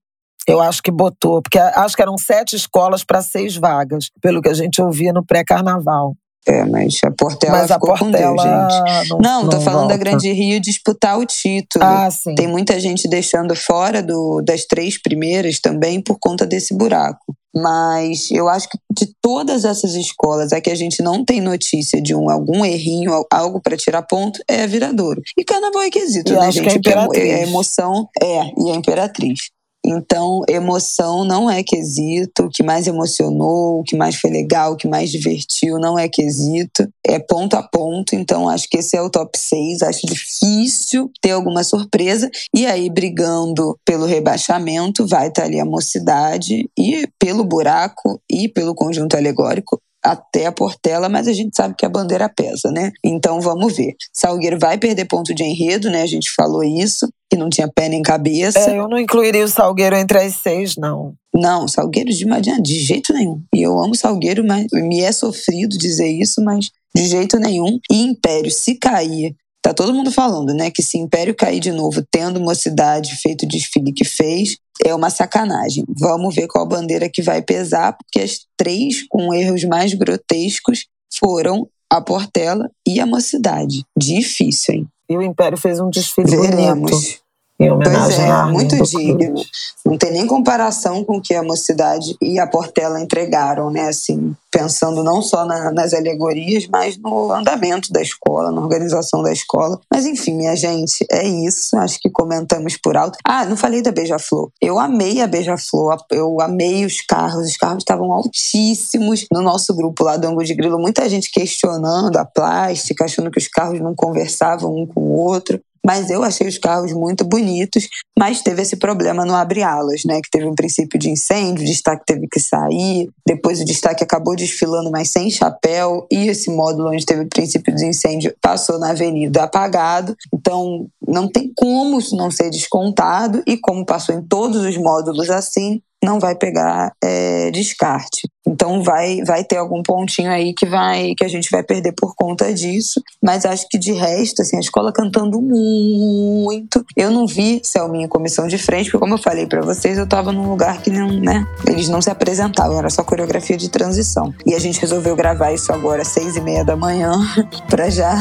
Eu 0.46 0.60
acho 0.60 0.82
que 0.82 0.90
botou, 0.90 1.40
porque 1.42 1.58
acho 1.58 1.96
que 1.96 2.02
eram 2.02 2.18
sete 2.18 2.56
escolas 2.56 3.04
para 3.04 3.22
seis 3.22 3.56
vagas, 3.56 4.10
pelo 4.20 4.42
que 4.42 4.48
a 4.48 4.54
gente 4.54 4.80
ouvia 4.82 5.12
no 5.12 5.24
pré-carnaval. 5.24 6.14
É, 6.46 6.62
mas 6.64 7.00
a 7.02 7.10
Portela 7.10 7.58
mas 7.58 7.72
ficou 7.72 7.94
a 7.94 7.98
Portela 7.98 8.36
com 8.36 8.36
Deus, 8.36 8.42
gente. 8.42 9.08
Não, 9.10 9.42
Não, 9.42 9.48
tô 9.48 9.60
falando 9.60 9.88
da 9.88 9.96
volta. 9.96 9.98
Grande 9.98 10.30
Rio 10.30 10.60
disputar 10.60 11.18
o 11.18 11.24
título. 11.24 11.84
Ah, 11.84 12.10
sim. 12.10 12.34
Tem 12.34 12.46
muita 12.46 12.78
gente 12.78 13.08
deixando 13.08 13.54
fora 13.56 14.02
do, 14.02 14.42
das 14.42 14.66
três 14.66 15.00
primeiras 15.00 15.58
também 15.58 16.02
por 16.02 16.18
conta 16.20 16.44
desse 16.44 16.74
buraco. 16.74 17.34
Mas 17.56 18.30
eu 18.30 18.48
acho 18.48 18.68
que 18.68 18.76
de 18.90 19.14
todas 19.22 19.64
essas 19.64 19.94
escolas, 19.94 20.52
a 20.52 20.60
que 20.60 20.70
a 20.70 20.74
gente 20.74 21.00
não 21.02 21.24
tem 21.24 21.40
notícia 21.40 22.02
de 22.02 22.14
um, 22.14 22.28
algum 22.28 22.64
errinho, 22.64 23.24
algo 23.32 23.60
para 23.60 23.76
tirar 23.76 24.02
ponto, 24.02 24.40
é 24.48 24.64
a 24.64 24.66
Viradouro. 24.66 25.22
E 25.38 25.44
Carnaval 25.44 25.82
é 25.82 25.90
quesito, 25.90 26.32
E 26.32 26.36
né, 26.36 26.46
acho 26.46 26.60
que 26.60 26.68
gente? 26.68 26.74
a 26.74 26.78
Imperatriz. 26.78 27.06
Porque 27.06 27.20
é 27.20 27.42
emoção, 27.44 28.08
é, 28.20 28.40
e 28.58 28.70
a 28.70 28.74
Imperatriz. 28.74 29.53
Então, 29.84 30.40
emoção 30.48 31.24
não 31.24 31.50
é 31.50 31.62
quesito. 31.62 32.44
O 32.44 32.50
que 32.50 32.62
mais 32.62 32.86
emocionou, 32.86 33.80
o 33.80 33.82
que 33.82 33.96
mais 33.96 34.16
foi 34.16 34.30
legal, 34.30 34.72
o 34.72 34.76
que 34.76 34.88
mais 34.88 35.10
divertiu, 35.10 35.78
não 35.78 35.98
é 35.98 36.08
quesito. 36.08 36.88
É 37.06 37.18
ponto 37.18 37.54
a 37.54 37.62
ponto. 37.62 38.14
Então, 38.14 38.48
acho 38.48 38.68
que 38.68 38.78
esse 38.78 38.96
é 38.96 39.02
o 39.02 39.10
top 39.10 39.38
6. 39.38 39.82
Acho 39.82 40.06
difícil 40.06 41.10
ter 41.20 41.32
alguma 41.32 41.62
surpresa. 41.62 42.30
E 42.54 42.64
aí, 42.66 42.88
brigando 42.88 43.78
pelo 43.84 44.06
rebaixamento, 44.06 45.06
vai 45.06 45.28
estar 45.28 45.44
ali 45.44 45.60
a 45.60 45.64
mocidade 45.64 46.68
e 46.78 47.06
pelo 47.18 47.44
buraco 47.44 48.20
e 48.30 48.48
pelo 48.48 48.74
conjunto 48.74 49.16
alegórico 49.16 49.80
até 50.04 50.44
a 50.44 50.52
Portela, 50.52 51.08
mas 51.08 51.26
a 51.26 51.32
gente 51.32 51.56
sabe 51.56 51.74
que 51.76 51.86
a 51.86 51.88
bandeira 51.88 52.28
pesa, 52.28 52.70
né? 52.70 52.92
Então 53.02 53.40
vamos 53.40 53.74
ver. 53.74 53.94
Salgueiro 54.12 54.58
vai 54.58 54.76
perder 54.76 55.06
ponto 55.06 55.34
de 55.34 55.42
enredo, 55.42 55.90
né? 55.90 56.02
A 56.02 56.06
gente 56.06 56.30
falou 56.30 56.62
isso, 56.62 57.08
que 57.30 57.36
não 57.38 57.48
tinha 57.48 57.68
pé 57.74 57.88
nem 57.88 58.02
cabeça. 58.02 58.58
É, 58.58 58.78
eu 58.78 58.86
não 58.86 58.98
incluiria 58.98 59.44
o 59.44 59.48
Salgueiro 59.48 59.96
entre 59.96 60.18
as 60.18 60.34
seis, 60.34 60.76
não. 60.76 61.14
Não, 61.34 61.66
Salgueiro 61.66 62.10
de, 62.10 62.24
de, 62.24 62.62
de 62.62 62.78
jeito 62.80 63.14
nenhum. 63.14 63.42
E 63.54 63.62
eu 63.62 63.80
amo 63.80 63.94
Salgueiro, 63.94 64.44
mas 64.46 64.66
me 64.72 65.00
é 65.00 65.10
sofrido 65.10 65.78
dizer 65.78 66.08
isso, 66.08 66.42
mas 66.44 66.70
de 66.94 67.06
jeito 67.06 67.38
nenhum. 67.38 67.78
E 67.90 68.02
Império, 68.02 68.50
se 68.50 68.74
cair, 68.74 69.34
tá 69.64 69.72
todo 69.72 69.94
mundo 69.94 70.12
falando, 70.12 70.52
né? 70.52 70.70
Que 70.70 70.82
se 70.82 70.98
Império 70.98 71.34
cair 71.34 71.58
de 71.58 71.72
novo, 71.72 72.04
tendo 72.10 72.38
mocidade 72.38 73.16
feito 73.16 73.46
o 73.46 73.48
desfile 73.48 73.94
que 73.94 74.04
fez, 74.04 74.58
é 74.84 74.94
uma 74.94 75.08
sacanagem. 75.08 75.86
Vamos 75.88 76.34
ver 76.34 76.46
qual 76.46 76.68
bandeira 76.68 77.08
que 77.08 77.22
vai 77.22 77.40
pesar, 77.40 77.96
porque 77.96 78.20
as 78.20 78.40
três 78.58 79.06
com 79.08 79.32
erros 79.32 79.64
mais 79.64 79.94
grotescos 79.94 80.84
foram 81.18 81.66
a 81.90 81.98
Portela 81.98 82.70
e 82.86 83.00
a 83.00 83.06
Mocidade. 83.06 83.84
Difícil, 83.96 84.74
hein? 84.74 84.88
E 85.08 85.16
o 85.16 85.22
Império 85.22 85.56
fez 85.56 85.80
um 85.80 85.88
desfile 85.88 86.36
bonito. 86.36 87.23
Em 87.58 87.68
Pois 87.68 87.86
homenagem 87.88 88.24
é, 88.24 88.30
a 88.30 88.46
muito 88.46 88.82
digno. 88.82 89.40
Não 89.86 89.96
tem 89.96 90.10
nem 90.12 90.26
comparação 90.26 91.04
com 91.04 91.18
o 91.18 91.20
que 91.22 91.34
a 91.34 91.42
Mocidade 91.42 92.16
e 92.20 92.38
a 92.38 92.46
Portela 92.48 93.00
entregaram, 93.00 93.70
né? 93.70 93.82
Assim, 93.88 94.34
pensando 94.50 95.04
não 95.04 95.22
só 95.22 95.44
na- 95.44 95.70
nas 95.70 95.94
alegorias, 95.94 96.66
mas 96.66 96.96
no 96.98 97.30
andamento 97.30 97.92
da 97.92 98.02
escola, 98.02 98.50
na 98.50 98.60
organização 98.60 99.22
da 99.22 99.30
escola. 99.32 99.78
Mas 99.88 100.04
enfim, 100.04 100.34
minha 100.34 100.56
gente, 100.56 101.06
é 101.12 101.24
isso. 101.24 101.76
Acho 101.76 102.00
que 102.00 102.10
comentamos 102.10 102.76
por 102.76 102.96
alto. 102.96 103.18
Ah, 103.24 103.44
não 103.44 103.56
falei 103.56 103.82
da 103.82 103.92
Beija-Flor. 103.92 104.50
Eu 104.60 104.78
amei 104.78 105.20
a 105.20 105.26
Beija-Flor, 105.28 105.98
eu 106.10 106.40
amei 106.40 106.84
os 106.84 107.02
carros. 107.02 107.46
Os 107.46 107.56
carros 107.56 107.78
estavam 107.78 108.10
altíssimos 108.12 109.26
no 109.30 109.42
nosso 109.42 109.72
grupo 109.74 110.02
lá 110.02 110.16
do 110.16 110.26
Angu 110.26 110.42
de 110.42 110.54
Grilo. 110.54 110.78
Muita 110.78 111.08
gente 111.08 111.30
questionando 111.30 112.16
a 112.16 112.24
plástica, 112.24 113.04
achando 113.04 113.30
que 113.30 113.38
os 113.38 113.46
carros 113.48 113.80
não 113.80 113.94
conversavam 113.94 114.74
um 114.74 114.86
com 114.86 115.00
o 115.00 115.12
outro. 115.12 115.60
Mas 115.84 116.08
eu 116.08 116.22
achei 116.22 116.48
os 116.48 116.56
carros 116.56 116.92
muito 116.92 117.24
bonitos, 117.24 117.88
mas 118.18 118.40
teve 118.40 118.62
esse 118.62 118.76
problema 118.76 119.24
no 119.24 119.34
abre-alas, 119.34 120.02
né? 120.04 120.20
Que 120.22 120.30
teve 120.30 120.46
um 120.46 120.54
princípio 120.54 120.98
de 120.98 121.10
incêndio, 121.10 121.62
o 121.62 121.66
destaque 121.66 122.04
teve 122.06 122.26
que 122.26 122.40
sair, 122.40 123.10
depois 123.26 123.60
o 123.60 123.64
destaque 123.64 124.02
acabou 124.02 124.34
desfilando, 124.34 124.90
mas 124.90 125.10
sem 125.10 125.30
chapéu, 125.30 126.06
e 126.10 126.28
esse 126.28 126.50
módulo 126.50 126.90
onde 126.90 127.04
teve 127.04 127.22
o 127.22 127.28
princípio 127.28 127.74
de 127.74 127.86
incêndio 127.86 128.34
passou 128.40 128.78
na 128.78 128.90
avenida 128.90 129.42
apagado. 129.42 130.16
Então 130.32 130.86
não 131.06 131.28
tem 131.28 131.52
como 131.54 131.98
isso 131.98 132.16
não 132.16 132.30
ser 132.30 132.50
descontado, 132.50 133.42
e 133.46 133.56
como 133.56 133.84
passou 133.84 134.14
em 134.14 134.22
todos 134.22 134.64
os 134.64 134.76
módulos 134.76 135.28
assim, 135.28 135.82
não 136.04 136.20
vai 136.20 136.34
pegar 136.34 136.92
é, 137.02 137.50
descarte. 137.50 138.28
Então 138.46 138.82
vai, 138.82 139.22
vai 139.24 139.42
ter 139.42 139.56
algum 139.56 139.82
pontinho 139.82 140.30
aí 140.30 140.52
que 140.52 140.66
vai 140.66 141.14
que 141.16 141.24
a 141.24 141.28
gente 141.28 141.50
vai 141.50 141.62
perder 141.62 141.92
por 141.92 142.14
conta 142.14 142.52
disso. 142.52 143.02
Mas 143.22 143.46
acho 143.46 143.66
que 143.68 143.78
de 143.78 143.92
resto, 143.92 144.42
assim, 144.42 144.56
a 144.58 144.60
escola 144.60 144.92
cantando 144.92 145.40
muito. 145.40 146.84
Eu 146.94 147.10
não 147.10 147.26
vi 147.26 147.60
Selminha 147.64 148.06
comissão 148.06 148.46
de 148.46 148.58
frente, 148.58 148.90
porque 148.90 148.98
como 148.98 149.14
eu 149.14 149.18
falei 149.18 149.46
pra 149.46 149.62
vocês, 149.62 149.96
eu 149.96 150.06
tava 150.06 150.30
num 150.30 150.50
lugar 150.50 150.82
que 150.82 150.90
não, 150.90 151.08
né? 151.08 151.46
Eles 151.66 151.88
não 151.88 152.02
se 152.02 152.10
apresentavam, 152.10 152.78
era 152.78 152.90
só 152.90 153.02
coreografia 153.02 153.56
de 153.56 153.70
transição. 153.70 154.34
E 154.44 154.54
a 154.54 154.58
gente 154.58 154.80
resolveu 154.80 155.16
gravar 155.16 155.52
isso 155.52 155.72
agora 155.72 156.02
às 156.02 156.08
seis 156.08 156.36
e 156.36 156.40
meia 156.40 156.64
da 156.64 156.76
manhã 156.76 157.12
pra 157.70 157.88
já 157.88 158.14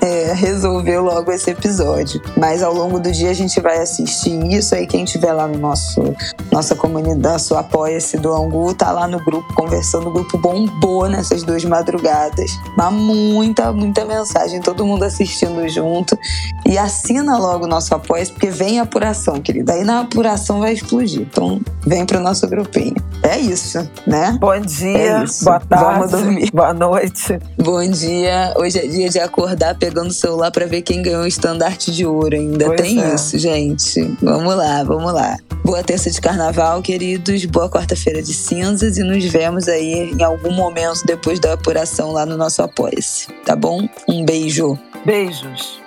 é, 0.00 0.32
resolver 0.32 0.98
logo 0.98 1.30
esse 1.30 1.50
episódio. 1.50 2.20
Mas 2.36 2.62
ao 2.62 2.74
longo 2.74 2.98
do 2.98 3.12
dia 3.12 3.30
a 3.30 3.34
gente 3.34 3.60
vai 3.60 3.78
assistir 3.78 4.44
isso 4.52 4.74
aí. 4.74 4.86
Quem 4.86 5.04
tiver 5.04 5.32
lá 5.32 5.46
no 5.46 5.58
nosso 5.58 6.02
nossa 6.50 6.74
comunidade, 6.74 7.19
nosso 7.20 7.54
apoia-se 7.54 8.16
do 8.16 8.32
Angu, 8.32 8.72
tá 8.74 8.90
lá 8.90 9.06
no 9.06 9.22
grupo 9.22 9.52
conversando. 9.54 10.08
O 10.08 10.10
grupo 10.10 10.38
bombou 10.38 11.06
nessas 11.08 11.42
duas 11.42 11.64
madrugadas. 11.64 12.50
Mas 12.76 12.92
muita, 12.92 13.70
muita 13.72 14.04
mensagem, 14.04 14.60
todo 14.60 14.86
mundo 14.86 15.04
assistindo 15.04 15.68
junto. 15.68 16.18
E 16.66 16.78
assina 16.78 17.36
logo 17.36 17.64
o 17.64 17.68
nosso 17.68 17.94
apoia-se, 17.94 18.32
porque 18.32 18.50
vem 18.50 18.80
a 18.80 18.84
apuração, 18.84 19.40
querida. 19.40 19.74
Aí 19.74 19.84
na 19.84 20.00
apuração 20.00 20.60
vai 20.60 20.72
explodir. 20.72 21.22
Então 21.22 21.60
vem 21.86 22.06
pro 22.06 22.20
nosso 22.20 22.46
grupinho. 22.48 22.94
É 23.22 23.38
isso, 23.38 23.86
né? 24.06 24.36
Bom 24.40 24.58
dia, 24.60 24.88
É 24.98 25.24
boa 25.42 25.60
tarde, 25.60 25.84
Vamos 25.84 26.10
dormir. 26.10 26.50
boa 26.52 26.72
noite. 26.72 27.38
Bom 27.62 27.86
dia. 27.90 28.54
Hoje 28.56 28.78
é 28.78 28.86
dia 28.86 29.10
de 29.10 29.18
acordar 29.18 29.74
pegando 29.76 30.08
o 30.08 30.12
celular 30.12 30.50
pra 30.50 30.64
ver 30.64 30.80
quem 30.82 31.02
ganhou 31.02 31.22
o 31.24 31.26
estandarte 31.26 31.92
de 31.92 32.06
ouro. 32.06 32.34
Ainda 32.34 32.64
Pois 32.66 32.80
tem 32.80 33.02
é. 33.02 33.14
isso, 33.14 33.38
gente. 33.38 34.16
Vamos 34.22 34.56
lá, 34.56 34.82
vamos 34.84 35.12
lá. 35.12 35.36
Boa 35.62 35.82
terça 35.82 36.10
de 36.10 36.18
carnaval, 36.20 36.80
queridos. 37.10 37.44
Boa 37.46 37.68
quarta-feira 37.68 38.22
de 38.22 38.32
cinzas 38.32 38.96
e 38.96 39.02
nos 39.02 39.24
vemos 39.24 39.68
aí 39.68 40.12
em 40.12 40.22
algum 40.22 40.52
momento 40.52 41.04
depois 41.04 41.40
da 41.40 41.54
apuração 41.54 42.12
lá 42.12 42.24
no 42.24 42.36
nosso 42.36 42.62
Apoia-se. 42.62 43.26
Tá 43.44 43.56
bom? 43.56 43.88
Um 44.08 44.24
beijo. 44.24 44.78
Beijos. 45.04 45.80